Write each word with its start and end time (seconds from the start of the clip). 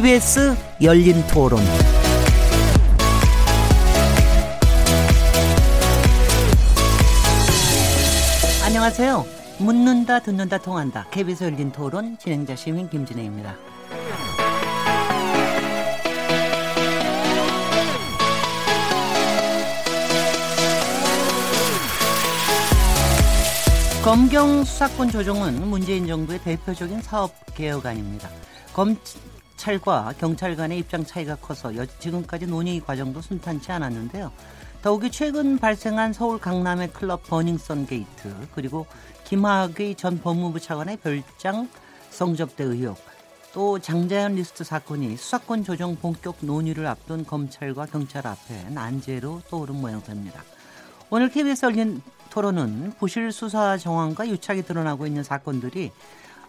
KBS 0.00 0.56
열린 0.80 1.22
토론. 1.26 1.60
안녕하세요. 8.64 9.26
묻는다, 9.58 10.20
듣는다, 10.20 10.56
통한다. 10.56 11.04
KBS 11.10 11.44
열린 11.44 11.70
토론 11.70 12.16
진행자 12.16 12.56
시민 12.56 12.88
김진혜입니다. 12.88 13.54
검경 24.02 24.64
수사권 24.64 25.10
조정은 25.10 25.68
문재인 25.68 26.06
정부의 26.06 26.38
대표적인 26.38 27.02
사업 27.02 27.32
개혁안입니다. 27.54 28.30
검찰과 28.72 30.14
경찰 30.18 30.56
간의 30.56 30.78
입장 30.78 31.04
차이가 31.04 31.36
커서 31.36 31.70
지금까지 31.98 32.46
논의 32.46 32.80
과정도 32.80 33.20
순탄치 33.20 33.70
않았는데요. 33.70 34.32
더욱이 34.80 35.10
최근 35.10 35.58
발생한 35.58 36.14
서울 36.14 36.40
강남의 36.40 36.94
클럽 36.94 37.24
버닝썬 37.24 37.86
게이트 37.86 38.34
그리고 38.54 38.86
김학의 39.24 39.96
전 39.96 40.18
법무부 40.18 40.60
차관의 40.60 40.96
별장 40.96 41.68
성접대 42.08 42.64
의혹 42.64 42.96
또 43.52 43.78
장자연 43.78 44.36
리스트 44.36 44.64
사건이 44.64 45.18
수사권 45.18 45.64
조정 45.64 45.94
본격 45.96 46.36
논의를 46.40 46.86
앞둔 46.86 47.26
검찰과 47.26 47.86
경찰 47.86 48.26
앞에 48.26 48.70
난제로 48.70 49.42
떠오른 49.50 49.74
모양새입니다. 49.76 50.42
오늘 51.10 51.28
KBS 51.28 51.66
열린 51.66 52.00
토론은 52.30 52.94
부실 52.98 53.30
수사 53.30 53.76
정황과 53.76 54.26
유착이 54.26 54.62
드러나고 54.62 55.06
있는 55.06 55.22
사건들이 55.22 55.92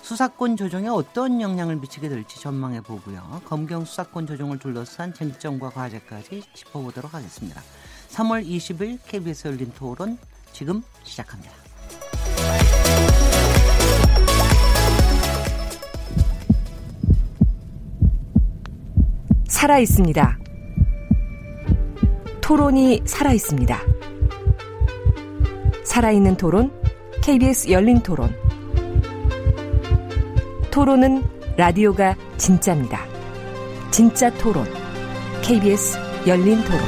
수사권 0.01 0.57
조정에 0.57 0.87
어떤 0.87 1.41
영향을 1.41 1.77
미치게 1.77 2.09
될지 2.09 2.39
전망해 2.39 2.81
보고요. 2.81 3.41
검경 3.45 3.85
수사권 3.85 4.27
조정을 4.27 4.59
둘러싼 4.59 5.13
쟁점과 5.13 5.69
과제까지 5.69 6.43
짚어보도록 6.53 7.13
하겠습니다. 7.13 7.61
3월 8.09 8.45
20일 8.45 8.99
KBS 9.05 9.47
열린 9.47 9.71
토론 9.73 10.17
지금 10.51 10.83
시작합니다. 11.03 11.53
살아 19.47 19.77
있습니다. 19.79 20.39
토론이 22.41 23.03
살아 23.05 23.31
있습니다. 23.31 23.79
살아있는 25.85 26.35
토론, 26.37 26.71
KBS 27.21 27.69
열린 27.69 28.01
토론. 28.01 28.50
토론은 30.71 31.21
라디오가 31.57 32.15
진짜입니다. 32.37 33.05
진짜 33.91 34.31
토론, 34.37 34.65
KBS 35.43 35.97
열린 36.25 36.63
토론. 36.63 36.79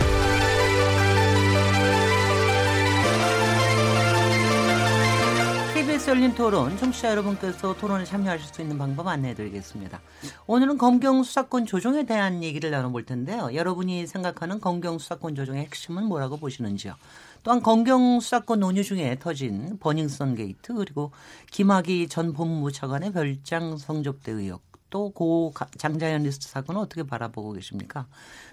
KBS 5.74 6.10
열린 6.12 6.34
토론, 6.34 6.78
청취자 6.78 7.12
여러분께서 7.12 7.76
토론에 7.76 8.06
참여하실 8.06 8.54
수 8.54 8.62
있는 8.62 8.78
방법 8.78 9.10
안내해 9.10 9.34
드리겠습니다. 9.34 10.00
오늘은 10.48 10.78
검경 10.78 11.24
수사권 11.24 11.66
조정에 11.66 12.06
대한 12.06 12.42
얘기를 12.42 12.72
나눠볼 12.72 13.06
텐데요. 13.06 13.50
여러분이 13.54 14.08
생각하는 14.08 14.62
검경 14.62 14.98
수사권 14.98 15.36
조정의 15.36 15.64
핵심은 15.64 16.06
뭐라고 16.06 16.38
보시는지요? 16.38 16.96
또한 17.44 17.62
검경 17.62 18.22
수사권 18.22 18.62
논의 18.62 18.84
중에 18.84 19.18
터진 19.20 19.78
버닝썬 19.80 20.36
게이트 20.36 20.74
그리고 20.74 21.12
김학의 21.52 22.08
전 22.08 22.34
법무부 22.34 22.72
차관의 22.72 23.12
별장 23.12 23.78
성접대 23.78 24.32
의혹 24.32 24.62
또 24.94 25.29
고 25.29 25.52
장자연 25.80 26.22
리스트 26.22 26.48
사건은 26.48 26.80
어떻게 26.80 27.02
바라보고 27.02 27.54
계십니까? 27.54 28.06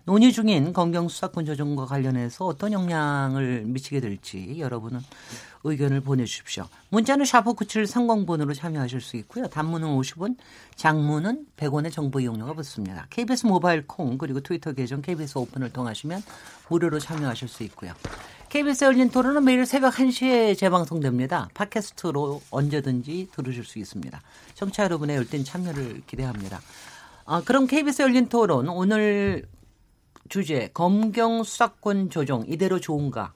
논의 0.06 0.32
중인 0.32 0.72
검경 0.72 1.08
수사권 1.08 1.44
조정과 1.44 1.84
관련해서 1.84 2.46
어떤 2.46 2.72
영향을 2.72 3.64
미치게 3.66 4.00
될지 4.00 4.58
여러분은 4.58 5.00
의견을 5.64 6.00
보내주십시오. 6.00 6.66
문자는 6.88 7.26
샤프 7.26 7.52
9730번으로 7.52 8.54
참여하실 8.54 9.02
수 9.02 9.18
있고요. 9.18 9.48
단문은 9.48 9.86
50원, 9.88 10.38
장문은 10.76 11.44
100원의 11.58 11.92
정보 11.92 12.20
이용료가 12.20 12.54
붙습니다. 12.54 13.06
KBS 13.10 13.44
모바일 13.44 13.86
콩 13.86 14.16
그리고 14.16 14.40
트위터 14.40 14.72
계정 14.72 15.02
KBS 15.02 15.36
오픈을 15.36 15.70
통하시면 15.74 16.22
무료로 16.70 16.98
참여하실 17.00 17.48
수 17.48 17.62
있고요. 17.64 17.92
KBS 18.50 18.84
열린 18.84 19.10
토론은 19.10 19.44
매일 19.44 19.64
새벽 19.64 19.94
1시에 19.94 20.58
재방송됩니다. 20.58 21.48
팟캐스트로 21.54 22.42
언제든지 22.50 23.28
들으실 23.32 23.64
수 23.64 23.78
있습니다. 23.78 24.20
청취자 24.54 24.82
여러분의 24.84 25.16
열띤 25.16 25.44
참여를 25.44 26.02
기대합니다. 26.06 26.60
아, 27.26 27.42
그럼 27.44 27.68
KBS 27.68 28.02
열린 28.02 28.28
토론 28.28 28.68
오늘 28.68 29.44
주제 30.28 30.68
검경 30.74 31.44
수사권 31.44 32.10
조정 32.10 32.44
이대로 32.48 32.80
좋은가 32.80 33.32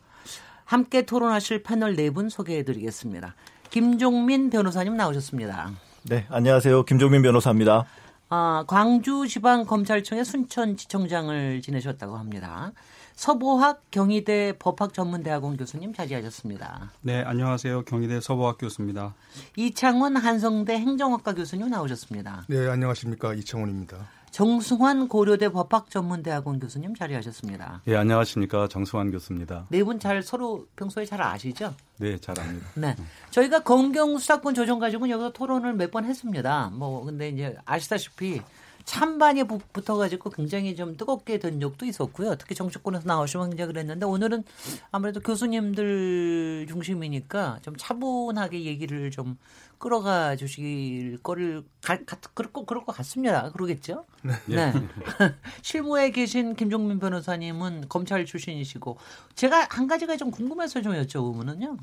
함께 0.65 1.03
토론하실 1.03 1.63
패널 1.63 1.95
네 1.95 2.11
분 2.11 2.29
소개해드리겠습니다. 2.29 3.37
김종민 3.71 4.51
변호사님 4.51 4.97
나오셨습니다. 4.97 5.71
네, 6.05 6.27
안녕하세요. 6.29 6.85
김종민 6.87 7.23
변호사입니다. 7.23 7.85
아, 8.31 8.65
광주지방검찰청의 8.67 10.25
순천지청장을 10.25 11.63
지내셨다고 11.63 12.17
합니다. 12.17 12.73
서보학 13.17 13.83
경희대 13.91 14.55
법학전문대학원 14.59 15.57
교수님 15.57 15.95
자리하셨습니다. 15.95 16.91
네, 17.03 17.23
안녕하세요. 17.23 17.83
경희대 17.85 18.21
서보학 18.21 18.59
교수입니다. 18.59 19.15
이창훈 19.57 20.17
한성대 20.17 20.75
행정학과 20.79 21.35
교수님 21.35 21.71
나오셨습니다. 21.71 22.45
네, 22.49 22.69
안녕하십니까. 22.69 23.35
이창훈입니다. 23.35 23.97
정승환 24.33 25.07
고려대 25.07 25.49
법학전문대학원 25.49 26.59
교수님 26.59 26.97
자리하셨습니다. 26.97 27.83
예, 27.87 27.95
안녕하십니까. 27.97 28.67
정승환 28.67 29.13
교수입니다. 29.13 29.67
네 29.71 29.85
분 29.85 30.01
잘 30.01 30.21
서로 30.25 30.67
평소에 30.75 31.05
잘 31.07 31.23
아시죠? 31.23 31.73
네, 31.99 32.19
잘 32.19 32.39
압니다. 32.41 32.67
네. 32.75 32.97
저희가 33.31 33.61
검경 33.61 34.19
수사권 34.19 34.55
조정 34.55 34.81
가지고 34.81 35.09
여기서 35.09 35.31
토론을 35.33 35.75
몇 35.75 35.93
번 35.93 36.05
했습니다. 36.05 36.71
뭐 36.75 37.05
근데 37.05 37.29
이제 37.29 37.57
아시다시피 37.65 38.43
찬반이 38.85 39.45
붙어가지고 39.45 40.31
굉장히 40.31 40.77
좀 40.77 40.97
뜨겁게 40.97 41.39
된 41.39 41.59
적도 41.61 41.87
있었고요. 41.87 42.37
특히 42.37 42.55
정치권에서 42.55 43.07
나오시면 43.07 43.51
굉장히 43.51 43.73
그랬는데 43.73 44.07
오늘은 44.07 44.45
아무래도 44.91 45.21
교수님들 45.21 46.67
중심이니까 46.69 47.61
좀 47.63 47.75
차분하게 47.77 48.65
얘기를 48.65 49.11
좀 49.11 49.39
끌어가 49.79 50.37
주실 50.37 51.19
거를 51.23 51.65
가, 51.83 51.99
가, 52.05 52.17
그럴, 52.35 52.53
거, 52.53 52.65
그럴 52.65 52.85
것 52.85 52.95
같습니다. 52.97 53.51
그러겠죠? 53.53 54.05
네. 54.23 54.33
네. 54.47 54.73
실무에 55.63 56.11
계신 56.11 56.55
김종민 56.55 56.99
변호사님은 56.99 57.89
검찰 57.89 58.25
출신이시고 58.25 58.99
제가 59.35 59.67
한 59.71 59.87
가지가 59.87 60.17
좀 60.17 60.31
궁금해서 60.31 60.81
좀 60.83 60.93
여쭤보면은요. 60.93 61.79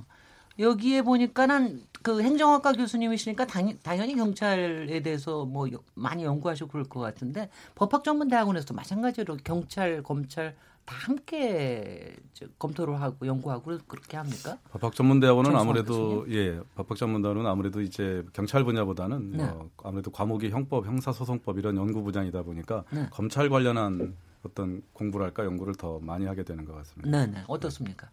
여기에 0.60 1.04
보니까는 1.04 1.84
그 2.02 2.22
행정학과 2.22 2.74
교수님이시니까 2.74 3.46
당, 3.46 3.72
당연히 3.84 4.16
경찰에 4.16 5.02
대해서 5.02 5.46
뭐 5.46 5.68
많이 5.94 6.24
연구하시고 6.24 6.70
그럴 6.70 6.86
것 6.86 7.00
같은데 7.00 7.50
법학전문대학원에서도 7.76 8.74
마찬가지로 8.74 9.38
경찰, 9.44 10.02
검찰 10.02 10.56
다 10.84 10.96
함께 10.98 12.16
검토를 12.58 13.00
하고 13.00 13.28
연구하고 13.28 13.78
그렇게 13.88 14.18
합니까? 14.18 14.58
법학전문대학원은 14.72 15.56
아무래도 15.56 16.26
예, 16.30 16.60
법학전문대학원은 16.76 17.50
아무래도 17.50 17.82
이제 17.82 18.26
경찰 18.34 18.64
분야보다는 18.64 19.32
네. 19.32 19.44
어, 19.44 19.70
아무래도 19.84 20.12
과목이 20.12 20.50
형법, 20.50 20.88
형사소송법 20.88 21.60
이런 21.60 21.78
연구 21.78 22.02
분야이다 22.02 22.42
보니까 22.42 22.84
네. 22.90 23.08
검찰 23.12 23.48
관련한 23.50 24.16
어떤 24.44 24.82
공부랄까 24.94 25.46
연구를 25.46 25.76
더 25.76 26.00
많이 26.00 26.26
하게 26.26 26.44
되는 26.44 26.66
것 26.66 26.74
같습니다. 26.78 27.10
네, 27.12 27.28
네. 27.28 27.44
어떻습니까? 27.48 28.10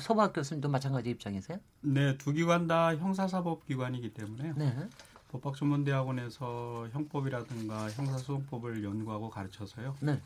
서부학 0.00 0.32
교수님도 0.32 0.68
마찬가지 0.68 1.10
입장이세요? 1.10 1.58
네, 1.80 2.16
두 2.18 2.32
기관 2.32 2.66
다 2.66 2.96
형사사법 2.96 3.66
기관이기 3.66 4.14
때문에 4.14 4.52
네. 4.56 4.88
법학전문대학원에서 5.32 6.88
형법이라든가 6.92 7.90
형사소송법을 7.90 8.84
연구하고 8.84 9.28
가르쳐서요. 9.30 9.96
네. 10.00 10.20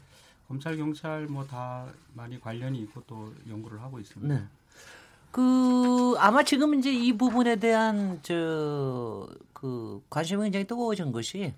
검찰, 0.48 0.76
경찰 0.76 1.26
뭐 1.26 1.46
다 1.46 1.86
많이 2.14 2.40
관련이 2.40 2.80
있고 2.82 3.02
또 3.06 3.32
연구를 3.48 3.80
하고 3.80 3.98
있습니다. 3.98 4.34
네. 4.34 4.44
그 5.30 6.14
아마 6.18 6.42
지금 6.42 6.74
이제 6.74 6.92
이 6.92 7.12
부분에 7.16 7.56
대한 7.56 8.20
저 8.22 9.28
그 9.60 10.02
관심이 10.08 10.42
굉장히 10.44 10.66
뜨거워진 10.66 11.12
것이 11.12 11.52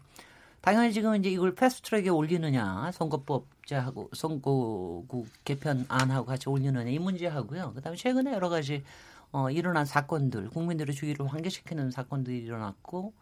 당연히 0.63 0.93
지금 0.93 1.15
이제 1.17 1.29
이걸 1.29 1.55
패스트트랙에 1.55 2.09
올리느냐 2.09 2.93
선거법제하고 2.93 4.11
선거구 4.15 5.27
개편안하고 5.45 6.25
같이 6.27 6.49
올리느냐 6.49 6.89
이 6.91 6.99
문제하고요. 6.99 7.73
그다음에 7.75 7.97
최근에 7.97 8.33
여러 8.33 8.49
가지 8.49 8.85
어, 9.33 9.51
일어난 9.51 9.85
사건들 9.85 10.51
국민들의 10.51 10.95
주의를 10.95 11.27
환기시키는 11.27 11.91
사건들이 11.91 12.39
일어났고 12.39 13.13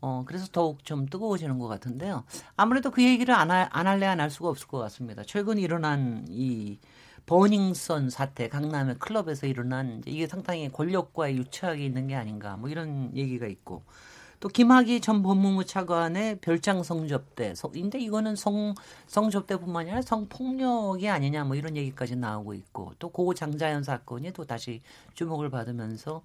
어, 0.00 0.22
그래서 0.26 0.46
더욱 0.52 0.84
좀 0.84 1.06
뜨거워지는 1.06 1.58
것 1.58 1.66
같은데요. 1.66 2.24
아무래도 2.56 2.92
그 2.92 3.02
얘기를 3.02 3.34
안, 3.34 3.50
하, 3.50 3.68
안 3.72 3.86
할래 3.88 4.06
안 4.06 4.20
할 4.20 4.30
수가 4.30 4.48
없을 4.50 4.68
것 4.68 4.78
같습니다. 4.78 5.24
최근 5.26 5.58
일어난 5.58 6.26
이 6.28 6.78
버닝썬 7.26 8.08
사태, 8.10 8.48
강남의 8.48 9.00
클럽에서 9.00 9.46
일어난 9.48 10.02
이게 10.06 10.28
상당히 10.28 10.70
권력과의 10.70 11.36
유착이 11.38 11.84
있는 11.84 12.06
게 12.06 12.14
아닌가 12.14 12.56
뭐 12.56 12.70
이런 12.70 13.10
얘기가 13.16 13.46
있고 13.48 13.82
또 14.40 14.48
김학의 14.48 15.00
전 15.00 15.22
법무부 15.22 15.64
차관의 15.64 16.38
별장 16.40 16.82
성접대. 16.82 17.54
근데 17.72 17.98
이거는 17.98 18.36
성 18.36 18.74
성접대뿐만 19.06 19.82
아니라 19.82 20.02
성폭력이 20.02 21.08
아니냐 21.08 21.44
뭐 21.44 21.56
이런 21.56 21.76
얘기까지 21.76 22.16
나오고 22.16 22.54
있고 22.54 22.92
또 22.98 23.08
고 23.08 23.34
장자연 23.34 23.82
사건이 23.82 24.32
또 24.32 24.44
다시 24.44 24.80
주목을 25.14 25.50
받으면서 25.50 26.22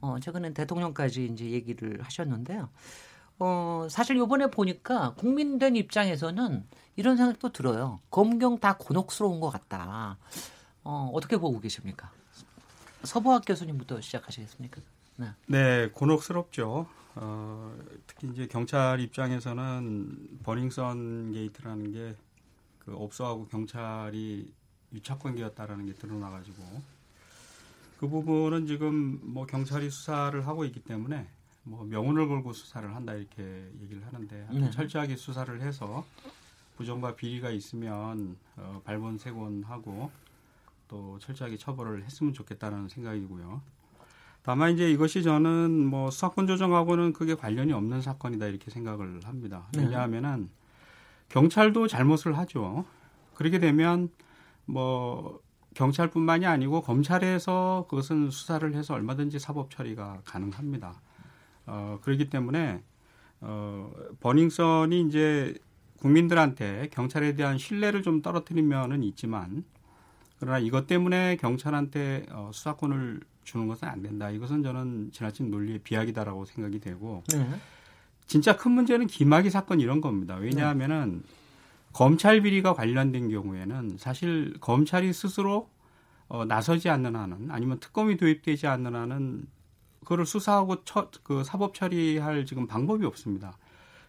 어 0.00 0.16
최근에 0.20 0.52
대통령까지 0.52 1.26
이제 1.26 1.50
얘기를 1.50 2.00
하셨는데요. 2.02 2.68
어 3.38 3.86
사실 3.90 4.16
요번에 4.16 4.46
보니까 4.48 5.14
국민된 5.14 5.74
입장에서는 5.76 6.64
이런 6.94 7.16
생각도 7.16 7.50
들어요. 7.52 8.00
검경 8.10 8.58
다 8.60 8.76
곤혹스러운 8.78 9.40
것 9.40 9.50
같다. 9.50 10.18
어 10.84 11.10
어떻게 11.12 11.36
보고 11.36 11.58
계십니까? 11.60 12.10
서보학 13.02 13.42
교수님부터 13.46 14.00
시작하시겠습니까? 14.00 14.80
네, 15.16 15.26
네 15.46 15.88
곤혹스럽죠. 15.92 16.86
어, 17.16 17.76
특히 18.06 18.28
이제 18.28 18.46
경찰 18.46 19.00
입장에서는 19.00 20.40
버닝썬 20.44 21.32
게이트라는 21.32 21.92
게 21.92 22.16
그 22.86 22.94
업소하고 22.94 23.48
경찰이 23.48 24.54
유착 24.92 25.18
관계였다라는 25.18 25.86
게 25.86 25.92
드러나가지고 25.94 26.62
그 27.98 28.08
부분은 28.08 28.68
지금 28.68 29.18
뭐 29.22 29.44
경찰이 29.44 29.90
수사를 29.90 30.46
하고 30.46 30.64
있기 30.64 30.80
때문에 30.80 31.26
뭐 31.64 31.84
명운을 31.84 32.28
걸고 32.28 32.52
수사를 32.52 32.94
한다 32.94 33.14
이렇게 33.14 33.68
얘기를 33.82 34.06
하는데 34.06 34.48
네. 34.52 34.70
철저하게 34.70 35.16
수사를 35.16 35.60
해서 35.60 36.06
부정과 36.76 37.16
비리가 37.16 37.50
있으면 37.50 38.36
어, 38.56 38.80
발본색원하고 38.84 40.10
또 40.86 41.18
철저하게 41.18 41.56
처벌을 41.56 42.04
했으면 42.04 42.32
좋겠다는 42.32 42.88
생각이고요. 42.88 43.60
다만 44.46 44.74
이제 44.74 44.88
이것이 44.88 45.24
저는 45.24 45.86
뭐 45.86 46.08
수사권 46.08 46.46
조정하고는 46.46 47.14
크게 47.14 47.34
관련이 47.34 47.72
없는 47.72 48.00
사건이다 48.00 48.46
이렇게 48.46 48.70
생각을 48.70 49.18
합니다. 49.24 49.66
네. 49.72 49.82
왜냐하면은 49.82 50.50
경찰도 51.30 51.88
잘못을 51.88 52.38
하죠. 52.38 52.84
그렇게 53.34 53.58
되면 53.58 54.08
뭐 54.64 55.40
경찰뿐만이 55.74 56.46
아니고 56.46 56.82
검찰에서 56.82 57.86
그것은 57.90 58.30
수사를 58.30 58.72
해서 58.76 58.94
얼마든지 58.94 59.40
사법 59.40 59.68
처리가 59.72 60.20
가능합니다. 60.24 60.94
어, 61.66 61.98
그렇기 62.02 62.30
때문에 62.30 62.84
어, 63.40 63.90
버닝썬이 64.20 65.00
이제 65.08 65.54
국민들한테 65.98 66.88
경찰에 66.92 67.34
대한 67.34 67.58
신뢰를 67.58 68.04
좀 68.04 68.22
떨어뜨린 68.22 68.68
면은 68.68 69.02
있지만 69.02 69.64
그러나 70.38 70.60
이것 70.60 70.86
때문에 70.86 71.34
경찰한테 71.34 72.26
어, 72.30 72.52
수사권을 72.54 73.22
주는 73.46 73.66
것은 73.68 73.88
안 73.88 74.02
된다. 74.02 74.28
이것은 74.28 74.62
저는 74.62 75.12
지나친 75.12 75.50
논리의 75.50 75.78
비약이다라고 75.78 76.44
생각이 76.44 76.80
되고 76.80 77.22
네. 77.32 77.48
진짜 78.26 78.56
큰 78.56 78.72
문제는 78.72 79.06
김학의 79.06 79.50
사건 79.50 79.80
이런 79.80 80.00
겁니다. 80.00 80.34
왜냐하면은 80.34 81.22
네. 81.24 81.34
검찰 81.92 82.42
비리가 82.42 82.74
관련된 82.74 83.30
경우에는 83.30 83.96
사실 83.98 84.54
검찰이 84.60 85.12
스스로 85.12 85.70
어, 86.28 86.44
나서지 86.44 86.90
않는 86.90 87.14
한은 87.14 87.50
아니면 87.50 87.78
특검이 87.78 88.16
도입되지 88.16 88.66
않는 88.66 88.94
한은 88.94 89.46
그거를 90.00 90.26
수사하고 90.26 90.84
처, 90.84 91.08
그 91.22 91.44
사법 91.44 91.74
처리할 91.74 92.44
지금 92.46 92.66
방법이 92.66 93.06
없습니다. 93.06 93.56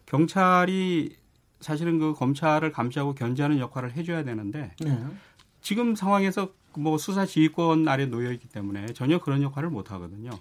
경찰이 0.07 1.16
사실은 1.60 2.00
그 2.00 2.13
검찰을 2.13 2.72
감시하고 2.72 3.13
견제하는 3.13 3.60
역할을 3.60 3.95
해줘야 3.95 4.24
되는데 4.24 4.74
네. 4.80 5.06
지금 5.62 5.95
상황에서 5.95 6.54
뭐 6.77 6.97
수사 6.97 7.25
지휘권 7.25 7.88
아래 7.88 8.06
놓여 8.06 8.31
있기 8.31 8.47
때문에 8.47 8.88
전혀 8.94 9.19
그런 9.19 9.41
역할을 9.41 9.69
못 9.69 9.91
하거든요. 9.91 10.31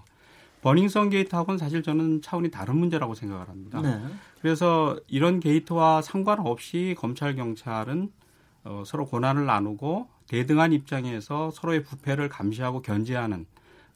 버닝썬 0.63 1.11
게이트하고는 1.11 1.59
사실 1.59 1.83
저는 1.83 2.23
차원이 2.23 2.51
다른 2.51 2.77
문제라고 2.77 3.15
생각을 3.15 3.49
합니다. 3.49 3.81
네. 3.81 4.01
그래서 4.41 4.99
이런 5.07 5.39
게이트와 5.41 6.03
상관없이 6.03 6.95
검찰 6.99 7.37
경찰은 7.37 8.11
어, 8.65 8.83
서로 8.85 9.07
고난을 9.07 9.47
나누고 9.47 10.09
대등한 10.27 10.73
입장에서 10.73 11.51
서로의 11.53 11.85
부패를 11.85 12.29
감시하고 12.29 12.83
견제하는 12.83 13.47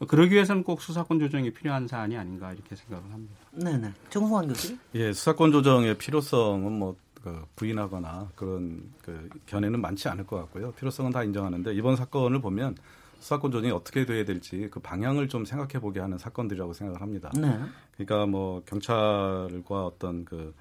그러기 0.06 0.34
위해서는 0.34 0.62
꼭 0.62 0.80
수사권 0.80 1.18
조정이 1.18 1.52
필요한 1.52 1.86
사안이 1.86 2.16
아닌가 2.16 2.52
이렇게 2.52 2.74
생각을 2.76 3.12
합니다. 3.12 3.34
네네. 3.52 3.92
정성환 4.08 4.48
교수. 4.48 4.76
예, 4.94 5.12
수사권 5.12 5.52
조정의 5.52 5.98
필요성은 5.98 6.72
뭐 6.72 6.96
그 7.22 7.44
부인하거나 7.56 8.30
그런 8.34 8.82
그 9.02 9.28
견해는 9.46 9.80
많지 9.80 10.08
않을 10.08 10.26
것 10.26 10.36
같고요. 10.36 10.72
필요성은 10.72 11.12
다 11.12 11.22
인정하는데 11.22 11.74
이번 11.74 11.96
사건을 11.96 12.40
보면 12.40 12.76
수사권 13.18 13.50
조정이 13.50 13.70
어떻게 13.70 14.06
돼야 14.06 14.24
될지 14.24 14.68
그 14.70 14.80
방향을 14.80 15.28
좀 15.28 15.44
생각해 15.44 15.80
보게 15.80 16.00
하는 16.00 16.16
사건들이라고 16.16 16.72
생각을 16.72 17.02
합니다. 17.02 17.30
네. 17.36 17.60
그러니까 17.94 18.26
뭐 18.26 18.62
경찰과 18.64 19.86
어떤 19.86 20.24
그 20.24 20.54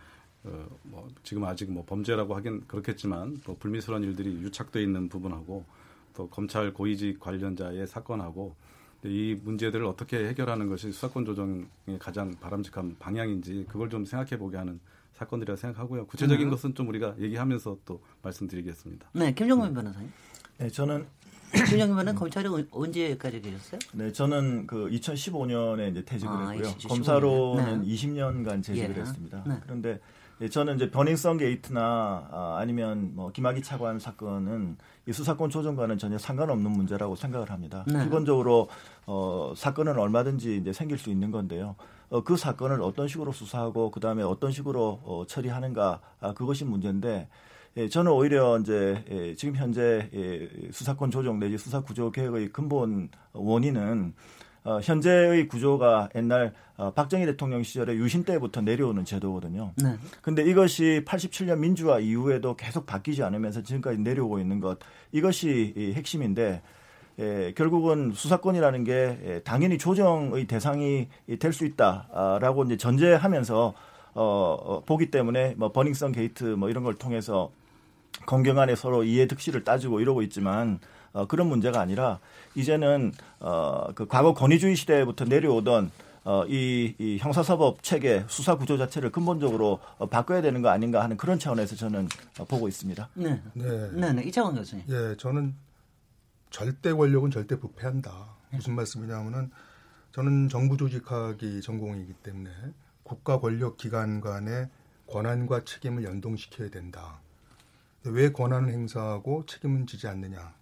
어, 0.43 0.65
뭐 0.83 1.07
지금 1.23 1.43
아직 1.45 1.71
뭐 1.71 1.83
범죄라고 1.85 2.35
하긴 2.35 2.65
그렇겠지만 2.67 3.41
뭐 3.45 3.55
불미스러운 3.59 4.03
일들이 4.03 4.29
유착돼 4.41 4.81
있는 4.81 5.09
부분하고 5.09 5.65
또 6.15 6.27
검찰 6.29 6.73
고위직 6.73 7.19
관련자의 7.19 7.87
사건하고 7.87 8.55
이 9.03 9.37
문제들을 9.43 9.85
어떻게 9.85 10.27
해결하는 10.27 10.67
것이 10.67 10.91
수사권 10.91 11.25
조정의 11.25 11.65
가장 11.99 12.35
바람직한 12.39 12.97
방향인지 12.99 13.65
그걸 13.69 13.89
좀 13.89 14.03
생각해 14.03 14.37
보게 14.37 14.57
하는 14.57 14.79
사건들이라 15.19 15.57
생각하고요. 15.57 16.07
구체적인 16.07 16.47
음. 16.47 16.51
것은 16.51 16.73
좀 16.75 16.87
우리가 16.87 17.15
얘기하면서 17.19 17.79
또 17.85 18.01
말씀드리겠습니다. 18.21 19.09
네, 19.13 19.33
김정민 19.33 19.73
변호사님. 19.73 20.09
네, 20.57 20.69
저는 20.69 21.05
김정민 21.67 21.95
변호사 21.95 22.17
검찰에 22.17 22.47
언제까지 22.71 23.41
계셨어요? 23.41 23.79
네, 23.93 24.11
저는 24.13 24.65
그 24.65 24.89
2015년에 24.89 25.91
이제 25.91 26.05
퇴직을 26.05 26.33
아, 26.33 26.49
했고요. 26.51 26.69
2015년. 26.69 26.87
검사로는 26.87 27.81
네. 27.81 27.87
20년간 27.87 28.63
재직을 28.63 28.95
예. 28.95 29.01
했습니다. 29.01 29.43
네. 29.45 29.57
그런데 29.63 29.99
예, 30.41 30.47
저는 30.47 30.77
이제 30.77 30.89
버닝썬 30.89 31.37
게이트나 31.37 32.29
아, 32.31 32.63
니면 32.65 33.13
뭐 33.13 33.29
김학의 33.33 33.61
차관 33.61 33.99
사건은 33.99 34.77
이 35.05 35.11
수사권 35.11 35.49
조정과는 35.49 35.97
전혀 35.97 36.17
상관없는 36.17 36.71
문제라고 36.71 37.17
생각을 37.17 37.49
합니다. 37.51 37.83
네. 37.87 38.05
기본적으로 38.05 38.69
어, 39.05 39.53
사건은 39.57 39.97
얼마든지 39.97 40.55
이제 40.55 40.71
생길 40.71 40.97
수 40.97 41.09
있는 41.09 41.31
건데요. 41.31 41.75
어, 42.09 42.23
그 42.23 42.37
사건을 42.37 42.81
어떤 42.81 43.07
식으로 43.07 43.31
수사하고 43.31 43.91
그 43.91 43.99
다음에 43.99 44.23
어떤 44.23 44.51
식으로 44.51 44.99
어, 45.03 45.23
처리하는가 45.27 46.01
아, 46.19 46.33
그것이 46.33 46.65
문제인데 46.65 47.27
예, 47.77 47.87
저는 47.87 48.11
오히려 48.11 48.57
이제 48.59 49.03
예, 49.09 49.35
지금 49.35 49.55
현재 49.55 50.09
예, 50.13 50.49
수사권 50.71 51.11
조정 51.11 51.39
내지 51.39 51.57
수사 51.57 51.81
구조 51.81 52.11
개혁의 52.11 52.49
근본 52.49 53.09
원인은 53.33 54.13
어, 54.63 54.79
현재의 54.81 55.47
구조가 55.47 56.09
옛날 56.15 56.53
어, 56.77 56.91
박정희 56.91 57.25
대통령 57.25 57.63
시절에 57.63 57.93
유신 57.95 58.23
때부터 58.23 58.61
내려오는 58.61 59.05
제도거든요. 59.05 59.73
네. 59.77 59.95
근데 60.21 60.43
이것이 60.43 61.03
87년 61.05 61.59
민주화 61.59 61.99
이후에도 61.99 62.55
계속 62.55 62.85
바뀌지 62.85 63.23
않으면서 63.23 63.61
지금까지 63.61 63.99
내려오고 63.99 64.39
있는 64.39 64.59
것 64.59 64.79
이것이 65.11 65.73
이 65.77 65.93
핵심인데 65.93 66.61
예, 67.19 67.53
결국은 67.55 68.13
수사권이라는 68.15 68.83
게 68.85 69.19
예, 69.25 69.39
당연히 69.43 69.77
조정의 69.77 70.47
대상이 70.47 71.07
될 71.39 71.51
수 71.53 71.65
있다라고 71.65 72.63
이제 72.65 72.77
전제하면서 72.77 73.73
어, 74.13 74.57
어, 74.61 74.81
보기 74.85 75.11
때문에 75.11 75.55
뭐 75.57 75.71
버닝썬 75.71 76.11
게이트 76.13 76.43
뭐 76.45 76.69
이런 76.69 76.83
걸 76.83 76.95
통해서 76.95 77.51
검경 78.25 78.57
안에 78.59 78.75
서로 78.75 79.03
이해 79.03 79.27
득실을 79.27 79.63
따지고 79.63 79.99
이러고 79.99 80.21
있지만 80.23 80.79
어, 81.13 81.25
그런 81.25 81.47
문제가 81.47 81.79
아니라 81.81 82.19
이제는 82.55 83.11
어, 83.39 83.87
그 83.95 84.07
과거 84.07 84.33
권위주의 84.33 84.75
시대부터 84.75 85.25
내려오던 85.25 85.91
어, 86.25 86.43
이, 86.47 86.93
이 86.99 87.17
형사사법 87.19 87.81
체계 87.81 88.23
수사 88.27 88.55
구조 88.55 88.77
자체를 88.77 89.11
근본적으로 89.11 89.79
어, 89.97 90.05
바꿔야 90.07 90.41
되는 90.41 90.61
거 90.61 90.69
아닌가 90.69 91.03
하는 91.03 91.17
그런 91.17 91.39
차원에서 91.39 91.75
저는 91.75 92.07
어, 92.39 92.45
보고 92.45 92.67
있습니다. 92.67 93.09
네. 93.15 93.41
네. 93.53 93.89
네, 93.93 94.13
네. 94.13 94.23
이창원 94.23 94.55
교수님. 94.55 94.85
예, 94.89 95.15
저는 95.17 95.55
절대 96.49 96.93
권력은 96.93 97.31
절대 97.31 97.59
부패한다. 97.59 98.35
무슨 98.51 98.75
말씀이냐면은 98.75 99.51
저는 100.11 100.49
정부 100.49 100.77
조직학이 100.77 101.61
전공이기 101.61 102.13
때문에 102.23 102.51
국가 103.03 103.39
권력 103.39 103.77
기관 103.77 104.21
간의 104.21 104.69
권한과 105.07 105.63
책임을 105.63 106.03
연동시켜야 106.03 106.69
된다. 106.69 107.21
왜 108.03 108.31
권한을 108.31 108.71
행사하고 108.71 109.45
책임은 109.45 109.87
지지 109.87 110.07
않느냐? 110.07 110.53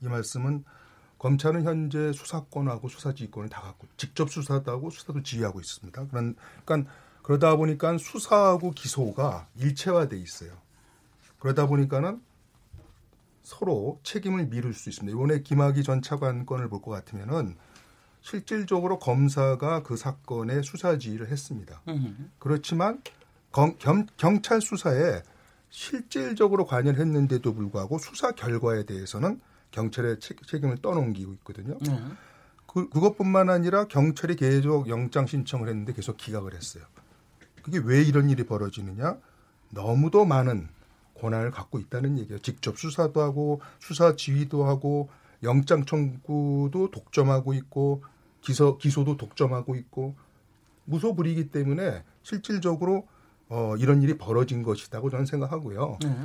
이 0.00 0.06
말씀은 0.06 0.64
검찰은 1.18 1.64
현재 1.64 2.12
수사권하고 2.12 2.88
수사지휘권을 2.88 3.48
다 3.48 3.62
갖고 3.62 3.86
직접 3.96 4.30
수사도 4.30 4.72
하고 4.72 4.90
수사도 4.90 5.22
지휘하고 5.22 5.60
있습니다. 5.60 6.06
그러니까 6.08 6.90
그러다 7.22 7.56
보니까 7.56 7.96
수사하고 7.96 8.72
기소가 8.72 9.48
일체화돼 9.56 10.18
있어요. 10.18 10.52
그러다 11.38 11.66
보니까는 11.66 12.22
서로 13.44 14.00
책임을 14.02 14.46
미룰 14.46 14.74
수 14.74 14.88
있습니다. 14.88 15.14
이번에 15.16 15.42
김학의 15.42 15.84
전 15.84 16.02
차관 16.02 16.46
건을 16.46 16.68
볼 16.68 16.80
것 16.82 16.90
같으면은 16.90 17.56
실질적으로 18.20 18.98
검사가 18.98 19.82
그 19.82 19.96
사건의 19.96 20.62
수사 20.64 20.96
지휘를 20.98 21.28
했습니다. 21.28 21.82
그렇지만 22.38 23.02
경, 23.52 23.76
경찰 24.16 24.60
수사에 24.62 25.22
실질적으로 25.68 26.64
관여했는데도 26.64 27.52
불구하고 27.54 27.98
수사 27.98 28.32
결과에 28.32 28.84
대해서는 28.84 29.40
경찰의 29.72 30.18
책임을 30.20 30.78
떠넘기고 30.78 31.32
있거든요. 31.34 31.78
네. 31.80 32.00
그, 32.66 32.88
그것뿐만 32.88 33.50
아니라 33.50 33.86
경찰이 33.88 34.36
계속 34.36 34.88
영장 34.88 35.26
신청을 35.26 35.68
했는데 35.68 35.92
계속 35.92 36.16
기각을 36.16 36.54
했어요. 36.54 36.84
그게 37.62 37.78
왜 37.78 38.02
이런 38.02 38.30
일이 38.30 38.44
벌어지느냐? 38.44 39.18
너무도 39.70 40.24
많은 40.24 40.68
권한을 41.24 41.50
갖고 41.50 41.78
있다는 41.78 42.18
얘기예요. 42.18 42.38
직접 42.40 42.78
수사도 42.78 43.22
하고 43.22 43.60
수사 43.78 44.14
지휘도 44.14 44.64
하고 44.64 45.08
영장 45.42 45.84
청구도 45.86 46.90
독점하고 46.90 47.54
있고 47.54 48.04
기소 48.42 48.76
기소도 48.76 49.16
독점하고 49.16 49.74
있고 49.76 50.14
무소불위이기 50.84 51.48
때문에 51.48 52.04
실질적으로 52.22 53.08
어, 53.48 53.74
이런 53.78 54.02
일이 54.02 54.18
벌어진 54.18 54.62
것이라고 54.62 55.08
저는 55.08 55.24
생각하고요. 55.24 55.98
네. 56.02 56.16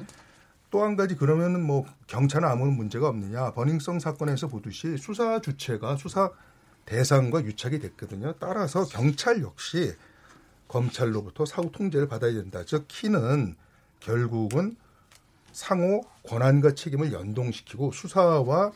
또한 0.70 0.96
가지 0.96 1.16
그러면은 1.16 1.66
뭐 1.66 1.86
경찰은 2.08 2.48
아무런 2.48 2.76
문제가 2.76 3.08
없느냐? 3.08 3.54
버닝썬 3.54 4.00
사건에서 4.00 4.48
보듯이 4.48 4.98
수사 4.98 5.40
주체가 5.40 5.96
수사 5.96 6.32
대상과 6.86 7.44
유착이 7.44 7.80
됐거든요. 7.80 8.34
따라서 8.40 8.86
경찰 8.86 9.42
역시 9.42 9.94
검찰로부터 10.68 11.46
사후 11.46 11.72
통제를 11.72 12.08
받아야 12.08 12.34
된다. 12.34 12.64
즉 12.66 12.86
키는 12.88 13.56
결국은 14.00 14.76
상호 15.52 16.02
권한과 16.28 16.76
책임을 16.76 17.14
연동시키고 17.14 17.92
수사와 17.92 18.72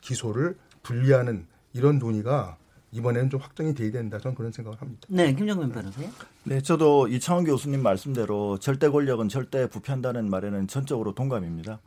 기소를 0.00 0.56
분리하는 0.82 1.46
이런 1.72 1.98
논의가 1.98 2.56
이번에는 2.92 3.28
좀 3.30 3.40
확정이 3.40 3.74
돼야 3.74 3.90
된다. 3.90 4.18
저는 4.18 4.34
그런 4.34 4.52
생각을 4.52 4.80
합니다. 4.80 5.02
네, 5.08 5.34
김정근 5.34 5.70
변호사님. 5.70 6.10
네, 6.44 6.60
저도 6.60 7.08
이창원 7.08 7.44
교수님 7.44 7.82
말씀대로 7.82 8.58
절대 8.58 8.88
권력은 8.88 9.28
절대 9.28 9.68
부패한다는 9.68 10.30
말에는 10.30 10.68
전적으로 10.68 11.14
동감입니다. 11.14 11.80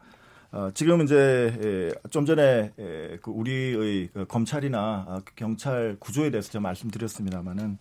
어, 0.51 0.72
지금 0.74 1.01
이제 1.01 1.93
좀 2.10 2.25
전에 2.25 2.74
그 2.75 3.31
우리의 3.31 4.10
그 4.13 4.25
검찰이나 4.25 5.05
아, 5.08 5.22
경찰 5.36 5.96
구조에 6.00 6.31
대해서 6.31 6.51
제가 6.51 6.62
말씀드렸습니다만은 6.62 7.77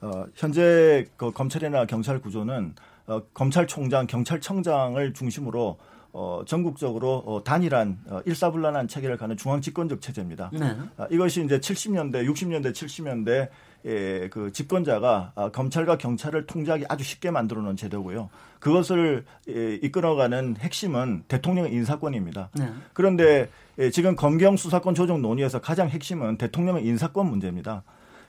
어, 0.00 0.26
현재 0.34 1.06
그 1.16 1.30
검찰이나 1.32 1.86
경찰 1.86 2.20
구조는 2.20 2.74
어, 3.06 3.22
검찰총장, 3.34 4.06
경찰청장을 4.06 5.12
중심으로 5.12 5.78
어, 6.12 6.42
전국적으로 6.46 7.22
어, 7.26 7.42
단일한 7.42 7.98
어, 8.08 8.20
일사불란한 8.26 8.86
체계를 8.86 9.16
가는 9.16 9.36
중앙 9.36 9.60
집권적 9.60 10.00
체제입니다. 10.00 10.50
네. 10.52 10.76
아, 10.98 11.06
이것이 11.10 11.42
이제 11.44 11.58
70년대, 11.58 12.28
60년대, 12.28 12.72
70년대 12.72 13.48
예, 13.84 14.28
그 14.30 14.52
집권자가 14.52 15.32
아, 15.34 15.50
검찰과 15.50 15.98
경찰을 15.98 16.46
통제하기 16.46 16.84
아주 16.88 17.02
쉽게 17.02 17.30
만들어 17.30 17.62
놓은 17.62 17.76
제도고요. 17.76 18.28
그것을 18.60 19.24
예, 19.48 19.74
이끌어가는 19.74 20.56
핵심은 20.58 21.24
대통령의 21.28 21.72
인사권입니다. 21.72 22.50
네. 22.54 22.72
그런데 22.92 23.48
예, 23.78 23.90
지금 23.90 24.14
검경 24.14 24.56
수사권 24.56 24.94
조정 24.94 25.22
논의에서 25.22 25.60
가장 25.60 25.88
핵심은 25.88 26.36
대통령의 26.36 26.84
인사권 26.84 27.28
문제입니다. 27.28 27.82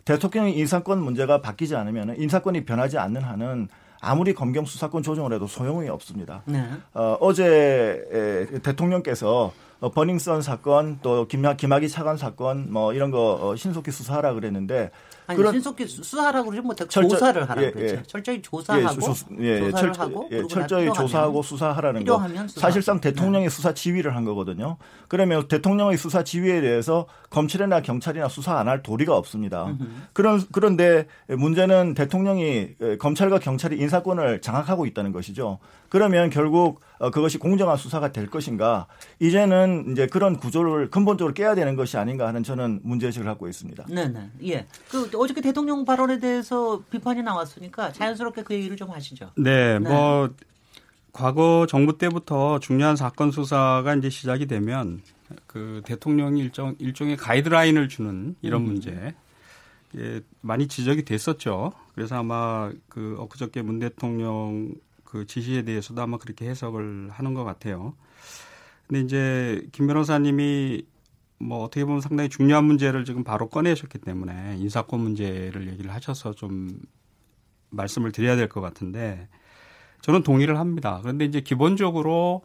대통령의 0.06 0.58
인사권 0.58 1.00
문제가 1.02 1.42
바뀌지 1.42 1.76
않으면 1.76 2.16
인사권이 2.18 2.66
변하지 2.66 2.98
않는 2.98 3.22
한은 3.22 3.68
아무리 4.04 4.34
검경 4.34 4.66
수사권 4.66 5.02
조정을 5.02 5.34
해도 5.34 5.48
소용이 5.48 5.88
없습니다. 5.90 6.44
네. 6.46 6.64
어, 6.94 7.18
어제 7.20 8.60
대통령께서 8.62 9.54
어, 9.80 9.92
버닝썬 9.92 10.42
사건 10.42 11.00
또 11.02 11.28
김하, 11.28 11.56
김학의 11.56 11.90
차관 11.90 12.18
사건 12.18 12.72
뭐 12.72 12.94
이런 12.94 13.12
거 13.12 13.40
어, 13.42 13.56
신속히 13.56 13.92
수사하라 13.92 14.34
그랬는데 14.34 14.92
아니, 15.28 15.38
그런 15.38 15.54
신속히 15.54 15.88
수사하라고 15.88 16.50
그러지 16.50 16.66
못해 16.68 16.86
조사를 16.88 17.50
하라 17.50 17.64
예, 17.64 17.72
그랬죠. 17.72 17.96
예. 17.96 18.04
철저히 18.04 18.42
조사하고 18.42 19.14
예, 19.40 19.46
예, 19.46 19.60
조사를 19.72 19.94
철, 19.94 20.02
하고 20.06 20.30
예, 20.32 20.48
철저히 20.48 20.92
조사하고 20.94 21.42
수사하라는 21.42 22.04
거. 22.04 22.22
사실상 22.48 23.00
대통령의 23.00 23.48
네. 23.48 23.56
수사 23.56 23.74
지휘를 23.74 24.16
한 24.16 24.26
거거든요. 24.26 24.78
그러면 25.08 25.48
대통령의 25.48 25.98
수사 25.98 26.24
지휘에 26.24 26.60
대해서 26.62 27.06
검찰이나 27.30 27.82
경찰이나 27.82 28.28
수사 28.28 28.58
안 28.58 28.68
할 28.68 28.82
도리가 28.82 29.16
없습니다. 29.16 29.66
음흠. 29.66 29.84
그런 30.14 30.42
그런데 30.52 31.08
문제는 31.28 31.94
대통령이 31.94 32.76
검찰과 33.00 33.40
경찰이 33.40 33.78
인사권을 33.78 34.42
장악하고 34.42 34.86
있다는 34.86 35.12
것이죠. 35.12 35.60
그러면 35.90 36.30
결국 36.32 36.80
어, 36.98 37.12
그것이 37.12 37.38
공정한 37.38 37.78
수사가 37.78 38.12
될 38.12 38.28
것인가? 38.28 38.88
이제는 39.20 39.92
이제 39.92 40.08
그런 40.08 40.38
구조를 40.38 40.90
근본적으로 40.90 41.34
깨야 41.34 41.54
되는 41.54 41.76
것이 41.76 41.98
아닌가 41.98 42.28
하는 42.28 42.42
저는 42.44 42.80
문제의식을 42.84 43.28
갖고 43.28 43.48
있습니다. 43.48 43.86
네, 43.90 44.08
네. 44.08 44.30
예. 44.48 44.66
그 44.90 45.10
어저께 45.18 45.42
대통령 45.42 45.86
발언에 45.86 46.20
대해서 46.20 46.82
비판이 46.90 47.24
나왔으니까 47.24 47.92
자연스럽게 47.92 48.44
그 48.44 48.54
얘기를 48.54 48.78
좀 48.78 48.90
하시죠. 48.92 49.32
네, 49.38 49.80
네. 49.80 49.90
뭐 49.90 50.30
과거 51.12 51.68
정부 51.70 51.98
때부터 51.98 52.60
중요한 52.60 52.96
사건 52.96 53.32
수사가 53.32 53.96
이제 53.96 54.10
시작이 54.10 54.48
되면 54.48 55.02
그 55.48 55.82
대통령이 55.86 56.40
일정 56.42 56.76
일종의 56.80 57.18
가이드라인을 57.18 57.88
주는 57.88 58.36
이런 58.42 58.62
음. 58.62 58.66
문제 58.66 59.16
예, 59.96 60.22
많이 60.42 60.68
지적이 60.68 61.06
됐었죠. 61.06 61.72
그래서 61.94 62.18
아마 62.18 62.72
그 62.90 63.16
엊그저께 63.20 63.62
문 63.62 63.80
대통령 63.80 64.74
그 65.04 65.28
지시에 65.28 65.62
대해서도 65.64 66.02
아마 66.02 66.18
그렇게 66.18 66.50
해석을 66.50 67.10
하는 67.12 67.34
것 67.36 67.44
같아요. 67.44 67.94
근데 68.88 69.02
이제 69.02 69.68
김 69.72 69.86
변호사님이 69.88 70.84
뭐 71.44 71.64
어떻게 71.64 71.86
보면 71.86 72.02
상당히 72.02 72.30
중요한 72.30 72.66
문제를 72.66 73.06
지금 73.06 73.24
바로 73.24 73.50
꺼내셨기 73.50 74.00
때문에 74.00 74.58
인사권 74.58 75.00
문제를 75.02 75.68
얘기를 75.70 75.94
하셔서 75.94 76.34
좀 76.34 76.80
말씀을 77.70 78.12
드려야 78.12 78.36
될 78.36 78.48
것 78.50 78.62
같은데 78.62 79.28
저는 80.02 80.24
동의를 80.24 80.58
합니다. 80.60 81.00
그런데 81.02 81.26
이제 81.26 81.42
기본적으로 81.42 82.44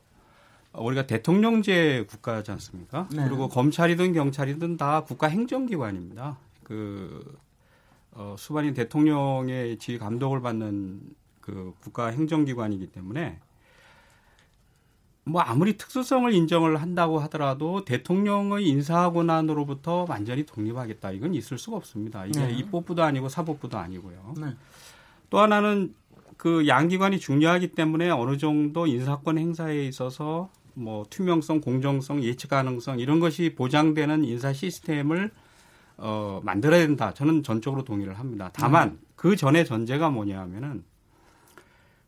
우리가 0.73 1.07
대통령제 1.07 2.07
국가지 2.09 2.50
않습니까? 2.52 3.09
네. 3.12 3.25
그리고 3.26 3.49
검찰이든 3.49 4.12
경찰이든 4.12 4.76
다 4.76 5.02
국가 5.02 5.26
행정기관입니다. 5.26 6.38
그 6.62 7.37
어, 8.12 8.35
수반인 8.38 8.75
대통령의 8.75 9.78
지휘 9.78 9.99
감독을 9.99 10.40
받는 10.40 11.00
그 11.40 11.73
국가 11.81 12.09
행정기관이기 12.09 12.88
때문에 12.88 13.38
뭐 15.28 15.42
아무리 15.42 15.76
특수성을 15.76 16.32
인정을 16.32 16.80
한다고 16.80 17.18
하더라도 17.20 17.85
대통령의 17.85 18.66
인사 18.66 19.11
권한으로부터 19.11 20.06
완전히 20.08 20.44
독립하겠다 20.44 21.12
이건 21.12 21.35
있을 21.35 21.58
수가 21.58 21.76
없습니다. 21.76 22.26
이게 22.26 22.40
네. 22.40 22.52
입법부도 22.54 23.02
아니고 23.02 23.28
사법부도 23.28 23.78
아니고요. 23.78 24.35
네. 24.40 24.54
또 25.30 25.38
하나는 25.38 25.94
그 26.37 26.66
양기관이 26.66 27.18
중요하기 27.18 27.73
때문에 27.73 28.11
어느 28.11 28.38
정도 28.38 28.87
인사권 28.87 29.38
행사에 29.38 29.85
있어서 29.87 30.50
뭐 30.75 31.04
투명성, 31.11 31.61
공정성, 31.61 32.23
예측 32.23 32.49
가능성 32.49 33.00
이런 33.00 33.20
것이 33.20 33.54
보장되는 33.54 34.25
인사 34.25 34.52
시스템을 34.52 35.30
어 35.97 36.40
만들어야 36.44 36.87
된다. 36.87 37.12
저는 37.12 37.42
전적으로 37.42 37.82
동의를 37.82 38.18
합니다. 38.18 38.50
다만 38.52 38.90
네. 38.90 38.97
그 39.16 39.35
전에 39.35 39.64
전제가 39.64 40.11
뭐냐 40.11 40.40
하면은 40.40 40.85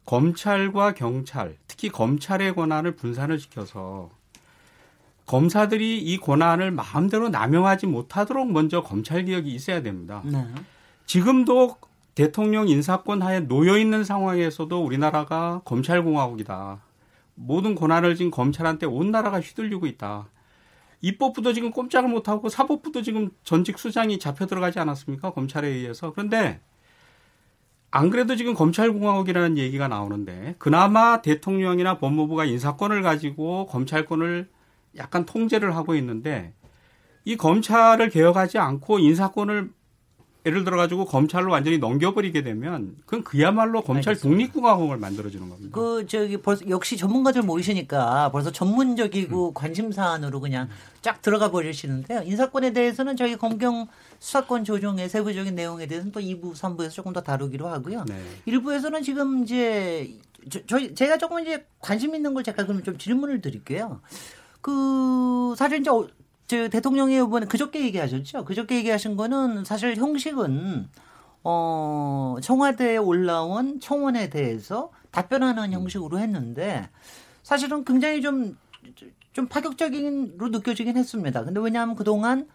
검찰과 0.04 0.94
경찰, 0.94 1.56
특히 1.66 1.88
검찰의 1.88 2.54
권한을 2.54 2.96
분산을 2.96 3.38
시켜서 3.38 4.10
검사들이 5.26 5.98
이 5.98 6.18
권한을 6.18 6.72
마음대로 6.72 7.28
남용하지 7.28 7.86
못하도록 7.86 8.50
먼저 8.50 8.82
검찰 8.82 9.24
개혁이 9.24 9.54
있어야 9.54 9.80
됩니다. 9.80 10.22
네. 10.24 10.44
지금도 11.06 11.76
대통령 12.16 12.68
인사권 12.68 13.22
하에 13.22 13.40
놓여 13.40 13.78
있는 13.78 14.02
상황에서도 14.02 14.84
우리나라가 14.84 15.60
검찰 15.64 16.02
공화국이다. 16.02 16.80
모든 17.36 17.74
권한을 17.74 18.16
지금 18.16 18.30
검찰한테 18.30 18.86
온 18.86 19.10
나라가 19.10 19.40
휘둘리고 19.40 19.86
있다. 19.86 20.28
입법부도 21.00 21.52
지금 21.52 21.70
꼼짝을 21.70 22.10
못하고 22.10 22.48
사법부도 22.48 23.02
지금 23.02 23.30
전직 23.44 23.78
수장이 23.78 24.18
잡혀 24.18 24.46
들어가지 24.46 24.80
않았습니까? 24.80 25.32
검찰에 25.32 25.68
의해서. 25.68 26.12
그런데 26.12 26.60
안 27.90 28.10
그래도 28.10 28.36
지금 28.36 28.54
검찰공화국이라는 28.54 29.58
얘기가 29.58 29.88
나오는데 29.88 30.54
그나마 30.58 31.22
대통령이나 31.22 31.98
법무부가 31.98 32.44
인사권을 32.44 33.02
가지고 33.02 33.66
검찰권을 33.66 34.48
약간 34.96 35.26
통제를 35.26 35.74
하고 35.74 35.94
있는데 35.96 36.52
이 37.24 37.36
검찰을 37.36 38.08
개혁하지 38.10 38.58
않고 38.58 38.98
인사권을 39.00 39.70
예를 40.46 40.64
들어 40.64 40.76
가지고 40.76 41.04
검찰로 41.04 41.52
완전히 41.52 41.78
넘겨버리게 41.78 42.42
되면 42.42 42.96
그건 43.04 43.22
그야말로 43.24 43.82
검찰 43.82 44.16
독립국가공을 44.16 44.96
만들어주는 44.96 45.48
겁니다. 45.48 45.70
그 45.72 46.06
저기 46.06 46.38
벌써 46.38 46.66
역시 46.70 46.96
전문가들 46.96 47.42
모이시니까 47.42 48.30
벌써 48.32 48.50
전문적이고 48.50 49.48
음. 49.48 49.54
관심 49.54 49.92
사안으로 49.92 50.40
그냥 50.40 50.68
쫙 51.02 51.20
들어가 51.20 51.50
버리시는데요. 51.50 52.22
인사권에 52.22 52.72
대해서는 52.72 53.16
저희 53.16 53.36
검경 53.36 53.86
수사권 54.18 54.64
조정의 54.64 55.10
세부적인 55.10 55.54
내용에 55.54 55.86
대해서는 55.86 56.12
또 56.12 56.20
2부, 56.20 56.54
3부에서 56.54 56.90
조금 56.90 57.12
더 57.12 57.20
다루기로 57.20 57.68
하고요. 57.68 58.04
네. 58.08 58.22
1부에서는 58.46 59.02
지금 59.02 59.42
이제 59.42 60.10
저희 60.66 60.94
제가 60.94 61.18
조금 61.18 61.40
이제 61.40 61.66
관심 61.80 62.14
있는 62.14 62.32
걸 62.32 62.42
제가 62.44 62.64
그럼 62.64 62.82
좀 62.82 62.96
질문을 62.96 63.42
드릴게요. 63.42 64.00
그 64.62 65.54
사실 65.56 65.80
이제 65.80 65.90
저 66.50 66.68
대통령이 66.68 67.14
이번에 67.14 67.46
그저께 67.46 67.80
얘기하셨죠. 67.84 68.44
그저께 68.44 68.74
얘기하신 68.78 69.14
거는 69.14 69.64
사실 69.64 69.94
형식은 69.94 70.88
어 71.44 72.36
청와대에 72.42 72.96
올라온 72.96 73.78
청원에 73.78 74.30
대해서 74.30 74.90
답변하는 75.12 75.72
형식으로 75.72 76.18
했는데 76.18 76.88
사실은 77.44 77.84
굉장히 77.84 78.20
좀좀 78.20 79.46
파격적인로 79.48 80.48
느껴지긴 80.48 80.96
했습니다. 80.96 81.44
근데 81.44 81.60
왜냐하면 81.60 81.94
그동안 81.94 82.48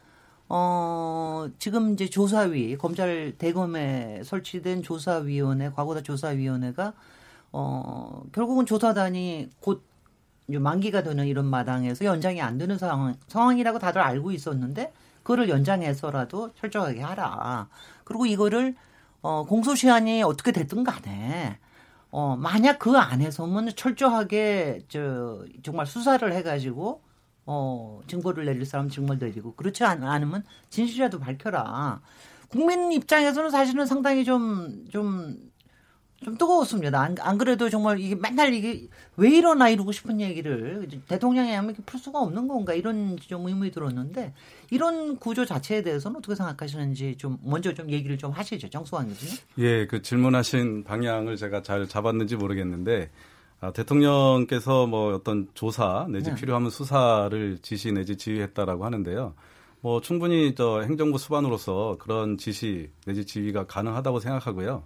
어, 0.50 1.48
지금 1.58 1.94
이제 1.94 2.10
조사위, 2.10 2.78
검찰 2.78 3.34
대검에 3.38 4.24
설치된 4.26 4.84
조사위원회, 4.84 5.70
과거다 5.70 6.04
조사위원회가, 6.04 6.92
어, 7.54 8.24
결국은 8.34 8.66
조사단이 8.66 9.52
곧 9.62 9.84
만기가 10.48 11.04
되는 11.04 11.26
이런 11.26 11.46
마당에서 11.46 12.06
연장이 12.06 12.42
안 12.42 12.58
되는 12.58 12.78
상황, 12.78 13.16
상황이라고 13.28 13.80
다들 13.80 14.02
알고 14.02 14.32
있었는데, 14.32 14.94
그거를 15.24 15.50
연장해서라도 15.50 16.54
철저하게 16.54 17.02
하라. 17.02 17.68
그리고 18.04 18.26
이거를, 18.26 18.76
어, 19.22 19.44
공소시한이 19.46 20.22
어떻게 20.24 20.52
됐든 20.52 20.84
간에, 20.84 21.58
어, 22.12 22.36
만약 22.38 22.80
그 22.80 22.96
안에서는 22.98 23.76
철저하게, 23.76 24.84
저, 24.88 25.44
정말 25.64 25.88
수사를 25.88 26.32
해가지고, 26.32 27.02
어, 27.48 28.02
증거를 28.08 28.46
내릴 28.46 28.66
사람 28.66 28.90
증거를 28.90 29.20
내리고 29.20 29.54
그렇지 29.56 29.84
않으면 29.84 30.44
진실이라도 30.70 31.20
밝혀라. 31.20 32.02
국민 32.50 32.92
입장에서는 32.92 33.50
사실은 33.50 33.86
상당히 33.86 34.24
좀, 34.24 34.86
좀, 34.90 35.38
좀 36.26 36.36
뜨거웠습니다. 36.40 37.00
안, 37.00 37.16
안 37.20 37.38
그래도 37.38 37.70
정말 37.70 38.00
이게 38.00 38.16
맨날 38.16 38.52
이게 38.52 38.88
왜 39.16 39.30
이러나 39.30 39.70
이러고 39.70 39.92
싶은 39.92 40.20
얘기를 40.20 40.88
대통령이 41.08 41.52
하면 41.52 41.76
풀 41.86 42.00
수가 42.00 42.20
없는 42.20 42.48
건가 42.48 42.74
이런 42.74 43.16
좀 43.18 43.46
의문이 43.48 43.70
들었는데 43.70 44.34
이런 44.72 45.18
구조 45.18 45.46
자체에 45.46 45.84
대해서는 45.84 46.18
어떻게 46.18 46.34
생각하시는지 46.34 47.18
좀 47.20 47.38
먼저 47.44 47.76
좀 47.76 47.92
얘기를 47.92 48.18
좀 48.18 48.32
하시죠. 48.32 48.72
정수환 48.72 49.08
교수님. 49.10 49.36
예, 49.60 49.86
그 49.86 50.02
질문하신 50.02 50.84
방향을 50.84 51.36
제가 51.36 51.62
잘 51.62 51.88
잡았는지 51.88 52.38
모르겠는데 52.38 53.12
아, 53.62 53.72
대통령께서 53.72 54.88
뭐 54.88 55.14
어떤 55.14 55.48
조사 55.54 56.08
내지 56.10 56.32
네. 56.32 56.36
필요하면 56.36 56.72
수사를 56.72 57.60
지시 57.62 57.92
내지 57.92 58.18
지휘했다라고 58.18 58.84
하는데요. 58.84 59.36
뭐 59.82 60.02
충분히 60.02 60.56
저 60.56 60.82
행정부 60.82 61.20
수반으로서 61.20 61.98
그런 62.00 62.40
지시 62.40 62.90
내지 63.06 63.26
지휘가 63.26 63.68
가능하다고 63.68 64.20
생각하고요. 64.20 64.86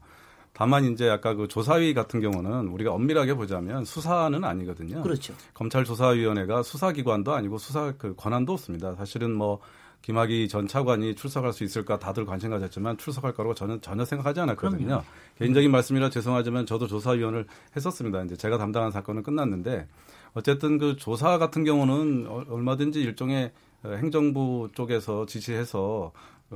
다만 0.53 0.85
이제 0.85 1.09
아까 1.09 1.35
그 1.35 1.47
조사위 1.47 1.93
같은 1.93 2.19
경우는 2.19 2.67
우리가 2.67 2.91
엄밀하게 2.91 3.35
보자면 3.35 3.85
수사는 3.85 4.43
아니거든요. 4.43 5.01
그렇죠. 5.01 5.33
검찰 5.53 5.85
조사위원회가 5.85 6.63
수사기관도 6.63 7.33
아니고 7.33 7.57
수사 7.57 7.93
그 7.97 8.15
권한도 8.15 8.53
없습니다. 8.53 8.95
사실은 8.95 9.33
뭐 9.33 9.59
김학의 10.01 10.47
전 10.47 10.67
차관이 10.67 11.15
출석할 11.15 11.53
수 11.53 11.63
있을까 11.63 11.99
다들 11.99 12.25
관심 12.25 12.49
가졌지만 12.51 12.97
출석할 12.97 13.33
거라고 13.33 13.53
저는 13.53 13.81
전혀 13.81 14.05
생각하지 14.05 14.39
않았거든요. 14.41 14.85
그럼요. 14.85 15.03
개인적인 15.37 15.71
말씀이라 15.71 16.09
죄송하지만 16.09 16.65
저도 16.65 16.87
조사위원을 16.87 17.45
했었습니다. 17.75 18.23
이제 18.23 18.35
제가 18.35 18.57
담당한 18.57 18.91
사건은 18.91 19.23
끝났는데 19.23 19.87
어쨌든 20.33 20.77
그 20.77 20.95
조사 20.95 21.37
같은 21.37 21.63
경우는 21.63 22.27
얼마든지 22.49 23.01
일종의 23.01 23.51
행정부 23.85 24.69
쪽에서 24.73 25.25
지시해서 25.25 26.11
어, 26.11 26.11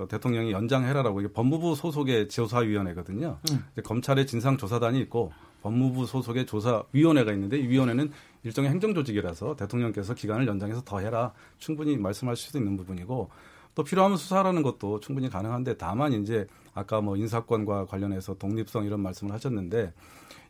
대통령이 0.10 0.52
연장해라라고 0.52 1.22
이게 1.22 1.32
법무부 1.32 1.76
소속의 1.76 2.30
조사위원회거든요. 2.30 3.38
음. 3.52 3.66
검찰의 3.84 4.26
진상조사단이 4.26 5.00
있고 5.02 5.32
법무부 5.62 6.06
소속의 6.06 6.46
조사위원회가 6.46 7.32
있는데 7.34 7.58
이 7.58 7.68
위원회는 7.68 8.12
일종의 8.44 8.72
행정조직이라서 8.72 9.56
대통령께서 9.56 10.14
기간을 10.14 10.48
연장해서 10.48 10.82
더 10.84 11.00
해라 11.00 11.32
충분히 11.58 11.96
말씀하실 11.98 12.52
수 12.52 12.58
있는 12.58 12.76
부분이고 12.76 13.30
또 13.76 13.84
필요하면 13.84 14.18
수사라는 14.18 14.62
것도 14.62 15.00
충분히 15.00 15.30
가능한데 15.30 15.78
다만 15.78 16.14
이제 16.14 16.48
아까 16.74 17.02
뭐 17.02 17.16
인사권과 17.16 17.86
관련해서 17.86 18.36
독립성 18.36 18.86
이런 18.86 19.00
말씀을 19.00 19.34
하셨는데 19.34 19.94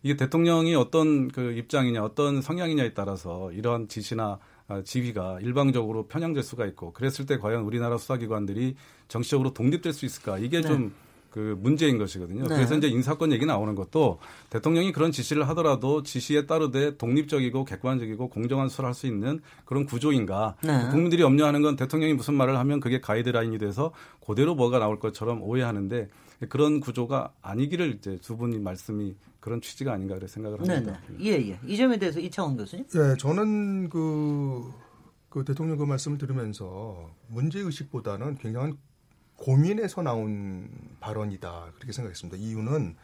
이게 0.01 0.17
대통령이 0.17 0.75
어떤 0.75 1.29
그 1.29 1.53
입장이냐 1.53 2.03
어떤 2.03 2.41
성향이냐에 2.41 2.93
따라서 2.93 3.51
이런 3.51 3.87
지시나 3.87 4.23
아, 4.23 4.39
지휘가 4.83 5.39
일방적으로 5.41 6.07
편향될 6.07 6.43
수가 6.43 6.65
있고 6.67 6.93
그랬을 6.93 7.25
때 7.25 7.37
과연 7.37 7.63
우리나라 7.63 7.97
수사기관들이 7.97 8.75
정치적으로 9.07 9.53
독립될 9.53 9.93
수 9.93 10.05
있을까 10.05 10.37
이게 10.37 10.61
네. 10.61 10.67
좀그 10.67 11.57
문제인 11.59 11.97
것이거든요. 11.97 12.47
네. 12.47 12.55
그래서 12.55 12.75
이제 12.75 12.87
인사권 12.87 13.31
얘기 13.31 13.45
나오는 13.45 13.75
것도 13.75 14.19
대통령이 14.49 14.91
그런 14.91 15.11
지시를 15.11 15.47
하더라도 15.49 16.03
지시에 16.03 16.45
따르되 16.45 16.97
독립적이고 16.97 17.65
객관적이고 17.65 18.29
공정한 18.29 18.69
수사를 18.69 18.87
할 18.87 18.93
수 18.93 19.07
있는 19.07 19.41
그런 19.65 19.85
구조인가. 19.85 20.55
네. 20.63 20.89
국민들이 20.89 21.21
염려하는 21.21 21.61
건 21.61 21.75
대통령이 21.75 22.13
무슨 22.13 22.33
말을 22.35 22.57
하면 22.57 22.79
그게 22.79 23.01
가이드라인이 23.01 23.57
돼서 23.57 23.91
그대로 24.25 24.55
뭐가 24.55 24.79
나올 24.79 24.99
것처럼 24.99 25.41
오해하는데 25.43 26.09
그런 26.49 26.79
구조가 26.79 27.33
아니기를 27.41 27.95
이제 27.95 28.17
두 28.21 28.37
분이 28.37 28.59
말씀이 28.59 29.15
그런 29.39 29.61
취지가 29.61 29.93
아닌가 29.93 30.15
그래 30.15 30.27
생각을 30.27 30.59
합니다. 30.59 30.99
네, 31.07 31.17
네. 31.17 31.25
예, 31.25 31.51
예. 31.51 31.59
이 31.65 31.77
점에 31.77 31.97
대해서 31.97 32.19
이창원 32.19 32.57
교수님? 32.57 32.85
예, 32.95 33.17
저는 33.17 33.89
그, 33.89 34.71
그 35.29 35.43
대통령 35.43 35.77
그 35.77 35.83
말씀을 35.83 36.17
들으면서 36.17 37.09
문제 37.27 37.59
의식보다는 37.59 38.37
굉장한 38.37 38.77
고민에서 39.35 40.01
나온 40.01 40.69
발언이다 40.99 41.71
그렇게 41.75 41.91
생각했습니다. 41.91 42.37
이유는 42.37 42.95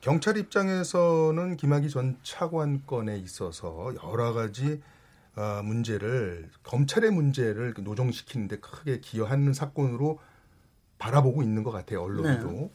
경찰 0.00 0.38
입장에서는 0.38 1.56
김학의 1.56 1.90
전 1.90 2.18
차관 2.22 2.86
건에 2.86 3.18
있어서 3.18 3.92
여러 4.02 4.32
가지 4.32 4.80
어, 5.36 5.62
문제를 5.62 6.48
검찰의 6.62 7.10
문제를 7.10 7.74
노정시키는데 7.78 8.58
크게 8.60 9.00
기여하는 9.00 9.52
사건으로 9.52 10.18
바라보고 11.00 11.42
있는 11.42 11.64
것 11.64 11.72
같아요 11.72 12.02
언론도 12.02 12.48
네. 12.50 12.70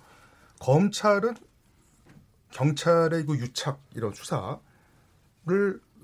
검찰은 0.60 1.36
경찰의 2.52 3.26
그 3.26 3.38
유착 3.38 3.82
이런 3.96 4.14
수사를 4.14 4.60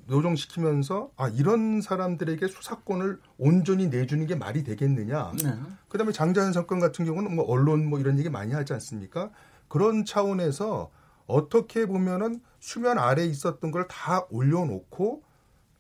노정시키면서 0.07 1.12
아 1.15 1.29
이런 1.29 1.81
사람들에게 1.81 2.47
수사권을 2.47 3.19
온전히 3.38 3.88
내주는 3.88 4.25
게 4.25 4.36
말이 4.36 4.63
되겠느냐. 4.63 5.31
네. 5.41 5.53
그다음에 5.88 6.12
장자연 6.12 6.51
사건 6.53 6.79
같은 6.79 7.05
경우는 7.05 7.36
뭐 7.36 7.45
언론 7.45 7.86
뭐 7.89 7.99
이런 7.99 8.19
얘기 8.19 8.29
많이 8.29 8.51
하지 8.53 8.73
않습니까? 8.73 9.31
그런 9.69 10.03
차원에서 10.03 10.91
어떻게 11.27 11.86
보면은 11.86 12.41
수면 12.60 12.97
아래에 12.99 13.25
있었던 13.27 13.71
걸 13.71 13.88
다 13.88 14.25
올려놓고 14.29 15.23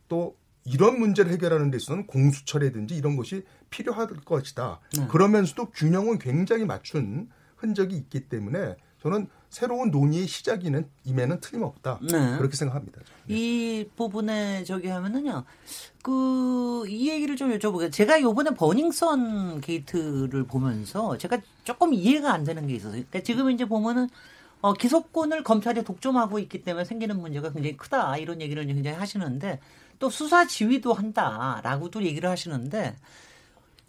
또 0.07 0.37
이런 0.63 0.99
문제를 0.99 1.31
해결하는 1.31 1.71
데 1.71 1.77
있어서는 1.77 2.07
공수처라든지 2.07 2.95
이런 2.95 3.17
것이 3.17 3.43
필요할 3.71 4.07
것이다. 4.23 4.79
네. 4.97 5.07
그러면서도 5.07 5.71
균형은 5.71 6.19
굉장히 6.19 6.65
맞춘 6.65 7.29
흔적이 7.55 7.95
있기 7.97 8.27
때문에 8.29 8.75
저는 9.01 9.27
새로운 9.49 9.89
논의의 9.89 10.27
시작이는 10.27 10.87
임에는 11.05 11.39
틀림없다. 11.41 11.99
네. 12.03 12.37
그렇게 12.37 12.55
생각합니다. 12.55 13.01
네. 13.25 13.35
이 13.35 13.89
부분에 13.95 14.63
저기 14.63 14.87
하면은요. 14.87 15.43
그 16.03 16.61
이 16.87 17.09
얘기를 17.09 17.35
좀 17.35 17.51
여쭤보게. 17.57 17.91
제가 17.91 18.21
요번에 18.21 18.51
버닝썬 18.51 19.61
게이트를 19.61 20.45
보면서 20.45 21.17
제가 21.17 21.39
조금 21.63 21.93
이해가 21.93 22.33
안 22.33 22.43
되는 22.43 22.67
게 22.67 22.75
있어서. 22.75 22.91
그러니까 22.91 23.21
지금 23.21 23.49
이제 23.51 23.65
보면은 23.65 24.09
어, 24.61 24.73
기소권을 24.73 25.43
검찰이 25.43 25.83
독점하고 25.83 26.37
있기 26.39 26.63
때문에 26.63 26.85
생기는 26.85 27.19
문제가 27.19 27.51
굉장히 27.51 27.77
크다. 27.77 28.17
이런 28.17 28.41
얘기를 28.41 28.65
굉장히 28.65 28.97
하시는데 28.97 29.59
또 29.99 30.09
수사 30.09 30.45
지휘도 30.45 30.93
한다라고도 30.93 32.03
얘기를 32.03 32.29
하시는데 32.29 32.95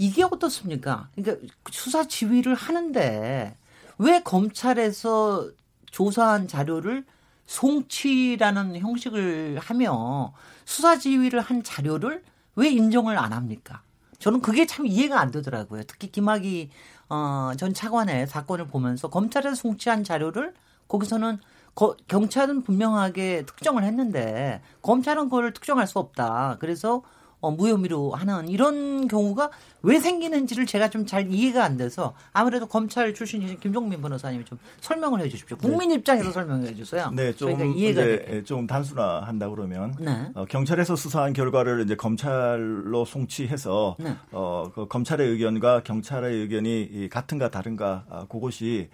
이게 0.03 0.25
어떻습니까? 0.25 1.09
그러니까 1.15 1.47
수사 1.71 2.09
지휘를 2.09 2.57
하는데 2.57 3.57
왜 3.99 4.21
검찰에서 4.25 5.49
조사한 5.93 6.49
자료를 6.49 7.05
송치라는 7.47 8.79
형식을 8.79 9.61
하며 9.61 10.33
수사 10.65 10.99
지휘를 10.99 11.41
한 11.41 11.63
자료를 11.63 12.25
왜 12.57 12.69
인정을 12.71 13.17
안 13.17 13.33
합니까? 13.33 13.83
저는 14.19 14.41
그게 14.41 14.67
참 14.67 14.87
이해가 14.87 15.21
안 15.21 15.31
되더라고요. 15.31 15.85
특히 15.87 16.11
김학의 16.11 16.71
어, 17.09 17.53
전 17.57 17.73
차관의 17.73 18.27
사건을 18.27 18.67
보면서 18.67 19.09
검찰에서 19.09 19.55
송치한 19.55 20.03
자료를 20.03 20.53
거기서는 20.89 21.39
거, 21.77 21.97
경찰은 22.09 22.63
분명하게 22.65 23.45
특정을 23.47 23.85
했는데 23.85 24.63
검찰은 24.83 25.25
그걸 25.25 25.53
특정할 25.53 25.87
수 25.87 26.01
없다. 26.01 26.57
그래서 26.59 27.03
어, 27.43 27.51
무혐의로 27.51 28.13
하는 28.13 28.49
이런 28.49 29.09
경우가 29.09 29.51
왜 29.83 29.99
생기는지를 30.01 30.65
제가 30.65 30.89
좀 30.89 31.03
잘 31.05 31.31
이해가 31.31 31.65
안 31.65 31.77
돼서 31.77 32.15
아무래도 32.33 32.67
검찰 32.67 33.13
출신이신 33.13 33.59
김종민 33.59 34.01
변호사님이 34.01 34.45
좀 34.45 34.57
설명을 34.81 35.21
해 35.21 35.29
주십시오. 35.29 35.57
국민 35.57 35.89
네. 35.89 35.97
입장에서 35.97 36.31
설명해 36.31 36.75
주세요. 36.77 37.11
네, 37.13 37.35
좀 37.35 37.51
이해가 37.77 38.03
이제 38.03 38.43
좀 38.47 38.69
단순화한다 38.69 39.51
그러면 39.51 39.95
네. 39.99 40.31
어, 40.35 40.45
경찰에서 40.49 40.95
수사한 40.95 41.33
결과를 41.33 41.83
이제 41.85 41.97
검찰로 41.97 43.05
송치해서 43.05 43.97
네. 43.99 44.17
어, 44.31 44.71
그 44.73 44.87
검찰의 44.87 45.29
의견과 45.29 45.83
경찰의 45.83 46.35
의견이 46.43 47.09
같은가 47.11 47.51
다른가 47.51 48.05
아, 48.09 48.27
그것이 48.29 48.89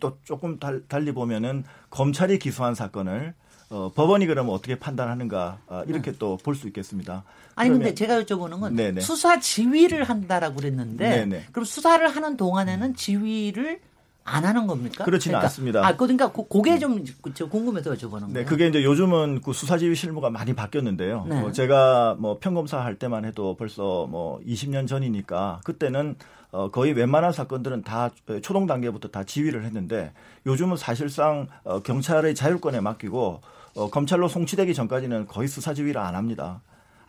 또 0.00 0.18
조금 0.24 0.58
달, 0.58 0.82
달리 0.88 1.12
보면은 1.12 1.64
검찰이 1.90 2.38
기소한 2.40 2.74
사건을 2.74 3.34
어, 3.70 3.90
법원이 3.94 4.26
그러면 4.26 4.52
어떻게 4.52 4.78
판단하는가 4.78 5.60
아, 5.68 5.84
이렇게 5.86 6.12
네. 6.12 6.18
또볼 6.18 6.54
수 6.54 6.66
있겠습니다. 6.66 7.24
아니 7.54 7.70
근데 7.70 7.94
제가 7.94 8.22
여쭤보는 8.22 8.60
건 8.60 8.76
네네. 8.76 9.00
수사 9.00 9.38
지휘를 9.38 10.04
한다라고 10.04 10.56
그랬는데 10.56 11.08
네네. 11.08 11.44
그럼 11.52 11.64
수사를 11.64 12.06
하는 12.08 12.36
동안에는 12.36 12.94
지휘를 12.94 13.80
안 14.24 14.44
하는 14.44 14.66
겁니까? 14.66 15.04
그렇지는 15.04 15.32
그러니까, 15.32 15.46
않습니다. 15.46 15.86
아, 15.86 15.96
그러니까 15.96 16.30
그게 16.32 16.78
좀 16.78 17.04
궁금해서 17.50 17.92
여쭤보는 17.94 18.20
거예요. 18.20 18.32
네, 18.32 18.44
그게 18.44 18.68
이제 18.68 18.84
요즘은 18.84 19.40
그 19.40 19.52
수사지휘 19.52 19.96
실무가 19.96 20.30
많이 20.30 20.54
바뀌었는데요. 20.54 21.26
네. 21.28 21.40
어, 21.40 21.52
제가 21.52 22.16
뭐 22.18 22.38
평검사 22.38 22.78
할 22.84 22.96
때만 22.96 23.24
해도 23.24 23.56
벌써 23.56 24.06
뭐 24.08 24.40
20년 24.46 24.86
전이니까 24.86 25.60
그때는 25.64 26.14
어, 26.52 26.70
거의 26.70 26.92
웬만한 26.92 27.32
사건들은 27.32 27.82
다 27.82 28.10
초동 28.42 28.66
단계부터 28.66 29.08
다 29.08 29.24
지휘를 29.24 29.64
했는데 29.64 30.12
요즘은 30.46 30.76
사실상 30.76 31.48
어, 31.64 31.80
경찰의 31.80 32.34
자율권에 32.34 32.80
맡기고 32.80 33.40
어, 33.74 33.90
검찰로 33.90 34.28
송치되기 34.28 34.74
전까지는 34.74 35.26
거의 35.26 35.48
수사 35.48 35.74
지휘를 35.74 36.00
안 36.00 36.14
합니다. 36.14 36.60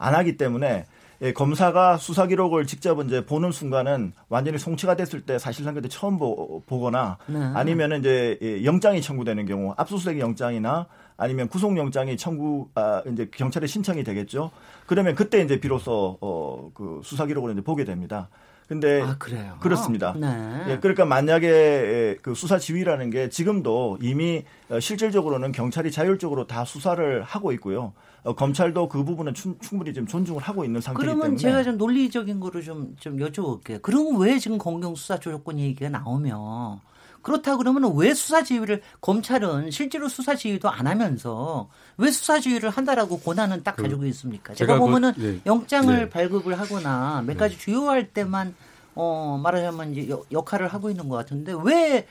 안 0.03 0.15
하기 0.15 0.37
때문에 0.37 0.85
예, 1.21 1.31
검사가 1.31 1.97
수사 1.97 2.27
기록을 2.27 2.67
직접 2.67 2.99
이제 3.05 3.25
보는 3.25 3.51
순간은 3.51 4.11
완전히 4.27 4.57
송치가 4.57 4.95
됐을 4.95 5.21
때 5.21 5.39
사실상 5.39 5.73
그때 5.73 5.87
처음 5.87 6.17
보, 6.17 6.61
거나 6.67 7.17
네. 7.27 7.39
아니면은 7.39 7.99
이제 7.99 8.37
예, 8.41 8.65
영장이 8.65 9.01
청구되는 9.01 9.45
경우 9.45 9.73
압수수색 9.77 10.19
영장이나 10.19 10.87
아니면 11.15 11.47
구속 11.47 11.77
영장이 11.77 12.17
청구 12.17 12.67
아 12.75 13.01
이제 13.07 13.29
경찰에 13.33 13.67
신청이 13.67 14.03
되겠죠. 14.03 14.51
그러면 14.85 15.15
그때 15.15 15.41
이제 15.41 15.61
비로소 15.61 16.17
어그 16.19 17.01
수사 17.03 17.25
기록을 17.25 17.53
이제 17.53 17.61
보게 17.61 17.85
됩니다. 17.85 18.27
근데 18.73 19.01
아, 19.01 19.15
그래요. 19.19 19.55
그렇습니다. 19.59 20.15
네. 20.17 20.27
예, 20.67 20.79
그러니까 20.79 21.05
만약에 21.05 21.47
예, 21.47 22.17
그 22.21 22.33
수사 22.33 22.57
지휘라는 22.57 23.11
게 23.11 23.29
지금도 23.29 23.99
이미 24.01 24.43
어, 24.69 24.79
실질적으로는 24.79 25.51
경찰이 25.51 25.91
자율적으로 25.91 26.47
다 26.47 26.65
수사를 26.65 27.21
하고 27.21 27.51
있고요. 27.53 27.93
어, 28.23 28.33
검찰도 28.33 28.89
그 28.89 29.03
부분은 29.03 29.33
충, 29.33 29.55
분히 29.59 29.93
지금 29.93 30.07
존중을 30.07 30.41
하고 30.41 30.65
있는 30.65 30.81
상태이기 30.81 31.05
때문에 31.05 31.19
그러면 31.19 31.37
제가 31.37 31.63
좀 31.63 31.77
논리적인 31.77 32.39
거를 32.39 32.63
좀, 32.63 32.95
좀 32.99 33.17
여쭤볼게요. 33.17 33.81
그럼 33.81 34.19
왜 34.19 34.39
지금 34.39 34.57
공경 34.57 34.95
수사 34.95 35.19
조정권 35.19 35.59
얘기가 35.59 35.89
나오면 35.89 36.79
그렇다 37.23 37.57
그러면 37.57 37.91
왜 37.95 38.13
수사 38.13 38.43
지휘를 38.43 38.81
검찰은 39.01 39.71
실제로 39.71 40.07
수사 40.07 40.35
지휘도 40.35 40.69
안 40.69 40.85
하면서 40.87 41.69
왜 41.97 42.11
수사 42.11 42.39
지휘를 42.39 42.69
한다라고 42.69 43.19
권한은 43.19 43.63
딱그 43.63 43.81
가지고 43.83 44.05
있습니까? 44.05 44.53
제가, 44.53 44.73
제가 44.73 44.73
그 44.73 44.79
보면은 44.85 45.13
그, 45.13 45.21
네. 45.21 45.39
영장을 45.47 45.95
네. 45.95 46.09
발급을 46.09 46.59
하거나 46.59 47.23
몇 47.25 47.37
가지 47.37 47.55
네. 47.55 47.61
주요할 47.61 48.09
때만 48.09 48.53
어 48.95 49.39
말하자면 49.41 49.95
이제 49.95 50.15
역할을 50.31 50.67
하고 50.67 50.91
있는 50.91 51.09
것 51.09 51.15
같은데 51.15 51.55
왜 51.63 52.05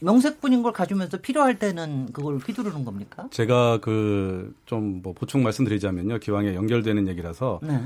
명색뿐인 0.00 0.62
걸 0.62 0.72
가지면서 0.72 1.18
필요할 1.18 1.58
때는 1.58 2.08
그걸 2.12 2.38
휘두르는 2.38 2.84
겁니까? 2.84 3.28
제가 3.30 3.78
그 3.80 4.54
좀 4.64 5.02
뭐 5.02 5.12
보충 5.12 5.42
말씀드리자면요. 5.42 6.18
기왕에 6.18 6.54
연결되는 6.54 7.06
얘기라서 7.08 7.60
네. 7.62 7.78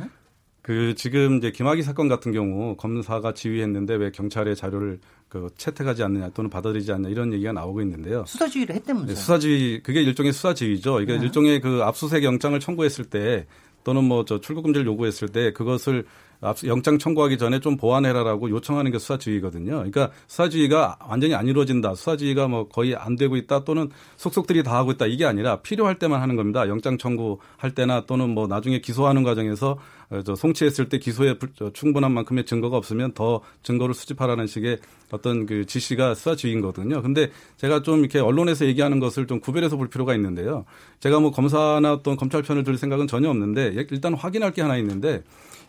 그 0.63 0.95
지금 0.95 1.39
이제 1.39 1.51
김학의 1.51 1.83
사건 1.83 2.09
같은 2.09 2.33
경우 2.33 2.77
검사가 2.77 3.35
지휘했는데 3.35 3.95
왜 3.95 4.11
경찰의 4.11 4.57
자료를 4.57 5.01
그 5.29 5.49
채택하지 5.57 6.03
않느냐 6.03 6.31
또는 6.31 6.51
받아들이지 6.51 6.93
않느냐 6.93 7.11
이런 7.11 7.33
얘기가 7.33 7.53
나오고 7.53 7.81
있는데요. 7.83 8.25
수사 8.27 8.49
지휘를 8.49 8.75
했다면서요? 8.77 9.15
네, 9.15 9.15
수사 9.15 9.39
지휘 9.39 9.81
그게 9.83 10.03
일종의 10.03 10.33
수사 10.33 10.53
지휘죠. 10.55 11.01
이게 11.01 11.17
네. 11.17 11.25
일종의 11.25 11.61
그 11.61 11.83
압수수색 11.83 12.25
영장을 12.25 12.59
청구했을 12.59 13.07
때 13.07 13.47
또는 13.85 14.05
뭐 14.05 14.25
저 14.25 14.41
출국 14.41 14.63
금지를 14.63 14.87
요구했을 14.87 15.29
때 15.29 15.53
그것을 15.53 16.05
영장 16.67 16.99
청구하기 16.99 17.37
전에 17.39 17.61
좀 17.61 17.77
보완해라라고 17.77 18.51
요청하는 18.51 18.91
게 18.91 18.99
수사지휘거든요. 18.99 19.73
그러니까 19.73 20.11
수사지휘가 20.27 20.99
완전히 21.07 21.35
안 21.35 21.47
이루어진다. 21.47 21.95
수사지휘가 21.95 22.49
뭐 22.49 22.69
거의 22.69 22.97
안 22.97 23.17
되고 23.17 23.37
있다 23.37 23.65
또는 23.65 23.91
속속들이 24.17 24.63
다 24.63 24.77
하고 24.77 24.93
있다. 24.93 25.07
이게 25.07 25.27
아니라 25.27 25.61
필요할 25.61 25.99
때만 25.99 26.23
하는 26.23 26.37
겁니다. 26.37 26.67
영장 26.69 26.97
청구할 26.97 27.75
때나 27.75 28.07
또는 28.07 28.31
뭐 28.31 28.47
나중에 28.47 28.81
기소하는 28.81 29.23
과정에서 29.23 29.79
어, 30.11 30.23
저 30.23 30.35
송치했을 30.35 30.89
때 30.89 30.99
기소에 30.99 31.37
충분한 31.73 32.13
만큼의 32.13 32.45
증거가 32.45 32.77
없으면 32.77 33.13
더 33.13 33.43
증거를 33.63 33.95
수집하라는 33.95 34.47
식의 34.47 34.79
어떤 35.13 35.47
그 35.47 35.67
지시가 35.67 36.15
수사지휘인 36.15 36.61
거거든요. 36.63 37.03
근데 37.03 37.31
제가 37.59 37.83
좀 37.83 38.01
이렇게 38.01 38.19
언론에서 38.19 38.65
얘기하는 38.67 38.99
것을 38.99 39.27
좀 39.27 39.41
구별해서 39.41 39.77
볼 39.77 39.89
필요가 39.89 40.15
있는데요. 40.15 40.65
제가 41.01 41.21
뭐 41.21 41.31
검사나 41.31 41.93
어떤 41.93 42.17
검찰 42.17 42.43
편을 42.43 42.65
들 42.65 42.77
생각은 42.77 43.07
전혀 43.07 43.29
없는데 43.29 43.73
일단 43.91 44.15
확인할 44.15 44.53
게 44.53 44.63
하나 44.63 44.77
있는데 44.79 45.23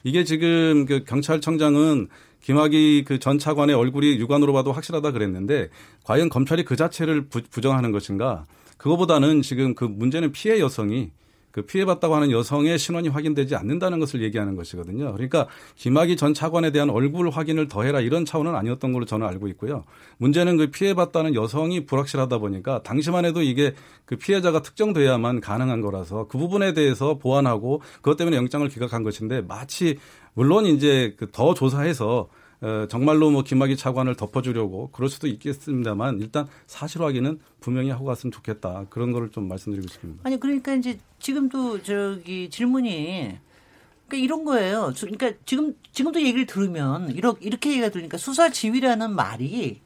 이게 0.04 0.24
지금 0.24 0.86
그 0.86 1.04
경찰청장은 1.04 2.08
김학의 2.42 3.04
그 3.04 3.20
전 3.20 3.38
차관의 3.38 3.76
얼굴이 3.76 4.18
육안으로 4.18 4.52
봐도 4.54 4.72
확실하다 4.72 5.12
그랬는데 5.12 5.70
과연 6.04 6.30
검찰이 6.30 6.66
그 6.66 6.76
자체를 6.76 7.28
부, 7.28 7.42
부정하는 7.44 7.92
것인가? 7.92 8.46
그거보다는 8.78 9.44
지금 9.44 9.76
그 9.76 9.86
문제는 9.86 10.32
피해 10.32 10.60
여성이 10.60 11.12
그 11.52 11.64
피해봤다고 11.64 12.16
하는 12.16 12.32
여성의 12.32 12.80
신원이 12.80 13.10
확인되지 13.10 13.56
않는다는 13.56 14.00
것을 14.00 14.22
얘기하는 14.24 14.56
것이거든요. 14.56 15.12
그러니까 15.14 15.48
김학의 15.76 16.16
전 16.16 16.34
차관에 16.34 16.72
대한 16.72 16.90
얼굴 16.90 17.30
확인을 17.30 17.68
더해라 17.68 18.00
이런 18.00 18.26
차원은 18.26 18.56
아니었던 18.56 18.94
걸로 18.94 19.06
저는 19.06 19.28
알고 19.28 19.48
있고요. 19.50 19.84
문제는 20.18 20.58
그 20.58 20.72
피해봤다는 20.72 21.36
여성이 21.36 21.86
불확실하다 21.86 22.38
보니까 22.38 22.84
당시만 22.84 23.26
해도 23.26 23.42
이게 23.42 23.74
그 24.06 24.16
피해자가 24.16 24.62
특정돼야만 24.62 25.42
가능한 25.42 25.82
거라서 25.82 26.28
그 26.28 26.38
부분에 26.38 26.74
대해서 26.74 27.18
보완하고 27.18 27.82
그것 27.98 28.18
때문에 28.18 28.38
영장을 28.38 28.68
기각한 28.70 29.04
것인데 29.04 29.42
마치 29.42 29.98
물론 30.34 30.66
이제 30.66 31.16
그더 31.18 31.54
조사해서 31.54 32.30
어, 32.62 32.86
정말로 32.88 33.32
뭐 33.32 33.44
김학의 33.44 33.76
차관을 33.76 34.16
덮어주려고 34.16 34.90
그럴 34.92 35.10
수도 35.10 35.28
있겠습니다만 35.28 36.20
일단 36.20 36.48
사실 36.68 37.02
확인은 37.02 37.40
분명히 37.60 37.90
하고 37.90 38.06
갔으면 38.06 38.32
좋겠다 38.32 38.86
그런 38.90 39.12
거를 39.12 39.30
좀 39.30 39.48
말씀드리고 39.48 39.88
싶습니다. 39.88 40.22
아니 40.24 40.40
그러니까 40.40 40.76
이제 40.76 41.00
지금도 41.20 41.82
저기 41.82 42.50
질문이 42.52 43.40
그러니까 44.08 44.26
이런 44.26 44.46
거예요. 44.46 44.94
그러니까 45.00 45.32
지금 45.46 45.74
지금도 45.92 46.22
얘기를 46.22 46.46
들으면 46.46 47.10
이렇게 47.12 47.46
이렇게 47.46 47.72
얘기가 47.72 47.90
들으니까 47.90 48.18
수사 48.18 48.52
지휘라는 48.52 49.16
말이 49.16 49.82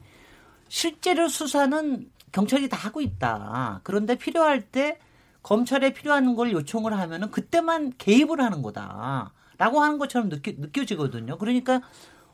실제로 0.68 1.28
수사는 1.28 2.10
경찰이 2.32 2.68
다 2.68 2.76
하고 2.76 3.00
있다. 3.00 3.80
그런데 3.84 4.18
필요할 4.18 4.60
때 4.60 4.98
검찰에 5.42 5.94
필요한 5.94 6.34
걸 6.34 6.52
요청을 6.52 6.92
하면은 6.98 7.30
그때만 7.30 7.94
개입을 7.96 8.40
하는 8.40 8.60
거다라고 8.60 9.80
하는 9.80 9.96
것처럼 9.98 10.28
느껴, 10.28 10.52
느껴지거든요. 10.58 11.38
그러니까 11.38 11.80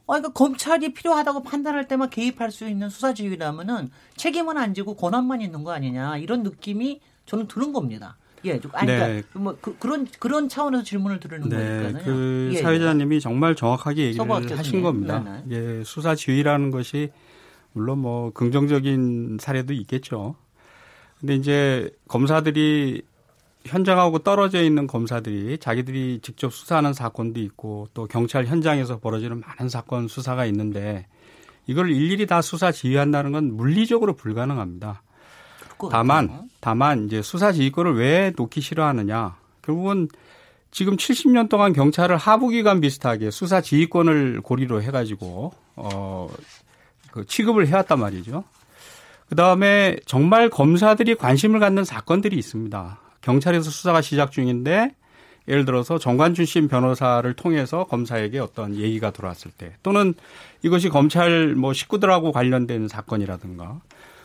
어, 0.07 0.15
그러니까 0.15 0.33
검찰이 0.33 0.95
필요하다고 0.95 1.43
판단할 1.43 1.88
때만 1.88 2.11
개입할 2.11 2.51
수 2.51 2.69
있는 2.69 2.88
수사지휘라면은 2.88 3.91
책임은 4.17 4.59
안 4.59 4.75
지고 4.75 4.95
권한만 4.95 5.41
있는 5.41 5.65
거 5.65 5.73
아니냐 5.73 6.19
이런 6.19 6.43
느낌이 6.43 7.01
저는 7.27 7.47
드는 7.47 7.73
겁니다. 7.73 8.17
예, 8.45 8.53
아니, 8.53 8.61
그러니까 8.61 9.07
네. 9.07 9.23
뭐 9.35 9.57
그, 9.61 9.77
런 9.87 10.07
그런 10.19 10.49
차원에서 10.49 10.83
질문을 10.83 11.21
드리는 11.21 11.49
네, 11.49 11.83
거니까요. 11.83 12.05
그 12.05 12.51
예, 12.53 12.57
예. 12.57 12.62
사회자님이 12.62 13.17
예. 13.17 13.21
정말 13.21 13.55
정확하게 13.55 14.07
얘기를 14.07 14.59
하신 14.59 14.83
겁니다. 14.83 15.21
네네. 15.21 15.45
예, 15.51 15.85
수사 15.85 16.15
지휘라는 16.15 16.73
것이 16.73 17.11
물론 17.73 17.99
뭐 18.01 18.33
긍정적인 18.33 19.38
사례도 19.41 19.73
있겠죠. 19.75 20.35
근데 21.21 21.37
이제 21.37 21.91
검사들이 22.09 23.03
현장하고 23.64 24.20
떨어져 24.20 24.62
있는 24.62 24.87
검사들이 24.87 25.59
자기들이 25.59 26.20
직접 26.22 26.53
수사하는 26.53 26.92
사건도 26.92 27.40
있고 27.40 27.88
또 27.94 28.07
경찰 28.07 28.46
현장에서 28.46 28.98
벌어지는 28.98 29.40
많은 29.40 29.68
사건 29.68 30.09
수사가 30.09 30.46
있는데 30.46 31.07
이걸 31.66 31.90
일일이 31.90 32.27
다 32.27 32.42
수사 32.42 32.72
지휘한다는 32.72 33.33
건 33.33 33.57
물리적으로 33.57 34.14
불가능합니다. 34.14 35.03
다만 35.90 36.48
다만 36.61 37.07
이제 37.07 37.22
수사 37.22 37.51
지휘권을 37.53 37.96
왜 37.96 38.33
놓기 38.37 38.61
싫어하느냐 38.61 39.37
결국은 39.62 40.09
지금 40.70 40.96
70년 40.96 41.48
동안 41.48 41.72
경찰을 41.72 42.16
하부기관 42.16 42.81
비슷하게 42.81 43.31
수사 43.31 43.61
지휘권을 43.61 44.40
고리로 44.42 44.83
해가지고 44.83 45.53
어그 45.77 47.27
취급을 47.27 47.66
해왔단 47.68 47.98
말이죠. 47.98 48.44
그 49.29 49.37
다음에 49.37 49.96
정말 50.07 50.51
검사들이 50.51 51.14
관심을 51.14 51.59
갖는 51.59 51.85
사건들이 51.85 52.37
있습니다. 52.37 52.98
경찰에서 53.22 53.70
수사가 53.70 54.02
시작 54.02 54.32
중인데 54.32 54.94
예를 55.48 55.64
들어서 55.64 55.98
정관 55.98 56.35
출신 56.35 56.68
변호사를 56.68 57.32
통해서 57.35 57.85
검사에게 57.85 58.38
어떤 58.38 58.76
얘기가 58.76 59.11
들어왔을 59.11 59.50
때 59.50 59.72
또는 59.82 60.14
이것이 60.62 60.88
검찰 60.88 61.54
뭐 61.56 61.72
식구들하고 61.72 62.30
관련된 62.32 62.87
사건이라든가 62.88 63.80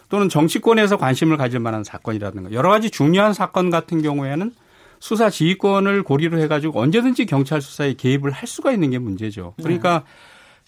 또는 0.10 0.30
정치권에서 0.30 0.98
관심을 0.98 1.38
가질 1.38 1.60
만한 1.60 1.84
사건이라든가 1.84 2.52
여러 2.52 2.70
가지 2.70 2.90
중요한 2.90 3.34
사건 3.34 3.70
같은 3.70 4.02
경우에는 4.02 4.54
수사 5.00 5.30
지휘권을 5.30 6.04
고리로 6.04 6.40
해가지고 6.40 6.80
언제든지 6.80 7.26
경찰 7.26 7.62
수사에 7.62 7.94
개입을 7.94 8.32
할 8.32 8.48
수가 8.48 8.72
있는 8.72 8.92
게 8.92 8.98
문제죠. 8.98 9.54
그러니까 9.58 10.00
네. 10.00 10.06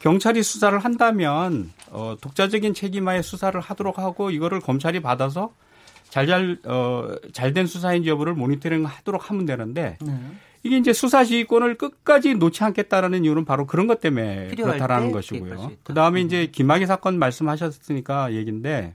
경찰이 0.01 0.43
수사를 0.43 0.77
한다면 0.79 1.71
어 1.91 2.15
독자적인 2.21 2.73
책임하에 2.73 3.21
수사를 3.21 3.59
하도록 3.59 3.97
하고 3.97 4.31
이거를 4.31 4.59
검찰이 4.59 5.01
받아서 5.01 5.51
잘잘 6.09 6.57
어, 6.65 7.07
잘된 7.33 7.67
수사인지 7.67 8.09
여부를 8.09 8.33
모니터링 8.33 8.85
하도록 8.85 9.29
하면 9.29 9.45
되는데 9.45 9.97
네. 10.01 10.19
이게 10.63 10.77
이제 10.77 10.91
수사 10.91 11.23
지휘권을 11.23 11.75
끝까지 11.75 12.35
놓지 12.35 12.63
않겠다라는 12.63 13.23
이유는 13.23 13.45
바로 13.45 13.65
그런 13.65 13.87
것 13.87 14.01
때문에 14.01 14.49
그렇다라는 14.49 15.11
것이고요. 15.11 15.71
그 15.83 15.93
다음에 15.93 16.21
이제 16.21 16.43
음. 16.43 16.47
김학의 16.51 16.87
사건 16.87 17.17
말씀하셨으니까 17.17 18.33
얘기인데 18.33 18.93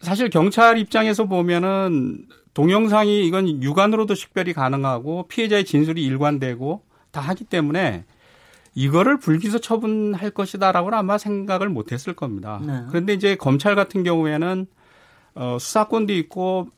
사실 0.00 0.30
경찰 0.30 0.78
입장에서 0.78 1.26
보면은 1.26 2.26
동영상이 2.54 3.26
이건 3.26 3.62
육안으로도 3.62 4.14
식별이 4.14 4.52
가능하고 4.52 5.28
피해자의 5.28 5.64
진술이 5.64 6.02
일관되고 6.04 6.82
다 7.10 7.20
하기 7.20 7.44
때문에 7.44 8.04
이거를 8.74 9.18
불기소 9.18 9.58
처분할 9.58 10.30
것이다라고는 10.30 10.96
아마 10.96 11.18
생각을 11.18 11.68
못했을 11.68 12.14
겁니다. 12.14 12.60
네. 12.64 12.84
그런데 12.88 13.12
이제 13.12 13.34
검찰 13.36 13.74
같은 13.74 14.04
경우에는 14.04 14.66
어, 15.38 15.56
수사권도 15.58 16.12
있고 16.14 16.68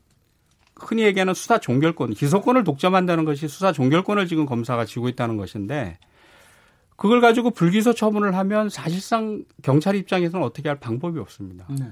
흔히 0.77 1.03
얘기하는 1.05 1.33
수사 1.33 1.59
종결권, 1.59 2.13
기소권을 2.13 2.63
독점한다는 2.65 3.25
것이 3.25 3.49
수사 3.49 3.73
종결권을 3.73 4.27
지금 4.27 4.45
검사가 4.45 4.85
쥐고 4.85 5.09
있다는 5.09 5.39
것인데 5.39 5.99
그걸 6.97 7.23
가지고 7.23 7.51
불기소 7.51 7.95
처분을 7.95 8.37
하면 8.37 8.69
사실상 8.69 9.45
경찰 9.63 9.97
입장에서는 9.97 10.45
어떻게 10.45 10.69
할 10.69 10.79
방법이 10.79 11.19
없습니다. 11.19 11.67
네. 11.71 11.87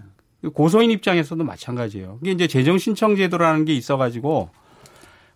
고소인 0.53 0.91
입장에서도 0.91 1.43
마찬가지예요. 1.43 2.19
이게 2.21 2.33
이제 2.33 2.47
재정 2.47 2.77
신청 2.77 3.17
제도라는 3.17 3.65
게 3.65 3.73
있어 3.75 3.97
가지고 3.97 4.51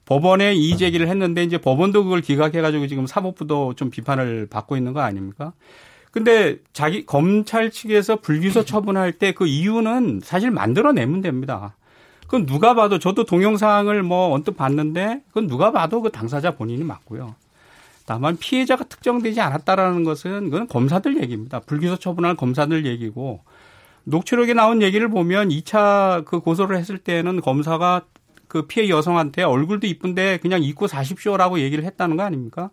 법원에 0.04 0.52
이의 0.54 0.76
제기를 0.76 1.08
했는데 1.08 1.42
이제 1.42 1.56
법원도 1.56 2.04
그걸 2.04 2.20
기각해 2.20 2.60
가지고 2.60 2.86
지금 2.86 3.06
사법부도 3.06 3.74
좀 3.74 3.88
비판을 3.88 4.48
받고 4.50 4.76
있는 4.76 4.92
거 4.92 5.00
아닙니까? 5.00 5.54
근데 6.12 6.58
자기 6.72 7.04
검찰 7.04 7.70
측에서 7.70 8.16
불기소 8.16 8.64
처분할 8.66 9.12
때 9.12 9.32
그 9.32 9.46
이유는 9.46 10.20
사실 10.22 10.50
만들어내면 10.50 11.22
됩니다. 11.22 11.74
그건 12.22 12.46
누가 12.46 12.74
봐도 12.74 12.98
저도 12.98 13.24
동영상을 13.24 14.02
뭐 14.02 14.32
언뜻 14.32 14.52
봤는데 14.52 15.22
그건 15.28 15.48
누가 15.48 15.72
봐도 15.72 16.00
그 16.00 16.10
당사자 16.10 16.54
본인이 16.54 16.84
맞고요. 16.84 17.34
다만 18.06 18.36
피해자가 18.36 18.84
특정되지 18.84 19.40
않았다라는 19.40 20.04
것은 20.04 20.50
그건 20.50 20.66
검사들 20.68 21.20
얘기입니다. 21.22 21.60
불기소 21.60 21.96
처분할 21.96 22.36
검사들 22.36 22.84
얘기고 22.86 23.40
녹취록에 24.04 24.54
나온 24.54 24.82
얘기를 24.82 25.08
보면 25.08 25.50
2차 25.50 26.24
그 26.24 26.40
고소를 26.40 26.76
했을 26.76 26.98
때는 26.98 27.40
검사가 27.40 28.02
그 28.48 28.66
피해 28.66 28.88
여성한테 28.88 29.44
얼굴도 29.44 29.86
이쁜데 29.86 30.38
그냥 30.42 30.62
잊고 30.62 30.86
사십시오라고 30.86 31.60
얘기를 31.60 31.84
했다는 31.84 32.16
거 32.16 32.22
아닙니까? 32.22 32.70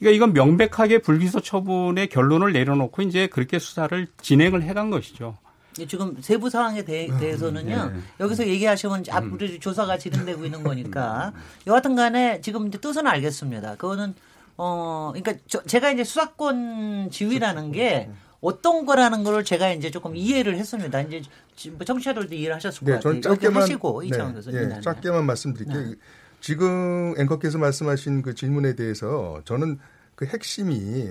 그러니까 0.00 0.16
이건 0.16 0.32
명백하게 0.32 0.98
불기소 0.98 1.40
처분의 1.40 2.08
결론을 2.08 2.52
내려놓고 2.52 3.02
이제 3.02 3.26
그렇게 3.28 3.58
수사를 3.58 4.08
진행을 4.20 4.62
해간 4.62 4.90
것이죠. 4.90 5.36
지금 5.74 6.16
세부 6.20 6.50
사항에 6.50 6.84
대, 6.84 7.06
음, 7.08 7.18
해서는요 7.18 7.90
네. 7.90 8.00
여기서 8.18 8.46
얘기하시면 8.46 9.04
앞으로 9.08 9.46
음. 9.46 9.60
조사가 9.60 9.98
진행되고 9.98 10.44
있는 10.44 10.64
거니까 10.64 11.32
여하튼 11.66 11.94
간에 11.94 12.40
지금 12.40 12.66
이제 12.66 12.78
뜻은 12.78 13.06
알겠습니다. 13.06 13.76
그거는 13.76 14.14
어 14.56 15.12
그러니까 15.14 15.42
저, 15.46 15.62
제가 15.62 15.92
이제 15.92 16.02
수사권 16.02 17.10
지위라는 17.10 17.72
게 17.72 18.10
어떤 18.40 18.84
거라는 18.84 19.22
걸 19.22 19.44
제가 19.44 19.70
이제 19.70 19.90
조금 19.90 20.16
이해를 20.16 20.56
했습니다. 20.56 21.00
이제 21.02 21.22
뭐 21.70 21.84
청취자들도 21.84 22.34
이해를 22.34 22.56
하셨을 22.56 22.84
네, 22.86 22.92
같아요. 22.94 23.20
짧게만 23.20 23.62
하시고 23.62 24.02
이창원 24.02 24.34
교수님. 24.34 24.60
네, 24.60 24.74
네, 24.74 24.80
짧게만 24.80 25.24
말씀드릴게요. 25.24 25.94
네. 26.40 26.46
지금 26.46 27.14
앵커께서 27.18 27.58
말씀하신 27.58 28.22
그 28.22 28.34
질문에 28.34 28.74
대해서 28.74 29.42
저는 29.44 29.78
그 30.14 30.26
핵심이 30.26 31.10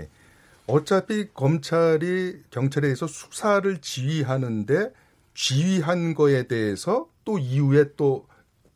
어차피 0.67 1.27
검찰이 1.33 2.41
경찰에 2.51 2.87
대해서 2.87 3.07
수사를 3.07 3.77
지휘하는데 3.79 4.91
지휘한 5.33 6.13
거에 6.15 6.43
대해서 6.47 7.07
또 7.25 7.37
이후에 7.39 7.91
또 7.95 8.27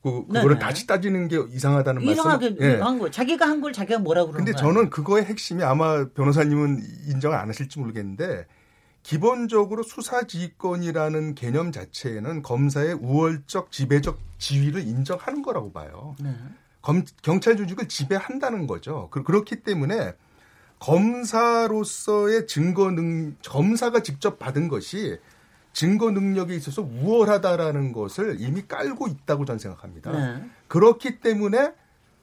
그, 0.01 0.25
그거를 0.27 0.55
네네. 0.55 0.59
다시 0.59 0.85
따지는 0.85 1.27
게 1.29 1.37
이상하다는 1.51 2.03
말씀. 2.03 2.11
이상하게 2.21 2.55
예. 2.59 2.75
한 2.75 2.99
거. 2.99 3.09
자기가 3.09 3.47
한 3.47 3.61
걸 3.61 3.71
자기가 3.71 3.99
뭐라고 3.99 4.31
그러는 4.31 4.45
근데 4.45 4.59
저는 4.59 4.89
그거의 4.89 5.23
핵심이 5.23 5.63
아마 5.63 6.05
변호사님은 6.09 6.81
인정 7.07 7.33
안 7.33 7.47
하실지 7.47 7.79
모르겠는데 7.79 8.45
기본적으로 9.03 9.83
수사지휘권이라는 9.83 11.35
개념 11.35 11.71
자체에는 11.71 12.41
검사의 12.41 12.93
우월적 12.93 13.71
지배적 13.71 14.17
지위를 14.37 14.81
인정하는 14.81 15.41
거라고 15.41 15.71
봐요. 15.73 16.15
네. 16.19 16.33
검, 16.81 17.03
경찰 17.21 17.57
조직을 17.57 17.87
지배한다는 17.87 18.65
거죠. 18.65 19.09
그, 19.11 19.23
그렇기 19.23 19.57
때문에 19.63 20.13
검사로서의 20.79 22.47
증거 22.47 22.91
능 22.91 23.35
검사가 23.45 24.01
직접 24.01 24.39
받은 24.39 24.67
것이 24.67 25.17
증거 25.71 26.11
능력에 26.11 26.55
있어서 26.55 26.81
우월하다라는 26.81 27.93
것을 27.93 28.37
이미 28.39 28.63
깔고 28.67 29.07
있다고 29.07 29.45
저는 29.45 29.59
생각합니다. 29.59 30.11
네. 30.11 30.49
그렇기 30.67 31.19
때문에 31.19 31.73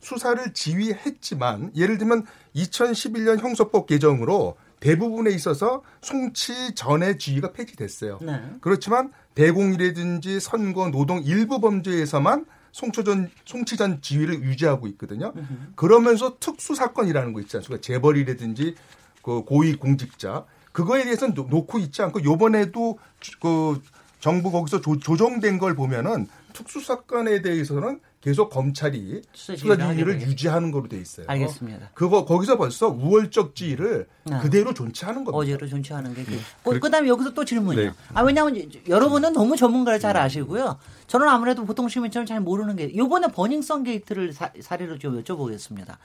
수사를 0.00 0.52
지휘했지만 0.54 1.72
예를 1.76 1.98
들면 1.98 2.26
2011년 2.54 3.38
형사법 3.38 3.86
개정으로 3.86 4.56
대부분에 4.80 5.30
있어서 5.30 5.82
송치 6.00 6.74
전의 6.74 7.18
지위가 7.18 7.52
폐지됐어요. 7.52 8.18
네. 8.22 8.42
그렇지만 8.60 9.12
대공이라든지 9.34 10.40
선거, 10.40 10.90
노동 10.90 11.22
일부 11.22 11.60
범죄에서만 11.60 12.46
송초전 12.72 13.30
송치전 13.44 14.00
지위를 14.00 14.42
유지하고 14.42 14.86
있거든요. 14.88 15.32
으흠. 15.36 15.72
그러면서 15.76 16.36
특수 16.38 16.74
사건이라는 16.74 17.32
거 17.32 17.40
있지 17.40 17.56
않습니까? 17.56 17.80
재벌이라든지 17.80 18.74
그 19.22 19.42
고위 19.44 19.76
공직자 19.76 20.44
그거에 20.72 21.04
대해서는 21.04 21.34
놓고 21.34 21.78
있지 21.78 22.02
않고 22.02 22.24
요번에도 22.24 22.98
그 23.40 23.80
정부 24.20 24.50
거기서 24.50 24.80
조, 24.80 24.98
조정된 24.98 25.58
걸 25.58 25.74
보면은 25.74 26.26
특수 26.52 26.80
사건에 26.80 27.42
대해서는 27.42 28.00
계속 28.20 28.50
검찰이 28.50 29.22
수사지휘를 29.32 30.20
유지하는 30.20 30.70
거로 30.70 30.88
돼 30.88 31.00
있어요. 31.00 31.24
알겠습니다. 31.26 31.90
그거 31.94 32.26
거기서 32.26 32.58
벌써 32.58 32.88
우월적 32.88 33.54
지위를 33.54 34.06
네. 34.24 34.38
그대로 34.40 34.74
존치하는 34.74 35.24
겁니다. 35.24 35.38
어제로 35.38 35.66
존치하는 35.66 36.14
게. 36.14 36.24
네. 36.24 36.38
그, 36.62 36.78
그 36.78 36.90
다음에 36.90 37.08
여기서 37.08 37.32
또 37.32 37.46
질문이요. 37.46 37.82
네. 37.82 37.92
아 38.12 38.22
왜냐하면 38.22 38.70
여러분은 38.86 39.32
너무 39.32 39.56
전문가를 39.56 39.98
잘 39.98 40.18
아시고요. 40.18 40.78
저는 41.06 41.28
아무래도 41.28 41.64
보통 41.64 41.88
시민처럼 41.88 42.26
잘 42.26 42.40
모르는 42.40 42.76
게 42.76 42.94
요번에 42.94 43.28
버닝썬 43.28 43.84
게이트를 43.84 44.34
사, 44.34 44.52
사례로 44.60 44.98
좀 44.98 45.22
여쭤보겠습니다. 45.22 45.96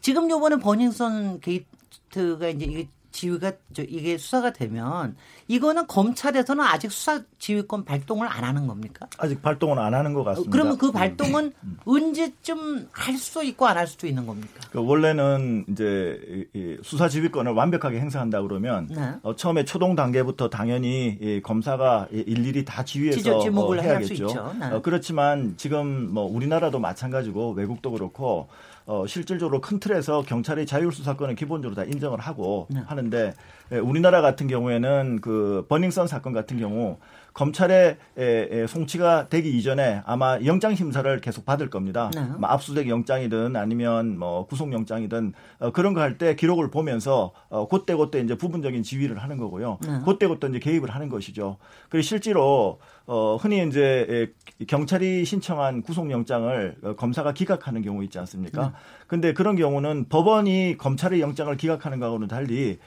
지금 0.00 0.30
요번에 0.30 0.56
버닝썬 0.56 1.40
게이트가 1.40 2.50
이제 2.50 2.66
이게 2.66 2.88
지휘가 3.14 3.52
저 3.72 3.82
이게 3.82 4.18
수사가 4.18 4.52
되면 4.52 5.16
이거는 5.46 5.86
검찰에서는 5.86 6.64
아직 6.64 6.90
수사 6.90 7.22
지휘권 7.38 7.84
발동을 7.84 8.26
안 8.26 8.42
하는 8.44 8.66
겁니까? 8.66 9.06
아직 9.18 9.40
발동을 9.40 9.78
안 9.78 9.94
하는 9.94 10.12
것 10.14 10.24
같습니다. 10.24 10.50
그러면 10.50 10.76
그 10.78 10.90
발동은 10.90 11.52
음. 11.62 11.76
언제쯤 11.84 12.88
할수 12.92 13.44
있고 13.44 13.66
안 13.66 13.74
할 13.74 13.88
수도 13.88 14.06
있는 14.06 14.24
겁니까? 14.26 14.60
그 14.70 14.84
원래는 14.84 15.64
이제 15.68 16.46
수사 16.82 17.08
지휘권을 17.08 17.52
완벽하게 17.52 17.98
행사한다 17.98 18.40
그러면 18.42 18.88
네. 18.88 19.14
어, 19.22 19.34
처음에 19.34 19.64
초동 19.64 19.94
단계부터 19.96 20.48
당연히 20.48 21.18
이 21.20 21.40
검사가 21.42 22.08
일일이 22.12 22.64
다 22.64 22.84
지휘해서 22.84 23.38
어, 23.38 23.74
해야겠죠. 23.74 24.54
네. 24.60 24.66
어, 24.66 24.80
그렇지만 24.82 25.54
지금 25.56 26.12
뭐 26.12 26.24
우리나라도 26.24 26.78
마찬가지고 26.78 27.52
외국도 27.52 27.90
그렇고 27.90 28.48
어, 28.86 29.06
실질적으로 29.06 29.60
큰 29.60 29.80
틀에서 29.80 30.22
경찰의 30.22 30.66
자율수사권을 30.66 31.36
기본적으로 31.36 31.74
다 31.74 31.84
인정을 31.84 32.20
하고 32.20 32.66
네. 32.70 32.80
하는데 32.80 33.32
예, 33.72 33.78
우리나라 33.78 34.20
같은 34.20 34.46
경우에는 34.46 35.20
그 35.22 35.64
버닝썬 35.68 36.06
사건 36.06 36.32
같은 36.32 36.58
경우 36.58 36.98
검찰의 37.34 37.98
송치가 38.68 39.28
되기 39.28 39.58
이전에 39.58 40.00
아마 40.06 40.38
영장 40.44 40.74
심사를 40.74 41.20
계속 41.20 41.44
받을 41.44 41.68
겁니다. 41.68 42.10
네. 42.14 42.22
뭐 42.38 42.48
압수수색 42.48 42.88
영장이든 42.88 43.56
아니면 43.56 44.18
뭐 44.18 44.46
구속 44.46 44.72
영장이든 44.72 45.32
어, 45.58 45.70
그런 45.72 45.92
거 45.92 46.00
할 46.00 46.14
때 46.16 46.36
기록을 46.36 46.70
보면서 46.70 47.32
어, 47.48 47.66
그때 47.66 47.94
그때 47.96 48.20
이제 48.20 48.36
부분적인 48.36 48.82
지휘를 48.84 49.18
하는 49.18 49.36
거고요. 49.36 49.78
네. 49.82 49.88
그때 50.04 50.28
그때 50.28 50.46
이제 50.46 50.60
개입을 50.60 50.90
하는 50.90 51.08
것이죠. 51.08 51.56
그리고 51.88 52.02
실제로 52.02 52.78
어 53.06 53.36
흔히 53.36 53.66
이제 53.66 54.32
경찰이 54.68 55.24
신청한 55.24 55.82
구속 55.82 56.10
영장을 56.10 56.76
어, 56.84 56.94
검사가 56.94 57.32
기각하는 57.34 57.82
경우 57.82 58.04
있지 58.04 58.18
않습니까? 58.20 58.62
네. 58.62 58.72
근데 59.08 59.32
그런 59.34 59.56
경우는 59.56 60.06
법원이 60.08 60.76
검찰의 60.78 61.20
영장을 61.20 61.54
기각하는 61.56 61.98
거하고는 61.98 62.28
달리 62.28 62.54
예, 62.68 62.78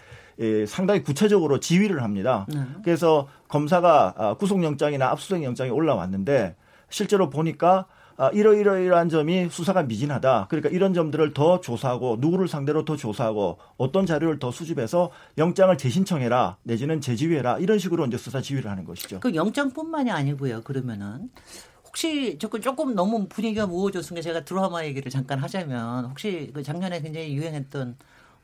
상당히 0.68 1.04
구체적으로 1.04 1.60
지휘를 1.60 2.04
합니다. 2.04 2.46
네. 2.50 2.62
그래서 2.84 3.28
검사가 3.48 4.14
아, 4.18 4.34
구속영장이나 4.36 5.10
압수수색 5.10 5.44
영장이 5.44 5.72
올라왔는데 5.72 6.56
실제로 6.90 7.30
보니까 7.30 7.86
아, 8.20 8.30
이러이러이러한 8.30 9.10
점이 9.10 9.50
수사가 9.50 9.84
미진하다. 9.84 10.48
그러니까 10.50 10.70
이런 10.70 10.94
점들을 10.94 11.34
더 11.36 11.62
조사하고 11.62 12.18
누구를 12.20 12.48
상대로 12.48 12.84
더 12.84 12.96
조사하고 12.96 13.60
어떤 13.78 14.08
자료를 14.08 14.40
더 14.40 14.52
수집해서 14.52 15.12
영장을 15.38 15.78
재신청해라 15.78 16.58
내지는 16.64 17.00
재지휘해라 17.00 17.60
이런 17.60 17.78
식으로 17.78 18.06
이제 18.08 18.18
수사 18.18 18.42
지휘를 18.42 18.72
하는 18.72 18.86
것이죠. 18.86 19.20
그 19.20 19.36
영장뿐만이 19.36 20.10
아니고요. 20.10 20.64
그러면은 20.64 21.30
혹시 21.86 22.38
조금 22.40 22.60
조금 22.60 22.96
너무 22.96 23.28
분위기가 23.28 23.68
무거워졌으니까 23.68 24.22
제가 24.24 24.46
드라마 24.46 24.84
얘기를 24.86 25.12
잠깐 25.12 25.40
하자면 25.40 26.06
혹시 26.06 26.50
그 26.54 26.64
작년에 26.64 27.02
굉장히 27.02 27.36
유행했던 27.36 27.98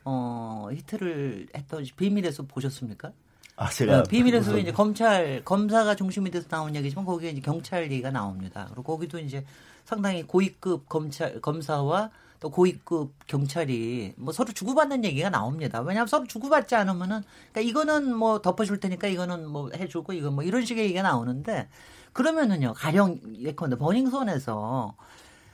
어, 0.05 0.69
히트를 0.71 1.47
했던 1.55 1.85
비밀에서 1.95 2.43
보셨습니까? 2.43 3.11
아, 3.55 3.69
제가 3.69 4.03
네, 4.03 4.09
비밀에서 4.09 4.57
이제 4.57 4.71
검찰 4.71 5.43
검사가 5.45 5.95
중심이 5.95 6.31
돼서 6.31 6.47
나온 6.47 6.75
얘기지만 6.75 7.05
거기에 7.05 7.29
이제 7.31 7.41
경찰 7.41 7.83
얘기가 7.83 8.09
나옵니다. 8.09 8.65
그리고 8.69 8.83
거기도 8.83 9.19
이제 9.19 9.45
상당히 9.85 10.23
고위급 10.23 10.89
검찰 10.89 11.39
검사와 11.39 12.09
또 12.39 12.49
고위급 12.49 13.13
경찰이 13.27 14.15
뭐 14.17 14.33
서로 14.33 14.51
주고받는 14.51 15.05
얘기가 15.05 15.29
나옵니다. 15.29 15.81
왜냐하면 15.81 16.07
서로 16.07 16.25
주고받지 16.25 16.75
않으면은 16.75 17.23
그러니까 17.51 17.61
이거는 17.61 18.13
뭐 18.15 18.41
덮어줄 18.41 18.79
테니까 18.79 19.07
이거는 19.07 19.47
뭐 19.47 19.69
해주고 19.73 20.13
이건 20.13 20.33
뭐 20.33 20.43
이런 20.43 20.65
식의 20.65 20.85
얘기가 20.85 21.03
나오는데 21.03 21.69
그러면은요 22.11 22.73
가령 22.73 23.19
예컨대 23.39 23.77
버닝썬에서 23.77 24.95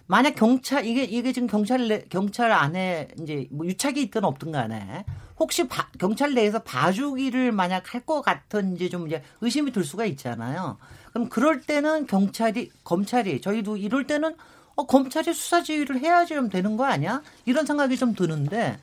만약 0.10 0.34
경찰 0.34 0.88
이게 0.88 1.04
이게 1.04 1.32
지금 1.32 1.48
경찰 1.48 2.04
경찰 2.10 2.52
안에 2.52 3.10
이제 3.22 3.48
뭐 3.52 3.68
유착이 3.68 4.02
있든 4.02 4.24
없든 4.24 4.52
간에 4.52 5.06
혹시 5.38 5.68
바, 5.68 5.88
경찰 6.00 6.34
내에서 6.34 6.58
봐주기를 6.64 7.52
만약 7.52 7.94
할 7.94 8.02
것 8.08 8.24
같은 8.24 8.74
이제 8.76 8.90
좀 8.90 9.06
이제 9.06 9.22
의심이 9.42 9.72
들 9.72 9.84
수가 9.84 10.06
있잖아요. 10.06 10.80
그럼 11.14 11.30
그럴 11.30 11.62
때는 11.62 12.08
경찰이 12.08 12.72
검찰이 12.84 13.40
저희도 13.40 13.78
이럴 13.78 14.08
때는 14.08 14.36
어, 14.76 14.88
검찰이 14.88 15.32
수사 15.32 15.62
지휘를 15.62 16.00
해야지 16.00 16.34
좀 16.34 16.50
되는 16.50 16.76
거 16.76 16.86
아니야? 16.86 17.22
이런 17.46 17.68
생각이 17.68 17.96
좀 17.96 18.16
드는데 18.16 18.80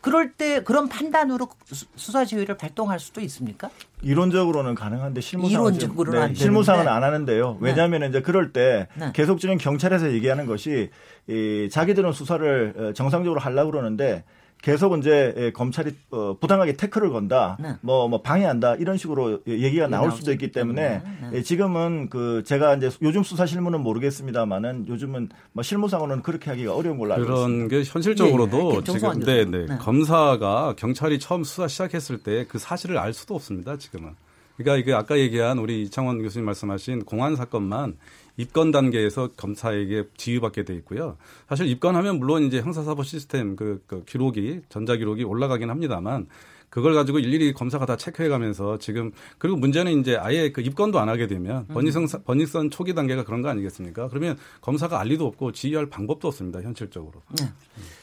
그럴 0.00 0.32
때 0.32 0.62
그런 0.62 0.88
판단으로 0.88 1.48
수사 1.94 2.24
지휘를 2.24 2.56
발동할 2.56 2.98
수도 2.98 3.20
있습니까? 3.20 3.70
이론적으로는 4.02 4.74
가능한데 4.74 5.20
실무상은 5.20 5.72
네, 5.74 6.34
실무상은 6.34 6.88
안 6.88 7.02
하는데요. 7.02 7.58
왜냐하면 7.60 8.00
네. 8.00 8.08
이제 8.08 8.22
그럴 8.22 8.52
때 8.52 8.88
네. 8.94 9.12
계속적인 9.14 9.58
경찰에서 9.58 10.12
얘기하는 10.12 10.46
것이 10.46 10.90
이 11.28 11.68
자기들은 11.70 12.12
수사를 12.12 12.74
어, 12.76 12.92
정상적으로 12.94 13.40
하려고 13.40 13.72
그러는데 13.72 14.24
계속 14.62 14.98
이제 14.98 15.34
예, 15.36 15.52
검찰이 15.52 15.94
어, 16.10 16.36
부당하게 16.38 16.74
태클을 16.76 17.10
건다, 17.10 17.56
네. 17.60 17.76
뭐, 17.80 18.08
뭐 18.08 18.20
방해한다 18.20 18.74
이런 18.76 18.98
식으로 18.98 19.40
얘기가 19.46 19.86
나올 19.88 20.12
수도 20.12 20.32
있기 20.32 20.52
때문에 20.52 21.02
네. 21.02 21.30
예, 21.34 21.42
지금은 21.42 22.08
그 22.10 22.42
제가 22.44 22.74
이제 22.74 22.90
요즘 23.00 23.22
수사 23.22 23.46
실무는 23.46 23.80
모르겠습니다만은 23.80 24.86
요즘은 24.88 25.30
뭐 25.52 25.62
실무상으로는 25.62 26.22
그렇게 26.22 26.50
하기가 26.50 26.74
어려운 26.74 26.98
걸로 26.98 27.14
알고 27.14 27.24
그런 27.26 27.38
있습니다. 27.50 27.76
게 27.76 27.82
현실적으로도 27.84 28.72
예, 28.74 28.76
예. 28.76 28.82
지금 28.84 29.20
네, 29.20 29.44
네, 29.44 29.66
네. 29.66 29.76
검사가 29.78 30.74
경찰이 30.76 31.18
처음 31.18 31.44
수사 31.44 31.66
시작했을 31.68 32.18
때 32.18 32.44
그 32.48 32.58
사실을 32.58 32.98
알 32.98 33.12
수도 33.12 33.34
없습니다. 33.34 33.76
지금은. 33.76 34.10
그러니까 34.56 34.76
이게 34.76 34.92
아까 34.92 35.18
얘기한 35.18 35.58
우리 35.58 35.82
이창원 35.82 36.20
교수님 36.22 36.44
말씀하신 36.46 37.04
공안 37.04 37.34
사건만 37.36 37.96
입건 38.36 38.70
단계에서 38.70 39.28
검사에게 39.36 40.04
지휘받게 40.16 40.64
돼 40.64 40.74
있고요. 40.76 41.16
사실 41.48 41.66
입건하면 41.66 42.18
물론 42.18 42.44
이제 42.44 42.60
형사사법 42.60 43.04
시스템 43.04 43.56
그, 43.56 43.82
그 43.86 44.04
기록이 44.04 44.62
전자 44.68 44.96
기록이 44.96 45.24
올라가긴 45.24 45.70
합니다만 45.70 46.26
그걸 46.70 46.94
가지고 46.94 47.18
일일이 47.18 47.52
검사가 47.52 47.84
다 47.84 47.96
체크해가면서 47.96 48.78
지금 48.78 49.10
그리고 49.38 49.56
문제는 49.56 50.00
이제 50.00 50.16
아예 50.16 50.52
그 50.52 50.60
입건도 50.60 51.00
안 51.00 51.08
하게 51.08 51.26
되면 51.26 51.66
음. 51.68 51.74
번익선 51.74 52.06
번익선 52.24 52.70
초기 52.70 52.94
단계가 52.94 53.24
그런 53.24 53.42
거 53.42 53.48
아니겠습니까? 53.48 54.08
그러면 54.08 54.38
검사가 54.60 55.00
알 55.00 55.08
리도 55.08 55.26
없고 55.26 55.50
지휘할 55.52 55.86
방법도 55.86 56.28
없습니다 56.28 56.62
현실적으로. 56.62 57.22
네. 57.38 57.48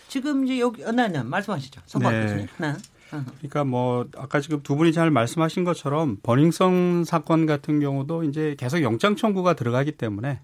지금 0.09 0.43
이제 0.43 0.59
여기 0.59 0.83
어, 0.83 0.91
네, 0.91 1.07
네 1.07 1.23
말씀하시죠. 1.23 1.81
성박 1.85 2.11
네. 2.11 2.21
교수님. 2.23 2.47
네. 2.57 2.73
그러니까 3.09 3.63
뭐 3.63 4.05
아까 4.17 4.39
지금 4.41 4.61
두 4.63 4.75
분이 4.75 4.93
잘 4.93 5.11
말씀하신 5.11 5.63
것처럼 5.63 6.17
버닝썬 6.23 7.03
사건 7.05 7.45
같은 7.45 7.79
경우도 7.79 8.23
이제 8.23 8.55
계속 8.57 8.81
영장 8.81 9.15
청구가 9.15 9.53
들어가기 9.53 9.93
때문에 9.93 10.39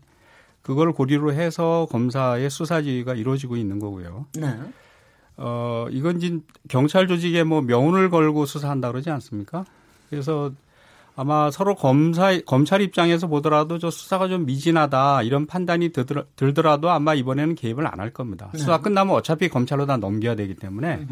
그걸 0.61 0.93
고리로 0.93 1.33
해서 1.33 1.87
검사의 1.91 2.49
수사 2.49 2.81
지휘가 2.81 3.15
이루어지고 3.15 3.57
있는 3.57 3.79
거고요. 3.79 4.27
네. 4.35 4.57
어 5.35 5.87
이건 5.91 6.19
진 6.19 6.43
경찰 6.69 7.07
조직에 7.07 7.43
뭐 7.43 7.61
명운을 7.61 8.09
걸고 8.09 8.45
수사한다 8.45 8.91
그러지 8.91 9.09
않습니까? 9.09 9.65
그래서 10.09 10.51
아마 11.15 11.51
서로 11.51 11.75
검사 11.75 12.39
검찰 12.41 12.81
입장에서 12.81 13.27
보더라도 13.27 13.77
저 13.77 13.91
수사가 13.91 14.27
좀 14.27 14.45
미진하다 14.45 15.23
이런 15.23 15.45
판단이 15.47 15.91
들더라도 16.35 16.89
아마 16.91 17.13
이번에는 17.13 17.55
개입을 17.55 17.85
안 17.87 17.99
할 17.99 18.11
겁니다. 18.11 18.49
네. 18.53 18.59
수사 18.59 18.79
끝나면 18.79 19.13
어차피 19.15 19.49
검찰로 19.49 19.85
다 19.85 19.97
넘겨야 19.97 20.35
되기 20.35 20.55
때문에. 20.55 21.05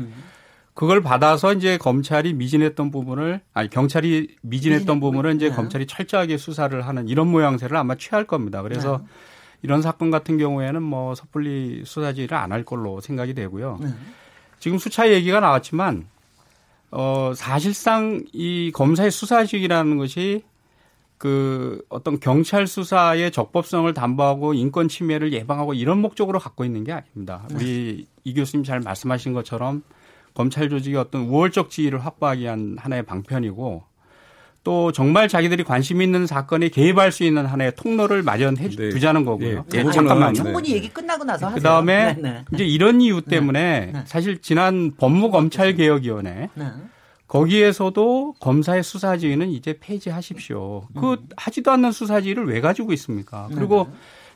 그걸 0.73 1.01
받아서 1.01 1.53
이제 1.53 1.77
검찰이 1.77 2.33
미진했던 2.33 2.91
부분을 2.91 3.41
아니 3.53 3.69
경찰이 3.69 4.35
미진했던 4.41 4.99
부분을 4.99 5.35
이제 5.35 5.49
네. 5.49 5.55
검찰이 5.55 5.85
철저하게 5.85 6.37
수사를 6.37 6.79
하는 6.81 7.07
이런 7.07 7.27
모양새를 7.27 7.75
아마 7.75 7.95
취할 7.95 8.25
겁니다. 8.25 8.61
그래서 8.61 8.99
네. 8.99 9.03
이런 9.63 9.81
사건 9.81 10.11
같은 10.11 10.37
경우에는 10.37 10.81
뭐 10.81 11.13
섣불리 11.13 11.83
수사지를 11.85 12.35
안 12.37 12.51
할 12.51 12.63
걸로 12.63 13.01
생각이 13.01 13.33
되고요. 13.33 13.79
네. 13.81 13.87
지금 14.59 14.77
수차 14.77 15.11
얘기가 15.11 15.39
나왔지만 15.39 16.07
어 16.91 17.33
사실상 17.35 18.23
이 18.33 18.71
검사의 18.73 19.11
수사직이라는 19.11 19.97
것이 19.97 20.43
그 21.17 21.83
어떤 21.89 22.19
경찰 22.19 22.65
수사의 22.65 23.31
적법성을 23.31 23.93
담보하고 23.93 24.53
인권 24.53 24.87
침해를 24.87 25.31
예방하고 25.33 25.73
이런 25.73 25.99
목적으로 25.99 26.39
갖고 26.39 26.65
있는 26.65 26.83
게 26.83 26.91
아닙니다. 26.93 27.43
우리 27.53 28.05
네. 28.05 28.05
이 28.23 28.33
교수님 28.33 28.63
잘 28.63 28.79
말씀하신 28.79 29.33
것처럼 29.33 29.83
검찰 30.33 30.69
조직의 30.69 30.99
어떤 30.99 31.23
우월적 31.23 31.69
지위를 31.69 32.03
확보하기 32.03 32.41
위한 32.41 32.77
하나의 32.79 33.03
방편이고 33.03 33.83
또 34.63 34.91
정말 34.91 35.27
자기들이 35.27 35.63
관심 35.63 36.01
있는 36.01 36.27
사건에 36.27 36.69
개입할 36.69 37.11
수 37.11 37.23
있는 37.23 37.45
하나의 37.47 37.73
통로를 37.75 38.21
마련해 38.21 38.69
네. 38.69 38.89
두자는 38.89 39.25
거고요. 39.25 39.65
네. 39.69 39.83
네. 39.83 39.91
잠깐만 39.91 40.33
충분히 40.33 40.69
네. 40.69 40.75
얘기 40.75 40.89
끝나고 40.89 41.23
나서 41.23 41.51
그 41.53 41.59
다음에 41.61 42.13
네, 42.13 42.21
네. 42.21 42.45
이제 42.53 42.63
이런 42.63 43.01
이유 43.01 43.21
때문에 43.21 43.93
사실 44.05 44.39
지난 44.41 44.91
법무검찰개혁위원회 44.97 46.49
거기에서도 47.27 48.35
검사의 48.39 48.83
수사지휘는 48.83 49.49
이제 49.49 49.77
폐지하십시오. 49.79 50.87
그 50.99 51.13
음. 51.13 51.27
하지도 51.37 51.71
않는 51.71 51.91
수사지휘를 51.91 52.45
왜 52.45 52.61
가지고 52.61 52.93
있습니까? 52.93 53.49
그리고 53.55 53.87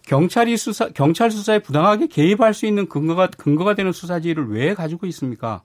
경찰이 0.07 0.57
수사 0.57 0.89
경찰 0.89 1.31
수사에 1.31 1.59
부당하게 1.59 2.07
개입할 2.07 2.53
수 2.53 2.65
있는 2.65 2.87
근거가 2.87 3.27
근거가 3.37 3.75
되는 3.75 3.91
수사지휘를 3.91 4.49
왜 4.49 4.73
가지고 4.73 5.07
있습니까? 5.07 5.63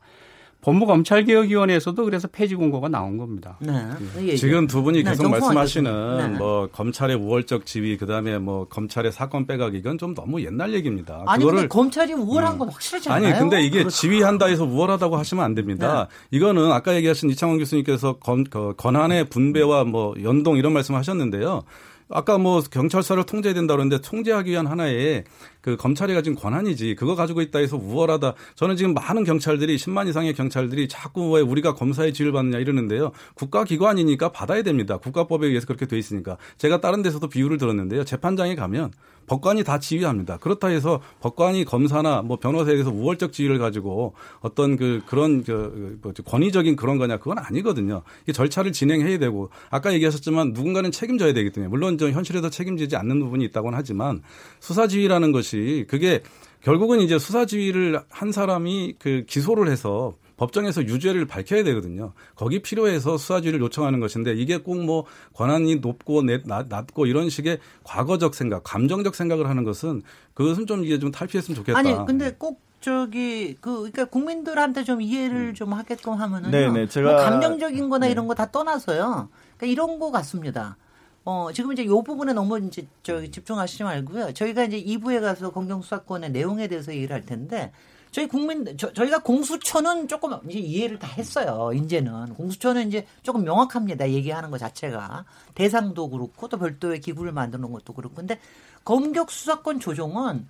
법무검찰개혁위원회에서도 0.63 2.05
그래서 2.05 2.29
폐지 2.29 2.55
공고가 2.55 2.89
나온 2.89 3.17
겁니다. 3.17 3.57
네. 3.61 3.87
네. 4.15 4.37
지금 4.37 4.67
두 4.67 4.83
분이 4.83 5.03
네, 5.03 5.11
계속 5.11 5.25
네, 5.25 5.29
말씀하시는 5.31 6.17
네. 6.19 6.39
뭐 6.39 6.69
검찰의 6.71 7.17
우월적 7.17 7.65
지위 7.65 7.97
그다음에 7.97 8.39
뭐 8.39 8.67
검찰의 8.69 9.13
사건 9.13 9.47
빼가기 9.47 9.79
이건 9.79 9.97
좀 9.97 10.15
너무 10.15 10.43
옛날 10.45 10.75
얘기입니다. 10.75 11.25
아니 11.27 11.45
그거를 11.45 11.69
검찰이 11.69 12.13
우월한 12.13 12.59
건 12.59 12.69
음. 12.69 12.73
확실하지 12.73 13.09
않아요? 13.09 13.27
아니 13.27 13.39
근데 13.39 13.63
이게 13.63 13.79
그렇죠. 13.79 13.97
지휘한다 13.97 14.47
해서 14.47 14.65
우월하다고 14.65 15.17
하시면 15.17 15.45
안 15.45 15.55
됩니다. 15.55 16.09
네. 16.11 16.37
이거는 16.37 16.71
아까 16.73 16.95
얘기하신 16.95 17.31
이창원 17.31 17.59
교수님께서 17.59 18.19
건, 18.19 18.45
그 18.45 18.75
권한의 18.77 19.31
분배와 19.31 19.85
뭐 19.85 20.15
연동 20.23 20.59
이런 20.59 20.75
말씀하셨는데요. 20.75 21.63
아까 22.11 22.39
뭐 22.39 22.61
경찰서를 22.61 23.25
통제해야 23.25 23.55
된다 23.55 23.75
그러는데 23.75 24.01
통제하기 24.01 24.51
위한 24.51 24.67
하나의 24.67 25.25
그 25.61 25.77
검찰이 25.77 26.15
가진 26.15 26.35
권한이지 26.35 26.97
그거 26.97 27.15
가지고 27.15 27.41
있다 27.41 27.59
해서 27.61 27.77
우월하다. 27.77 28.35
저는 28.57 28.77
지금 28.77 28.95
많은 28.95 29.25
경찰들이 29.25 29.77
10만 29.77 30.09
이상의 30.09 30.35
경찰들이 30.35 30.89
자꾸 30.89 31.31
왜 31.31 31.41
우리가 31.41 31.75
검사의 31.75 32.13
지위를 32.13 32.33
받느냐 32.33 32.59
이러는데요. 32.59 33.13
국가기관이니까 33.35 34.33
받아야 34.33 34.63
됩니다. 34.63 34.97
국가법에 34.97 35.47
의해서 35.47 35.67
그렇게 35.67 35.87
돼 35.87 35.99
있으니까. 35.99 36.37
제가 36.59 36.81
다른 36.81 37.03
데서도 37.03 37.29
비유를 37.29 37.59
들었는데요. 37.59 38.05
재판장에 38.05 38.55
가면 38.55 38.93
법관이 39.27 39.65
다 39.65 39.79
지휘합니다. 39.79 40.39
그렇다 40.39 40.69
해서 40.69 41.01
법관이 41.21 41.65
검사나 41.65 42.23
뭐 42.23 42.39
변호사에 42.39 42.75
대해서 42.75 42.91
우월적 42.91 43.33
지위를 43.33 43.59
가지고 43.59 44.15
어떤 44.41 44.77
그 44.77 45.03
그런 45.07 45.45
그뭐 45.45 46.13
권위적인 46.25 46.77
그런 46.77 46.99
거냐 46.99 47.19
그건 47.19 47.39
아니거든요. 47.39 48.03
이 48.29 48.33
절차를 48.33 48.73
진행해야 48.73 49.19
되고 49.19 49.51
아까 49.71 49.93
얘기하셨지만 49.93 50.53
누군가는 50.53 50.91
책임져야 50.91 51.33
되기 51.33 51.51
때문에 51.51 51.69
물론 51.69 51.99
좀 51.99 52.11
현실에서 52.11 52.51
책임지지 52.51 52.97
않는 52.97 53.21
부분이 53.21 53.45
있다고는 53.47 53.77
하지만 53.77 54.23
수사 54.59 54.87
지휘라는 54.87 55.33
것이 55.33 55.85
그게 55.89 56.23
결국은 56.63 57.01
이제 57.01 57.19
수사 57.19 57.47
지휘를 57.47 58.01
한 58.11 58.33
사람이 58.33 58.97
그 58.99 59.25
기소를 59.27 59.69
해서 59.69 60.15
법정에서 60.41 60.85
유죄를 60.85 61.27
밝혀야 61.27 61.63
되거든요. 61.65 62.15
거기 62.35 62.63
필요해서 62.63 63.19
수사지를 63.19 63.61
요청하는 63.61 64.01
것인데 64.01 64.33
이게 64.33 64.57
꼭 64.57 64.81
뭐 64.81 65.05
권한이 65.35 65.77
높고 65.77 66.23
낮고 66.23 67.05
이런 67.05 67.29
식의 67.29 67.59
과거적 67.85 68.35
생각, 68.35 68.65
감정적 68.65 69.15
생각을 69.15 69.47
하는 69.51 69.63
것은 69.65 70.01
그것은 70.33 70.67
좀 70.67 70.83
이게 70.87 70.99
좀 70.99 71.11
탈피했으면 71.13 71.55
좋겠다. 71.57 71.79
아니 71.79 71.95
근데 72.07 72.33
꼭 72.33 72.63
저기 72.81 73.57
그 73.61 73.75
그러니까 73.91 74.07
국민들한테 74.07 74.85
좀 74.85 75.03
이해를 75.03 75.49
음. 75.49 75.55
좀 75.55 75.75
하게끔 75.75 76.15
하면은 76.15 76.51
네네 76.51 76.73
네. 76.73 76.89
제가 76.89 77.13
뭐 77.13 77.21
감정적인 77.23 77.91
거나 77.91 78.07
네. 78.07 78.13
이런 78.13 78.27
거 78.27 78.33
다 78.35 78.51
떠나서요. 78.51 79.29
그러니까 79.59 79.67
이런 79.67 79.99
거 79.99 80.11
같습니다. 80.11 80.79
어, 81.25 81.51
지금 81.53 81.75
이제 81.75 81.85
요 81.85 82.03
부분에 82.03 82.33
너무 82.33 82.59
이제 82.61 82.87
저 83.03 83.21
집중하시지 83.23 83.83
말고요. 83.85 84.33
저희가 84.33 84.65
이제 84.65 84.83
2부에 84.83 85.21
가서 85.21 85.51
검경수사권의 85.53 86.31
내용에 86.31 86.67
대해서 86.69 86.95
얘기를 86.95 87.15
할 87.15 87.27
텐데 87.27 87.73
저희 88.11 88.27
국민 88.27 88.77
저, 88.77 88.93
저희가 88.93 89.21
공수처는 89.21 90.09
조금 90.09 90.37
이제 90.49 90.59
이해를 90.59 90.99
다 90.99 91.07
했어요. 91.07 91.71
이제는 91.73 92.35
공수처는 92.35 92.89
이제 92.89 93.07
조금 93.23 93.45
명확합니다. 93.45 94.11
얘기하는 94.11 94.51
것 94.51 94.59
자체가 94.59 95.25
대상도 95.55 96.11
그렇고 96.11 96.49
또 96.49 96.59
별도의 96.59 97.01
기구를 97.01 97.33
만드는 97.33 97.71
것도 97.71 97.93
그렇고 97.93 98.17
근데 98.17 98.41
검경 98.85 99.27
수사권 99.29 99.79
조정은 99.81 100.49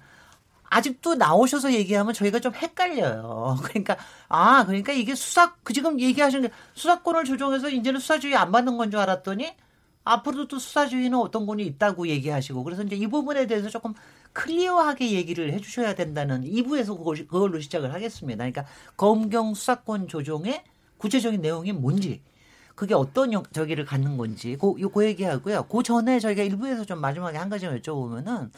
아직도 0.72 1.16
나오셔서 1.16 1.72
얘기하면 1.74 2.14
저희가 2.14 2.38
좀 2.38 2.54
헷갈려요. 2.54 3.58
그러니까 3.64 3.96
아 4.28 4.64
그러니까 4.64 4.92
이게 4.92 5.14
수사 5.14 5.54
그 5.62 5.72
지금 5.72 6.00
얘기하시는 6.00 6.48
게 6.48 6.54
수사권을 6.74 7.24
조정해서 7.24 7.68
이제는 7.68 8.00
수사주의 8.00 8.36
안 8.36 8.52
받는 8.52 8.76
건 8.78 8.90
줄 8.90 9.00
알았더니 9.00 9.52
앞으로도 10.04 10.48
또 10.48 10.58
수사주의는 10.58 11.18
어떤 11.18 11.44
권이 11.44 11.64
있다고 11.66 12.08
얘기하시고 12.08 12.64
그래서 12.64 12.82
이제 12.84 12.96
이 12.96 13.06
부분에 13.06 13.46
대해서 13.46 13.68
조금 13.68 13.92
클리어하게 14.33 15.12
얘기를 15.12 15.53
해주셔야 15.53 15.95
된다는 15.95 16.43
2부에서 16.45 16.97
그걸로 17.28 17.61
시작을 17.61 17.93
하겠습니다. 17.93 18.39
그러니까 18.39 18.64
검경 18.97 19.55
수사권 19.55 20.09
조정의 20.09 20.62
구체적인 20.99 21.41
내용이 21.41 21.72
뭔지 21.72 22.22
그게 22.74 22.95
어떤 22.95 23.31
저기를 23.53 23.85
갖는 23.85 24.16
건지 24.16 24.57
그, 24.61 24.74
그 24.89 25.05
얘기하고요. 25.05 25.64
그 25.64 25.83
전에 25.83 26.18
저희가 26.18 26.43
1부에서 26.45 26.87
좀 26.87 27.01
마지막에 27.01 27.37
한 27.37 27.49
가지만 27.51 27.81
여쭤보면은 27.81 28.51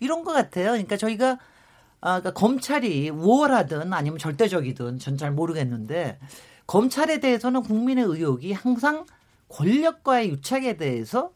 이런 0.00 0.22
것 0.24 0.32
같아요. 0.32 0.72
그러니까 0.72 0.96
저희가 0.96 1.38
아, 2.00 2.20
그러니까 2.20 2.32
검찰이 2.34 3.08
우월하든 3.10 3.92
아니면 3.92 4.18
절대적이든 4.18 4.98
전 4.98 5.16
잘 5.16 5.32
모르겠는데 5.32 6.18
검찰에 6.66 7.18
대해서는 7.18 7.62
국민의 7.62 8.04
의혹이 8.04 8.52
항상 8.52 9.06
권력과의 9.48 10.30
유착에 10.30 10.76
대해서 10.76 11.32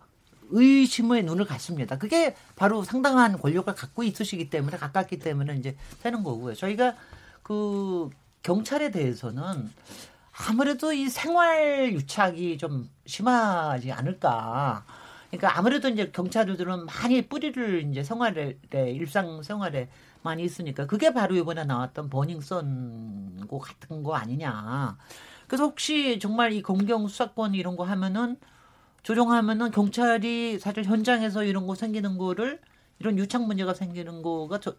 의심의 0.51 1.25
눈을 1.25 1.45
갖습니다. 1.45 1.99
그게 1.99 2.35
바로 2.57 2.83
상당한 2.83 3.39
권력을 3.39 3.73
갖고 3.75 4.03
있으시기 4.03 4.51
때문에 4.51 4.77
가깝기 4.77 5.19
때문에 5.19 5.57
이제 5.57 5.77
되는 6.03 6.23
거고요. 6.23 6.55
저희가 6.55 6.95
그 7.43 8.11
경찰에 8.43 8.91
대해서는 8.91 9.71
아무래도 10.49 10.93
이 10.93 11.09
생활 11.09 11.93
유착이 11.93 12.59
좀 12.59 12.89
심하지 13.07 13.91
않을까. 13.93 14.85
그러니까 15.31 15.59
아무래도 15.59 15.89
이제 15.89 16.11
경찰들은 16.11 16.87
많이 16.87 17.23
뿌리를 17.23 17.91
이제 17.91 18.03
생활에 18.03 18.57
일상 18.73 19.43
생활에 19.43 19.89
많이 20.23 20.43
있으니까 20.45 20.87
그게 20.87 21.13
바로 21.13 21.37
이번에 21.37 21.65
나왔던 21.65 22.09
버닝썬고 22.09 23.59
같은 23.59 24.03
거 24.03 24.15
아니냐. 24.15 24.97
그래서 25.47 25.65
혹시 25.65 26.19
정말 26.19 26.53
이 26.53 26.63
검경 26.63 27.09
수사권 27.09 27.55
이런 27.55 27.77
거 27.77 27.85
하면은 27.85 28.37
조정하면은 29.03 29.71
경찰이 29.71 30.59
사실 30.59 30.85
현장에서 30.85 31.45
이런 31.45 31.67
거 31.67 31.75
생기는 31.75 32.19
거를 32.19 32.61
이런 33.01 33.17
유착 33.19 33.47
문제가 33.47 33.75
생기는 33.75 34.23
거가 34.23 34.59
저 34.61 34.75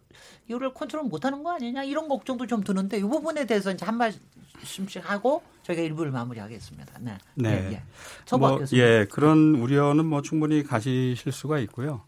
이거를 0.48 0.74
컨트롤 0.74 1.04
못하는 1.04 1.42
거 1.42 1.52
아니냐 1.52 1.84
이런 1.84 2.08
걱정도 2.08 2.46
좀 2.46 2.62
드는데 2.62 2.98
이 2.98 3.02
부분에 3.02 3.46
대해서 3.46 3.72
이제 3.72 3.86
한 3.86 3.96
말씀씩 3.96 5.10
하고 5.10 5.42
저희가 5.62 5.82
일부를 5.82 6.12
마무리하겠습니다. 6.12 6.98
네. 7.00 7.18
네. 7.34 7.70
예, 7.70 7.72
예. 7.72 8.36
뭐, 8.36 8.60
예, 8.74 9.06
그런 9.10 9.54
우려는 9.54 10.04
뭐 10.06 10.20
충분히 10.22 10.62
가지실 10.62 11.32
수가 11.32 11.58
있고요. 11.60 12.02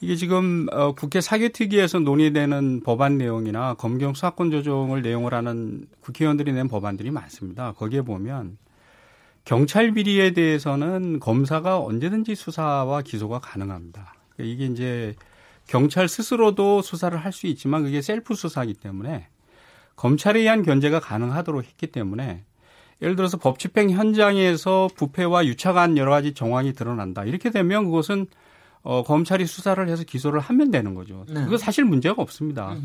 이게 0.00 0.14
지금 0.14 0.66
어, 0.72 0.92
국회 0.92 1.20
사개특위에서 1.20 2.00
논의되는 2.00 2.82
법안 2.84 3.18
내용이나 3.18 3.74
검경 3.74 4.14
수사권 4.14 4.50
조정을 4.50 5.02
내용을 5.02 5.34
하는 5.34 5.86
국회의원들이 6.00 6.52
낸 6.52 6.68
법안들이 6.68 7.10
많습니다. 7.10 7.72
거기에 7.72 8.02
보면 8.02 8.58
경찰 9.48 9.92
비리에 9.92 10.32
대해서는 10.32 11.20
검사가 11.20 11.80
언제든지 11.80 12.34
수사와 12.34 13.00
기소가 13.00 13.38
가능합니다. 13.38 14.12
그러니까 14.36 14.54
이게 14.54 14.66
이제 14.66 15.14
경찰 15.66 16.06
스스로도 16.06 16.82
수사를 16.82 17.16
할 17.16 17.32
수 17.32 17.46
있지만 17.46 17.82
그게 17.82 18.02
셀프 18.02 18.34
수사이기 18.34 18.74
때문에 18.74 19.26
검찰에 19.96 20.40
의한 20.40 20.62
견제가 20.62 21.00
가능하도록 21.00 21.64
했기 21.64 21.86
때문에 21.86 22.44
예를 23.00 23.16
들어서 23.16 23.38
법 23.38 23.58
집행 23.58 23.88
현장에서 23.88 24.90
부패와 24.94 25.46
유착한 25.46 25.96
여러 25.96 26.10
가지 26.10 26.34
정황이 26.34 26.74
드러난다. 26.74 27.24
이렇게 27.24 27.48
되면 27.48 27.86
그것은 27.86 28.26
어, 28.82 29.02
검찰이 29.02 29.46
수사를 29.46 29.88
해서 29.88 30.04
기소를 30.04 30.40
하면 30.40 30.70
되는 30.70 30.92
거죠. 30.92 31.24
네. 31.26 31.42
그거 31.44 31.56
사실 31.56 31.86
문제가 31.86 32.20
없습니다. 32.20 32.76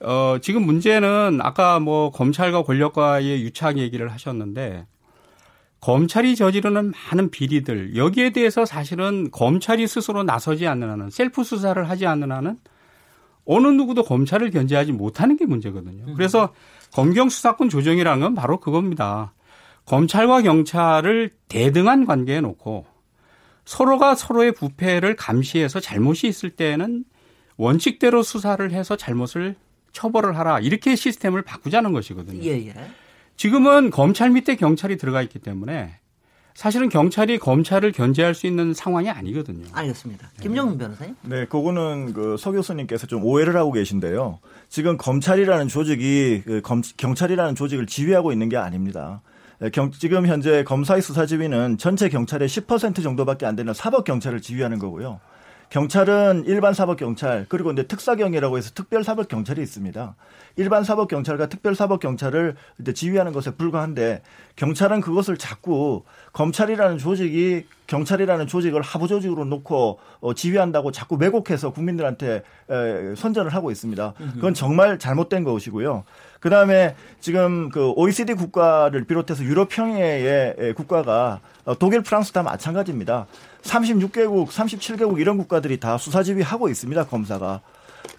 어, 0.00 0.36
지금 0.42 0.66
문제는 0.66 1.38
아까 1.42 1.80
뭐 1.80 2.10
검찰과 2.10 2.64
권력과의 2.64 3.40
유착 3.42 3.78
얘기를 3.78 4.12
하셨는데 4.12 4.86
검찰이 5.80 6.34
저지르는 6.34 6.92
많은 6.92 7.30
비리들 7.30 7.96
여기에 7.96 8.30
대해서 8.30 8.64
사실은 8.64 9.30
검찰이 9.30 9.86
스스로 9.86 10.22
나서지 10.22 10.66
않는 10.66 10.90
한은 10.90 11.10
셀프 11.10 11.44
수사를 11.44 11.88
하지 11.88 12.06
않는 12.06 12.32
한은 12.32 12.58
어느 13.44 13.66
누구도 13.68 14.02
검찰을 14.02 14.50
견제하지 14.50 14.92
못하는 14.92 15.36
게 15.36 15.46
문제거든요. 15.46 16.14
그래서 16.14 16.52
검경 16.92 17.28
수사권 17.28 17.68
조정이라는 17.68 18.20
건 18.20 18.34
바로 18.34 18.60
그겁니다. 18.60 19.32
검찰과 19.86 20.42
경찰을 20.42 21.34
대등한 21.48 22.04
관계에 22.04 22.40
놓고 22.40 22.84
서로가 23.64 24.14
서로의 24.14 24.52
부패를 24.52 25.16
감시해서 25.16 25.80
잘못이 25.80 26.26
있을 26.26 26.50
때는 26.50 27.04
원칙대로 27.56 28.22
수사를 28.22 28.70
해서 28.70 28.96
잘못을 28.96 29.56
처벌을 29.92 30.36
하라 30.36 30.60
이렇게 30.60 30.94
시스템을 30.94 31.42
바꾸자는 31.42 31.92
것이거든요. 31.92 32.42
예, 32.44 32.66
예. 32.66 32.74
지금은 33.38 33.90
검찰 33.90 34.30
밑에 34.30 34.56
경찰이 34.56 34.98
들어가 34.98 35.22
있기 35.22 35.38
때문에 35.38 35.94
사실은 36.54 36.88
경찰이 36.88 37.38
검찰을 37.38 37.92
견제할 37.92 38.34
수 38.34 38.48
있는 38.48 38.74
상황이 38.74 39.08
아니거든요. 39.08 39.64
알겠습니다. 39.72 40.28
김정민 40.40 40.76
변호사님. 40.76 41.14
네, 41.22 41.46
그거는 41.46 42.12
그 42.12 42.36
서 42.36 42.50
교수님께서 42.50 43.06
좀 43.06 43.24
오해를 43.24 43.54
하고 43.56 43.70
계신데요. 43.70 44.40
지금 44.68 44.96
검찰이라는 44.96 45.68
조직이 45.68 46.42
그 46.44 46.60
검, 46.62 46.82
경찰이라는 46.96 47.54
조직을 47.54 47.86
지휘하고 47.86 48.32
있는 48.32 48.48
게 48.48 48.56
아닙니다. 48.56 49.22
예, 49.62 49.70
경, 49.70 49.92
지금 49.92 50.26
현재 50.26 50.64
검사의 50.64 51.00
수사 51.00 51.24
지휘는 51.26 51.78
전체 51.78 52.08
경찰의 52.08 52.48
10% 52.48 53.04
정도밖에 53.04 53.46
안 53.46 53.54
되는 53.54 53.72
사법 53.72 54.04
경찰을 54.04 54.40
지휘하는 54.40 54.80
거고요. 54.80 55.20
경찰은 55.70 56.44
일반 56.46 56.72
사법 56.72 56.96
경찰 56.96 57.44
그리고 57.48 57.70
이제 57.72 57.82
특사경이라고 57.82 58.56
해서 58.56 58.70
특별 58.74 59.04
사법 59.04 59.28
경찰이 59.28 59.60
있습니다. 59.62 60.14
일반 60.56 60.82
사법 60.82 61.08
경찰과 61.08 61.48
특별 61.48 61.74
사법 61.74 62.00
경찰을 62.00 62.56
이제 62.80 62.92
지휘하는 62.92 63.32
것에 63.32 63.52
불과한데 63.52 64.22
경찰은 64.56 65.00
그것을 65.02 65.36
자꾸 65.36 66.04
검찰이라는 66.32 66.98
조직이 66.98 67.66
경찰이라는 67.86 68.46
조직을 68.46 68.82
하부 68.82 69.08
조직으로 69.08 69.44
놓고 69.44 69.98
어, 70.20 70.34
지휘한다고 70.34 70.90
자꾸 70.90 71.16
왜곡해서 71.16 71.70
국민들한테 71.70 72.42
에, 72.70 73.14
선전을 73.14 73.54
하고 73.54 73.70
있습니다. 73.70 74.14
그건 74.34 74.54
정말 74.54 74.98
잘못된 74.98 75.44
것이고요. 75.44 76.04
그 76.40 76.50
다음에 76.50 76.94
지금 77.20 77.68
그 77.70 77.90
OECD 77.92 78.34
국가를 78.34 79.04
비롯해서 79.04 79.42
유럽형의 79.44 80.74
국가가 80.76 81.40
어, 81.64 81.78
독일, 81.78 82.02
프랑스 82.02 82.32
다 82.32 82.42
마찬가지입니다. 82.42 83.26
36개국, 83.62 84.48
37개국 84.48 85.20
이런 85.20 85.38
국가들이 85.38 85.78
다 85.80 85.98
수사지휘 85.98 86.42
하고 86.42 86.68
있습니다. 86.68 87.06
검사가. 87.06 87.60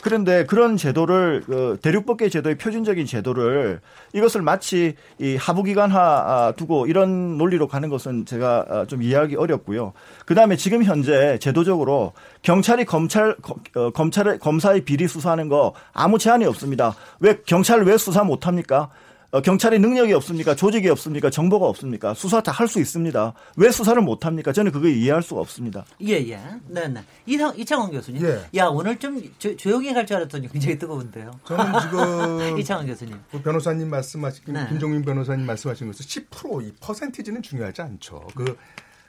그런데 0.01 0.45
그런 0.45 0.77
제도를 0.77 1.43
그 1.45 1.77
대륙법계 1.81 2.29
제도의 2.29 2.57
표준적인 2.57 3.05
제도를 3.05 3.81
이것을 4.13 4.41
마치 4.41 4.95
이 5.17 5.35
하부기관화 5.35 5.99
아, 5.99 6.53
두고 6.55 6.87
이런 6.87 7.37
논리로 7.37 7.67
가는 7.67 7.89
것은 7.89 8.25
제가 8.25 8.65
아, 8.69 8.85
좀 8.85 9.01
이해하기 9.01 9.35
어렵고요. 9.35 9.93
그다음에 10.25 10.55
지금 10.55 10.83
현재 10.83 11.37
제도적으로 11.39 12.13
경찰이 12.43 12.85
검찰 12.85 13.35
어, 13.75 13.89
검찰의 13.91 14.39
검사의 14.39 14.81
비리 14.81 15.07
수사하는 15.07 15.49
거 15.49 15.73
아무 15.91 16.17
제한이 16.17 16.45
없습니다. 16.45 16.95
왜 17.19 17.39
경찰 17.45 17.83
왜 17.83 17.97
수사 17.97 18.23
못 18.23 18.47
합니까? 18.47 18.89
어, 19.31 19.41
경찰의 19.41 19.77
능력이 19.79 20.11
없습니까? 20.13 20.55
조직이 20.55 20.89
없습니까? 20.89 21.29
정보가 21.29 21.67
없습니까? 21.67 22.15
수사 22.15 22.41
다 22.41 22.51
할 22.51 22.67
수 22.67 22.79
있습니다. 22.79 23.33
왜 23.57 23.69
수사를 23.71 24.01
못 24.01 24.25
합니까? 24.25 24.51
저는 24.51 24.71
그거 24.71 24.87
이해할 24.87 25.21
수가 25.21 25.41
없습니다. 25.41 25.85
예, 26.01 26.13
예. 26.29 26.39
네, 26.67 26.87
네. 26.87 27.03
이상, 27.27 27.53
이창원 27.55 27.91
교수님. 27.91 28.25
예. 28.25 28.41
야, 28.55 28.65
오늘 28.67 28.97
좀 28.97 29.21
조, 29.37 29.55
조용히 29.55 29.93
갈 29.93 30.05
줄 30.07 30.17
알았더니 30.17 30.49
굉장히 30.51 30.79
뜨거운데요. 30.79 31.31
저는 31.45 31.79
지금. 31.81 32.57
이창원 32.59 32.87
교수님. 32.87 33.19
그 33.31 33.41
변호사님 33.41 33.87
말씀하신, 33.89 34.43
네. 34.53 34.65
김종민 34.69 35.03
변호사님 35.03 35.45
말씀하신 35.45 35.87
것은 35.87 36.05
10%, 36.05 36.63
이 36.67 36.73
퍼센티지는 36.79 37.43
중요하지 37.43 37.81
않죠. 37.83 38.25
그 38.35 38.57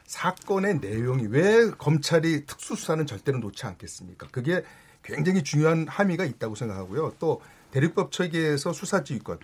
사건의 0.07 0.81
내용이 0.81 1.27
왜 1.29 1.71
검찰이 1.79 2.45
특수수사는 2.47 3.07
절대로 3.07 3.39
놓지 3.39 3.65
않겠습니까? 3.67 4.27
그게 4.31 4.63
굉장히 5.03 5.43
중요한 5.43 5.87
함의가 5.89 6.25
있다고 6.25 6.55
생각하고요. 6.57 7.15
또 7.19 7.41
대립법 7.71 8.13
체계에서 8.13 8.73
수사지휘권. 8.73 9.39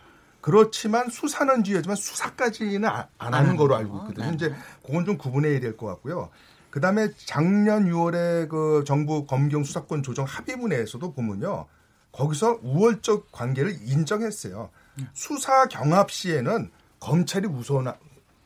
그렇지만 0.47 1.11
수사는 1.11 1.65
지휘하지만 1.65 1.97
수사까지는 1.97 2.89
안 2.89 3.35
하는 3.35 3.57
거로 3.57 3.75
알고 3.75 3.97
있거든요. 3.97 4.27
네. 4.29 4.35
이제 4.35 4.55
그건 4.85 5.05
좀 5.05 5.19
구분해야 5.19 5.59
될 5.59 5.77
것 5.77 5.87
같고요. 5.87 6.31
그 6.71 6.81
다음에 6.81 7.09
작년 7.17 7.91
6월에 7.91 8.49
그 8.49 8.85
정부 8.87 9.27
검경 9.27 9.65
수사권 9.65 10.05
조정 10.05 10.25
합의문에서도 10.25 11.13
보면요. 11.15 11.67
거기서 12.13 12.61
우월적 12.63 13.33
관계를 13.33 13.77
인정했어요. 13.87 14.71
수사 15.15 15.67
경합 15.67 16.13
시에는 16.13 16.71
검찰이 17.01 17.49
우선 17.49 17.93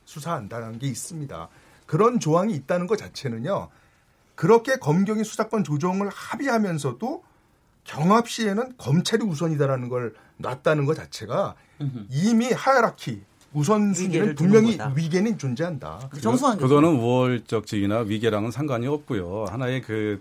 수사한다는 0.06 0.78
게 0.78 0.86
있습니다. 0.86 1.50
그런 1.84 2.18
조항이 2.18 2.54
있다는 2.54 2.86
것 2.86 2.96
자체는요. 2.96 3.68
그렇게 4.36 4.76
검경이 4.76 5.22
수사권 5.22 5.64
조정을 5.64 6.08
합의하면서도 6.08 7.24
경합 7.84 8.28
시에는 8.28 8.74
검찰이 8.78 9.24
우선이다라는 9.24 9.88
걸 9.88 10.14
놨다는 10.38 10.86
것 10.86 10.94
자체가 10.94 11.54
이미 12.10 12.50
하이라키 12.52 13.22
우선순위는 13.52 14.36
분명히 14.36 14.78
위계는 14.94 15.36
존재한다. 15.36 16.08
그 16.10 16.20
정수환 16.20 16.56
그거는 16.58 16.90
우월적 16.90 17.66
지위나 17.66 18.00
위계랑은 18.00 18.52
상관이 18.52 18.86
없고요. 18.86 19.46
하나의 19.48 19.82
그 19.82 20.20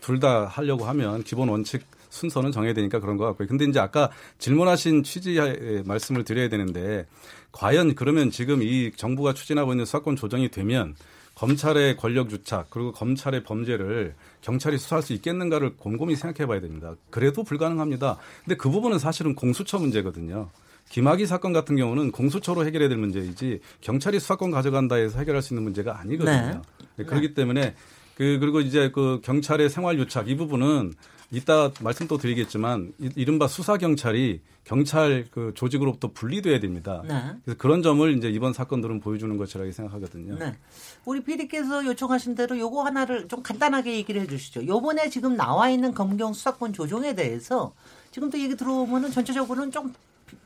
둘 0.00 0.20
다 0.20 0.46
하려고 0.46 0.84
하면 0.84 1.24
기본 1.24 1.48
원칙 1.48 1.82
순서는 2.10 2.52
정해야 2.52 2.74
되니까 2.74 3.00
그런 3.00 3.16
것 3.16 3.24
같고요. 3.26 3.48
근데 3.48 3.64
이제 3.64 3.80
아까 3.80 4.10
질문하신 4.38 5.02
취지의 5.02 5.82
말씀을 5.84 6.24
드려야 6.24 6.48
되는데 6.48 7.06
과연 7.52 7.94
그러면 7.94 8.30
지금 8.30 8.62
이 8.62 8.92
정부가 8.94 9.32
추진하고 9.34 9.72
있는 9.72 9.84
수사권 9.84 10.16
조정이 10.16 10.48
되면 10.50 10.94
검찰의 11.34 11.96
권력 11.96 12.30
유착 12.30 12.68
그리고 12.70 12.92
검찰의 12.92 13.42
범죄를 13.44 14.14
경찰이 14.40 14.78
수사할 14.78 15.02
수 15.02 15.12
있겠는가를 15.12 15.76
곰곰이 15.76 16.16
생각해 16.16 16.46
봐야 16.46 16.60
됩니다. 16.60 16.94
그래도 17.10 17.42
불가능합니다. 17.42 18.18
근데 18.44 18.56
그 18.56 18.70
부분은 18.70 18.98
사실은 18.98 19.34
공수처 19.34 19.78
문제거든요. 19.78 20.50
김학의 20.90 21.26
사건 21.26 21.52
같은 21.52 21.76
경우는 21.76 22.10
공수처로 22.10 22.66
해결해야 22.66 22.88
될 22.88 22.98
문제이지 22.98 23.60
경찰이 23.80 24.18
수사권 24.18 24.50
가져간다 24.50 24.96
해서 24.96 25.18
해결할 25.18 25.40
수 25.40 25.54
있는 25.54 25.62
문제가 25.62 26.00
아니거든요. 26.00 26.62
네. 26.78 26.86
네. 26.96 27.04
그렇기 27.04 27.34
때문에 27.34 27.74
그 28.16 28.38
그리고 28.40 28.60
이제 28.60 28.90
그 28.92 29.20
경찰의 29.22 29.70
생활 29.70 29.98
유착 29.98 30.28
이 30.28 30.36
부분은 30.36 30.94
이따 31.32 31.70
말씀 31.80 32.08
또 32.08 32.18
드리겠지만 32.18 32.92
이른바 33.14 33.46
수사 33.46 33.76
경찰이 33.76 34.40
경찰 34.64 35.26
그 35.30 35.52
조직으로부터 35.54 36.10
분리돼야 36.12 36.60
됩니다. 36.60 37.02
네. 37.06 37.14
그래서 37.44 37.58
그런 37.58 37.82
점을 37.82 38.16
이제 38.16 38.28
이번 38.28 38.52
사건들은 38.52 39.00
보여주는 39.00 39.36
것이라고 39.36 39.70
생각하거든요. 39.70 40.38
네. 40.38 40.56
우리 41.04 41.22
PD께서 41.22 41.84
요청하신 41.86 42.34
대로 42.34 42.58
요거 42.58 42.84
하나를 42.84 43.28
좀 43.28 43.42
간단하게 43.42 43.94
얘기를 43.94 44.20
해주시죠. 44.22 44.66
요번에 44.66 45.08
지금 45.08 45.36
나와 45.36 45.70
있는 45.70 45.94
검경 45.94 46.32
수사권 46.32 46.72
조정에 46.72 47.14
대해서 47.14 47.74
지금도 48.10 48.38
얘기 48.38 48.56
들어오면은 48.56 49.10
전체적으로는 49.12 49.70
좀 49.70 49.94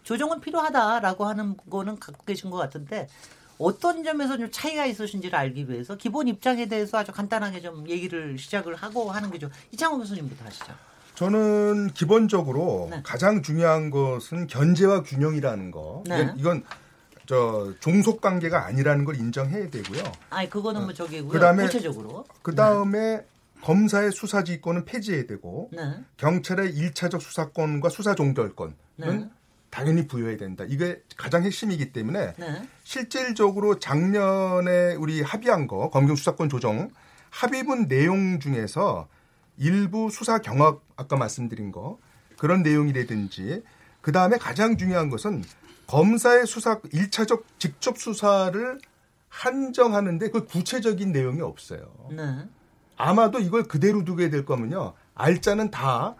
조정은 0.02 0.40
필요하다라고 0.40 1.24
하는 1.24 1.56
거는 1.70 1.98
갖고 1.98 2.24
계신 2.24 2.50
것 2.50 2.56
같은데 2.58 3.08
어떤 3.58 4.02
점에서 4.02 4.36
좀 4.36 4.50
차이가 4.50 4.86
있으신지를 4.86 5.38
알기 5.38 5.68
위해서 5.68 5.96
기본 5.96 6.28
입장에 6.28 6.66
대해서 6.66 6.98
아주 6.98 7.12
간단하게 7.12 7.60
좀 7.60 7.88
얘기를 7.88 8.38
시작을 8.38 8.74
하고 8.74 9.10
하는 9.10 9.30
게좀 9.30 9.50
이창호 9.72 9.98
교수님부터 9.98 10.44
하시죠. 10.44 10.72
저는 11.14 11.92
기본적으로 11.94 12.88
네. 12.90 13.00
가장 13.04 13.42
중요한 13.42 13.90
것은 13.90 14.48
견제와 14.48 15.02
균형이라는 15.04 15.70
거. 15.70 16.02
네. 16.06 16.32
이건 16.36 16.64
저 17.26 17.72
종속 17.80 18.20
관계가 18.20 18.66
아니라는 18.66 19.04
걸 19.04 19.16
인정해야 19.16 19.70
되고요. 19.70 20.02
아니 20.30 20.50
그거는 20.50 20.82
뭐 20.82 20.92
저기고요. 20.92 21.30
그다음에 21.30 21.64
구체적으로. 21.64 22.26
그다음에 22.42 22.98
네. 22.98 23.26
검사의 23.62 24.12
수사 24.12 24.44
지휘권은 24.44 24.84
폐지해야 24.84 25.26
되고 25.26 25.70
네. 25.72 25.80
경찰의 26.18 26.74
1차적 26.74 27.20
수사권과 27.20 27.88
수사 27.88 28.14
종결권은 28.14 28.74
네. 28.96 29.28
당연히 29.74 30.06
부여해야 30.06 30.36
된다. 30.36 30.64
이게 30.68 31.02
가장 31.16 31.42
핵심이기 31.42 31.92
때문에 31.92 32.34
네. 32.34 32.68
실질적으로 32.84 33.80
작년에 33.80 34.94
우리 34.94 35.20
합의한 35.20 35.66
거 35.66 35.90
검경 35.90 36.14
수사권 36.14 36.48
조정 36.48 36.90
합의문 37.30 37.88
내용 37.88 38.38
중에서 38.38 39.08
일부 39.56 40.10
수사 40.10 40.38
경합 40.38 40.80
아까 40.94 41.16
말씀드린 41.16 41.72
거 41.72 41.98
그런 42.38 42.62
내용이라든지 42.62 43.64
그 44.00 44.12
다음에 44.12 44.38
가장 44.38 44.76
중요한 44.76 45.10
것은 45.10 45.42
검사의 45.88 46.46
수사 46.46 46.78
1차적 46.80 47.42
직접 47.58 47.98
수사를 47.98 48.78
한정하는데 49.28 50.30
그 50.30 50.44
구체적인 50.44 51.10
내용이 51.10 51.40
없어요. 51.40 51.92
네. 52.12 52.22
아마도 52.96 53.40
이걸 53.40 53.64
그대로 53.64 54.04
두게 54.04 54.30
될 54.30 54.44
거면요. 54.44 54.94
알짜는 55.16 55.72
다 55.72 56.14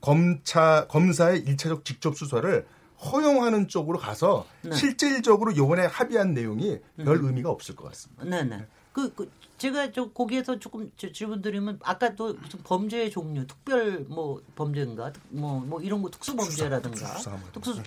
검차 0.00 0.86
검사의 0.88 1.44
1차적 1.44 1.84
직접 1.84 2.16
수사를 2.16 2.66
허용하는 3.04 3.68
쪽으로 3.68 3.98
가서 3.98 4.46
네. 4.62 4.74
실질적으로 4.74 5.56
요번에 5.56 5.86
합의한 5.86 6.34
내용이 6.34 6.78
별 6.96 7.16
음. 7.18 7.26
의미가 7.26 7.50
없을 7.50 7.76
것 7.76 7.88
같습니다. 7.88 8.24
네, 8.24 8.42
네. 8.44 8.66
그, 8.92 9.12
그 9.14 9.30
제가 9.58 9.92
저 9.92 10.10
거기에서 10.10 10.58
조금 10.58 10.90
질문 10.96 11.42
드리면 11.42 11.80
아까 11.82 12.14
또 12.14 12.34
무슨 12.34 12.60
범죄의 12.62 13.10
종류, 13.10 13.46
특별 13.46 14.00
뭐 14.08 14.40
범죄인가, 14.54 15.12
뭐뭐 15.30 15.60
뭐 15.60 15.80
이런 15.82 16.02
거 16.02 16.10
특수 16.10 16.34
범죄라든가, 16.36 17.14
특수, 17.14 17.30
뭐 17.30 17.40
특수 17.52 17.82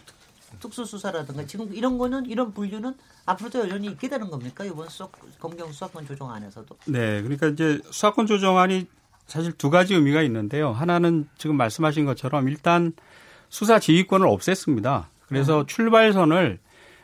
특수 0.59 0.85
수사라든가 0.85 1.45
지금 1.45 1.73
이런 1.73 1.97
거는 1.97 2.25
이런 2.25 2.53
분류는 2.53 2.95
앞으로도 3.25 3.59
여전히 3.59 3.87
있게 3.87 4.07
되는 4.07 4.29
겁니까 4.29 4.63
이번 4.63 4.89
수사, 4.89 5.07
검경 5.39 5.71
수사권 5.71 6.05
조정 6.05 6.31
안에서도? 6.31 6.77
네, 6.85 7.21
그러니까 7.21 7.47
이제 7.47 7.79
수사권 7.91 8.27
조정안이 8.27 8.87
사실 9.27 9.51
두 9.51 9.69
가지 9.69 9.93
의미가 9.93 10.21
있는데요. 10.23 10.71
하나는 10.71 11.27
지금 11.37 11.57
말씀하신 11.57 12.05
것처럼 12.05 12.47
일단 12.47 12.93
수사 13.49 13.79
지휘권을 13.79 14.27
없앴습니다. 14.27 15.05
그래서 15.27 15.59
네. 15.59 15.73
출발선을 15.73 16.59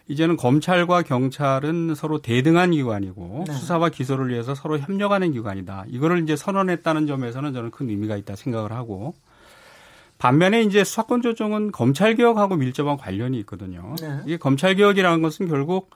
이제는 0.07 0.35
검찰과 0.35 1.03
경찰은 1.03 1.95
서로 1.95 2.21
대등한 2.21 2.71
기관이고 2.71 3.45
네. 3.47 3.53
수사와 3.53 3.89
기소를 3.89 4.29
위해서 4.29 4.53
서로 4.53 4.77
협력하는 4.77 5.31
기관이다. 5.31 5.85
이거를 5.87 6.21
이제 6.23 6.35
선언했다는 6.35 7.07
점에서는 7.07 7.53
저는 7.53 7.71
큰 7.71 7.89
의미가 7.89 8.17
있다 8.17 8.35
생각을 8.35 8.73
하고 8.73 9.15
반면에 10.17 10.61
이제 10.61 10.83
수사권 10.83 11.21
조정은 11.21 11.71
검찰 11.71 12.15
개혁하고 12.15 12.55
밀접한 12.55 12.97
관련이 12.97 13.39
있거든요. 13.39 13.95
네. 14.01 14.19
이게 14.25 14.37
검찰 14.37 14.75
개혁이라는 14.75 15.21
것은 15.21 15.47
결국 15.47 15.89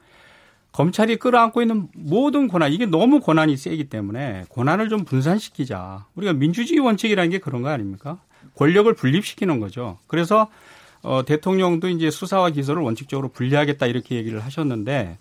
검찰이 0.72 1.16
끌어안고 1.18 1.62
있는 1.62 1.88
모든 1.96 2.48
권한 2.48 2.72
이게 2.72 2.86
너무 2.86 3.20
권한이 3.20 3.58
세기 3.58 3.90
때문에 3.90 4.46
권한을 4.50 4.90
좀 4.90 5.06
분산시키자. 5.06 6.06
우리가 6.16 6.34
민주주의 6.34 6.80
원칙이라는 6.80 7.32
게 7.32 7.40
그런 7.40 7.62
거 7.62 7.70
아닙니까? 7.70 8.20
권력을 8.58 8.92
분립시키는 8.94 9.60
거죠. 9.60 9.98
그래서 10.08 10.48
어, 11.04 11.24
대통령도 11.26 11.90
이제 11.90 12.10
수사와 12.10 12.50
기소를 12.50 12.82
원칙적으로 12.82 13.30
분리하겠다 13.30 13.86
이렇게 13.86 14.16
얘기를 14.16 14.44
하셨는데 14.44 15.18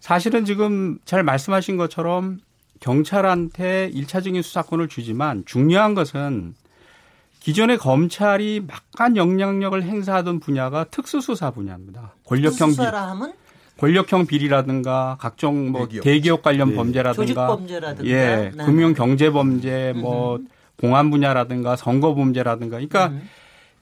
사실은 0.00 0.44
지금 0.44 0.98
잘 1.04 1.22
말씀하신 1.22 1.76
것처럼 1.76 2.40
경찰한테 2.80 3.90
1차적인 3.94 4.42
수사권을 4.42 4.88
주지만 4.88 5.44
중요한 5.44 5.94
것은 5.94 6.54
기존의 7.40 7.78
검찰이 7.78 8.64
막간 8.66 9.16
영향력을 9.16 9.82
행사하던 9.82 10.40
분야가 10.40 10.84
특수수사 10.84 11.50
분야입니다. 11.50 12.14
권력형 12.26 12.70
비, 12.70 12.80
하면? 12.80 13.32
권력형 13.78 14.26
비리라든가 14.26 15.16
각종 15.20 15.70
뭐 15.70 15.86
대기업, 15.86 16.04
대기업 16.04 16.42
관련 16.42 16.70
네. 16.70 16.76
범죄라든가, 16.76 17.46
범죄라든가. 17.48 18.08
예, 18.08 18.52
네. 18.54 18.64
금융 18.64 18.94
경제 18.94 19.30
범죄, 19.30 19.92
뭐 19.92 20.36
음. 20.36 20.48
공안 20.78 21.10
분야라든가 21.10 21.76
선거 21.76 22.14
범죄라든가, 22.14 22.76
그러니까 22.76 23.08
음. 23.08 23.28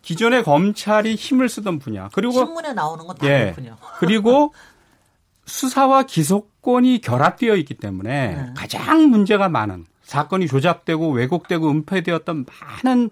기존의 0.03 0.45
검찰이 0.45 1.15
힘을 1.15 1.49
쓰던 1.49 1.79
분야. 1.79 2.09
그리고 2.13 2.33
신문에 2.33 2.73
나오는 2.73 3.07
건다 3.07 3.27
예, 3.27 3.53
그렇군요. 3.55 3.77
그리고 3.99 4.55
수사와 5.47 6.05
기소권이 6.05 7.01
결합되어 7.01 7.57
있기 7.57 7.75
때문에 7.75 8.35
네. 8.35 8.55
가장 8.57 9.09
문제가 9.11 9.49
많은 9.49 9.85
사건이 10.03 10.47
조작되고 10.47 11.11
왜곡되고 11.11 11.71
은폐되었던 11.71 12.47
많은 12.83 13.11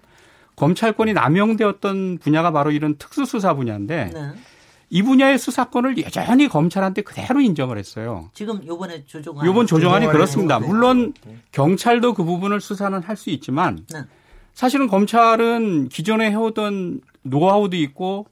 검찰권이 0.56 1.12
남용되었던 1.12 2.18
분야가 2.18 2.50
바로 2.50 2.70
이런 2.70 2.96
특수수사 2.96 3.54
분야인데 3.54 4.10
네. 4.12 4.32
이 4.90 5.02
분야의 5.02 5.38
수사권을 5.38 6.02
여전히 6.02 6.48
검찰한테 6.48 7.02
그대로 7.02 7.40
인정을 7.40 7.76
했어요. 7.78 8.30
지금 8.32 8.66
요번에 8.66 9.04
조정안 9.04 9.46
요번 9.46 9.66
조정안이 9.66 10.06
그렇습니다. 10.06 10.58
물론 10.58 11.12
경찰도 11.52 12.14
그 12.14 12.24
부분을 12.24 12.60
수사는 12.60 13.02
할 13.02 13.16
수 13.16 13.30
있지만 13.30 13.84
네. 13.92 14.02
사실은 14.54 14.86
검찰은 14.86 15.88
기존에 15.88 16.30
해오던 16.30 17.00
노하우도 17.22 17.76
있고 17.76 18.26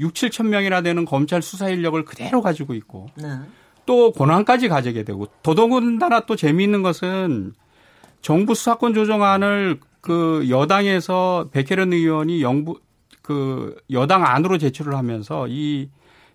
6, 0.00 0.14
7천 0.14 0.46
명이나 0.48 0.82
되는 0.82 1.04
검찰 1.04 1.40
수사 1.42 1.68
인력을 1.68 2.04
그대로 2.04 2.42
가지고 2.42 2.74
있고 2.74 3.06
네. 3.16 3.28
또 3.86 4.12
권한까지 4.12 4.68
가지게 4.68 5.04
되고 5.04 5.26
더더군다나 5.42 6.26
또 6.26 6.36
재미있는 6.36 6.82
것은 6.82 7.52
정부 8.20 8.54
수사권 8.54 8.94
조정안을 8.94 9.80
그 10.00 10.46
여당에서 10.50 11.48
백혜련 11.52 11.92
의원이 11.92 12.42
영부 12.42 12.80
그 13.22 13.76
여당 13.90 14.24
안으로 14.24 14.58
제출을 14.58 14.96
하면서 14.96 15.46
이 15.48 15.88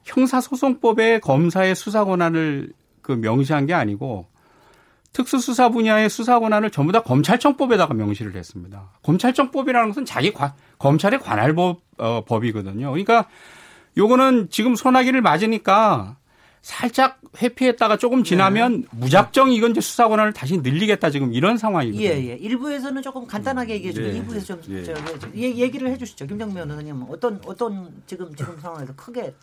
형사소송법에 0.07 1.19
검사의 1.19 1.75
수사 1.75 2.05
권한을 2.05 2.71
그 3.01 3.11
명시한 3.11 3.65
게 3.65 3.73
아니고 3.73 4.27
특수수사 5.13 5.69
분야의 5.69 6.09
수사 6.09 6.39
권한을 6.39 6.69
전부 6.69 6.91
다 6.91 7.01
검찰청법에다가 7.01 7.93
명시를 7.93 8.35
했습니다. 8.35 8.91
검찰청법이라는 9.03 9.89
것은 9.89 10.05
자기 10.05 10.31
관, 10.31 10.53
검찰의 10.79 11.19
관할법 11.19 11.81
어, 11.97 12.23
법이거든요. 12.25 12.89
그러니까 12.91 13.27
요거는 13.97 14.49
지금 14.51 14.75
소나기를 14.75 15.21
맞으니까 15.21 16.17
살짝 16.61 17.19
회피했다가 17.41 17.97
조금 17.97 18.23
지나면 18.23 18.81
네. 18.81 18.87
무작정 18.91 19.51
이건 19.51 19.71
이제 19.71 19.81
수사 19.81 20.07
권한을 20.07 20.33
다시 20.33 20.57
늘리겠다 20.57 21.09
지금 21.09 21.33
이런 21.33 21.57
상황이거든요. 21.57 22.05
예, 22.05 22.29
예. 22.29 22.33
일부에서는 22.35 23.01
조금 23.01 23.25
간단하게 23.25 23.75
얘기해 23.75 23.93
주고 23.93 24.07
네. 24.07 24.17
일부에서 24.17 24.45
좀 24.45 24.61
예. 24.69 24.83
저, 24.83 24.93
얘기를 25.33 25.89
해 25.89 25.97
주시죠. 25.97 26.27
김정민 26.27 26.69
의원님 26.69 27.05
어떤 27.09 27.39
어떤 27.45 27.89
지금 28.05 28.35
지금 28.35 28.57
상황에서 28.61 28.93
크게 28.95 29.33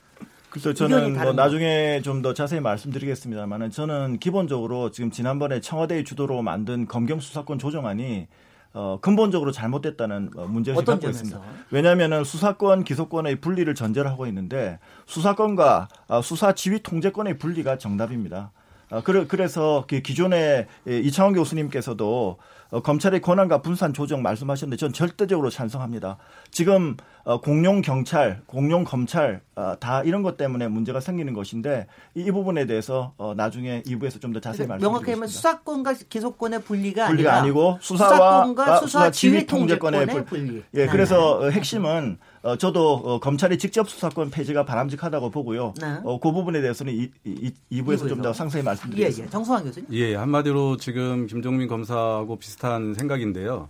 그래서 0.54 0.72
저는 0.72 1.14
뭐 1.20 1.32
나중에 1.32 2.00
좀 2.02 2.22
더 2.22 2.32
자세히 2.32 2.60
말씀드리겠습니다만은 2.60 3.70
저는 3.70 4.18
기본적으로 4.18 4.90
지금 4.92 5.10
지난번에 5.10 5.60
청와대의 5.60 6.04
주도로 6.04 6.40
만든 6.42 6.86
검경 6.86 7.18
수사권 7.20 7.58
조정안이 7.58 8.28
어, 8.72 8.98
근본적으로 9.00 9.52
잘못됐다는 9.52 10.30
어, 10.36 10.46
문제를 10.46 10.84
갖고 10.84 11.08
있습니다. 11.08 11.40
왜냐하면 11.70 12.24
수사권, 12.24 12.84
기소권의 12.84 13.40
분리를 13.40 13.72
전제를 13.74 14.10
하고 14.10 14.26
있는데 14.28 14.78
수사권과 15.06 15.88
어, 16.08 16.22
수사 16.22 16.54
지휘 16.54 16.82
통제권의 16.82 17.38
분리가 17.38 17.76
정답입니다. 17.78 18.52
어, 18.90 19.02
그래서 19.02 19.84
그 19.88 20.00
기존에 20.00 20.66
이창원 20.86 21.34
교수님께서도 21.34 22.38
어, 22.70 22.80
검찰의 22.80 23.20
권한과 23.20 23.62
분산 23.62 23.92
조정 23.92 24.22
말씀하셨는데 24.22 24.76
전 24.78 24.92
절대적으로 24.92 25.50
찬성합니다. 25.50 26.16
지금 26.50 26.96
어, 27.24 27.40
공룡 27.40 27.80
경찰, 27.80 28.42
공룡 28.46 28.84
검찰 28.84 29.40
어, 29.56 29.74
다 29.80 30.02
이런 30.02 30.22
것 30.22 30.36
때문에 30.36 30.68
문제가 30.68 31.00
생기는 31.00 31.32
것인데 31.32 31.86
이, 32.14 32.20
이 32.20 32.30
부분에 32.30 32.66
대해서 32.66 33.14
어, 33.16 33.32
나중에 33.34 33.82
2부에서 33.86 34.20
좀 34.20 34.32
더 34.34 34.40
자세히 34.40 34.66
말씀드리겠습니다. 34.66 34.78
명확히 34.88 35.10
하면 35.12 35.28
수사권과 35.28 35.94
기소권의 36.08 36.62
분리가, 36.62 37.06
분리가 37.06 37.34
아니고 37.36 37.78
수사와 37.80 38.46
수사, 38.46 38.76
수사 38.80 39.10
지휘 39.10 39.46
통제권의 39.46 40.06
분리. 40.06 40.24
분리. 40.24 40.62
예, 40.74 40.86
그래서 40.86 41.38
네. 41.40 41.50
핵심은 41.52 42.18
어, 42.42 42.56
저도 42.56 42.92
어, 42.96 43.20
검찰의 43.20 43.56
직접 43.58 43.88
수사권 43.88 44.30
폐지가 44.30 44.64
바람직하다고 44.66 45.30
보고요. 45.30 45.72
네. 45.80 45.96
어, 46.04 46.20
그 46.20 46.30
부분에 46.32 46.60
대해서는 46.60 46.92
이, 46.92 47.10
이, 47.24 47.52
2부에서 47.72 48.06
좀 48.08 48.20
더 48.20 48.32
상세히 48.34 48.62
말씀드리겠습니다. 48.62 49.22
예, 49.22 49.26
예. 49.26 49.30
정성환 49.30 49.64
교수님. 49.64 49.88
예, 49.92 50.14
한마디로 50.14 50.76
지금 50.76 51.26
김종민 51.26 51.68
검사하고 51.68 52.36
비슷한 52.36 52.92
생각인데요. 52.94 53.68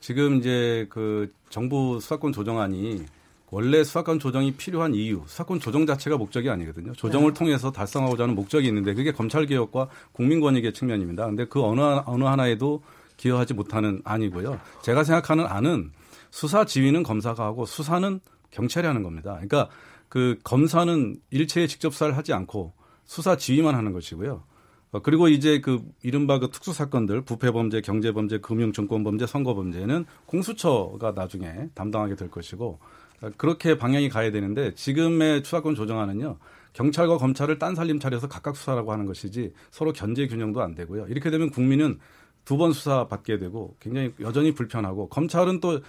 지금 0.00 0.36
이제 0.36 0.86
그 0.90 1.30
정부 1.50 2.00
수사권 2.00 2.32
조정안이 2.32 3.04
원래 3.50 3.82
수사권 3.82 4.18
조정이 4.18 4.52
필요한 4.52 4.94
이유, 4.94 5.22
수사권 5.26 5.60
조정 5.60 5.84
자체가 5.84 6.16
목적이 6.16 6.50
아니거든요. 6.50 6.92
조정을 6.92 7.32
네. 7.32 7.38
통해서 7.38 7.72
달성하고자 7.72 8.24
하는 8.24 8.34
목적이 8.34 8.68
있는데 8.68 8.94
그게 8.94 9.12
검찰 9.12 9.46
개혁과 9.46 9.88
국민 10.12 10.40
권익의 10.40 10.72
측면입니다. 10.72 11.26
근데 11.26 11.44
그 11.46 11.62
어느 11.62 11.80
어느 11.80 12.24
하나에도 12.24 12.82
기여하지 13.16 13.54
못하는 13.54 14.00
안이고요. 14.04 14.60
제가 14.82 15.04
생각하는 15.04 15.46
안은 15.46 15.90
수사 16.30 16.64
지휘는 16.64 17.02
검사가 17.02 17.44
하고 17.44 17.66
수사는 17.66 18.20
경찰이 18.50 18.86
하는 18.86 19.02
겁니다. 19.02 19.32
그러니까 19.32 19.68
그 20.08 20.38
검사는 20.44 21.16
일체의 21.30 21.68
직접 21.68 21.92
수사를 21.92 22.16
하지 22.16 22.32
않고 22.32 22.72
수사 23.04 23.36
지휘만 23.36 23.74
하는 23.74 23.92
것이고요. 23.92 24.44
어, 24.92 25.00
그리고 25.00 25.28
이제 25.28 25.60
그 25.60 25.82
이른바 26.02 26.38
그 26.38 26.50
특수 26.50 26.72
사건들 26.72 27.22
부패 27.22 27.50
범죄, 27.52 27.80
경제 27.80 28.12
범죄, 28.12 28.38
금융 28.38 28.72
증권 28.72 29.04
범죄, 29.04 29.26
선거 29.26 29.54
범죄는 29.54 30.04
공수처가 30.26 31.12
나중에 31.12 31.68
담당하게 31.74 32.16
될 32.16 32.30
것이고 32.30 32.78
어, 33.22 33.30
그렇게 33.36 33.78
방향이 33.78 34.08
가야 34.08 34.30
되는데 34.30 34.74
지금의 34.74 35.42
수사권 35.44 35.74
조정안은요. 35.74 36.38
경찰과 36.72 37.18
검찰을 37.18 37.58
딴 37.58 37.74
살림 37.74 37.98
차려서 37.98 38.28
각각 38.28 38.56
수사라고 38.56 38.92
하는 38.92 39.04
것이지 39.06 39.52
서로 39.70 39.92
견제 39.92 40.26
균형도 40.28 40.60
안 40.62 40.74
되고요. 40.74 41.06
이렇게 41.08 41.30
되면 41.30 41.50
국민은 41.50 41.98
두 42.44 42.56
번 42.56 42.72
수사 42.72 43.06
받게 43.06 43.38
되고 43.38 43.76
굉장히 43.80 44.12
여전히 44.20 44.54
불편하고 44.54 45.08
검찰은 45.08 45.60
또 45.60 45.80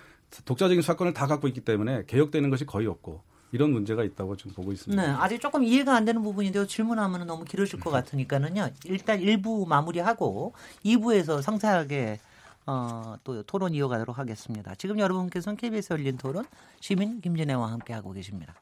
독자적인 0.46 0.82
수사권을 0.82 1.14
다 1.14 1.26
갖고 1.28 1.48
있기 1.48 1.62
때문에 1.62 2.04
개혁되는 2.08 2.50
것이 2.50 2.66
거의 2.66 2.88
없고 2.88 3.24
이런 3.52 3.72
문제가 3.72 4.04
있다고 4.04 4.38
좀 4.38 4.52
보고 4.54 4.72
있습니다. 4.72 5.02
네, 5.02 5.10
아직 5.10 5.40
조금 5.40 5.64
이해가 5.64 5.96
안 5.96 6.06
되는 6.06 6.22
부분인데요. 6.22 6.66
질문하면 6.66 7.28
너무 7.28 7.44
길어질 7.44 7.80
것 7.80 7.90
같으니까는요. 7.90 8.70
일단 8.86 9.20
1부 9.20 9.68
마무리하고 9.68 10.54
2부에서 10.86 11.42
상세하게 11.42 12.20
어, 12.66 13.16
또 13.24 13.44
토론 13.44 13.74
이어가도록 13.74 14.18
하겠습니다. 14.18 14.76
지금 14.76 15.00
여러분께서는 15.00 15.58
KBS 15.58 15.94
열린 15.94 16.18
토론 16.18 16.46
시민 16.80 17.20
김진애와 17.22 17.72
함께 17.72 17.94
하고 17.94 18.12
계십니다. 18.12 18.56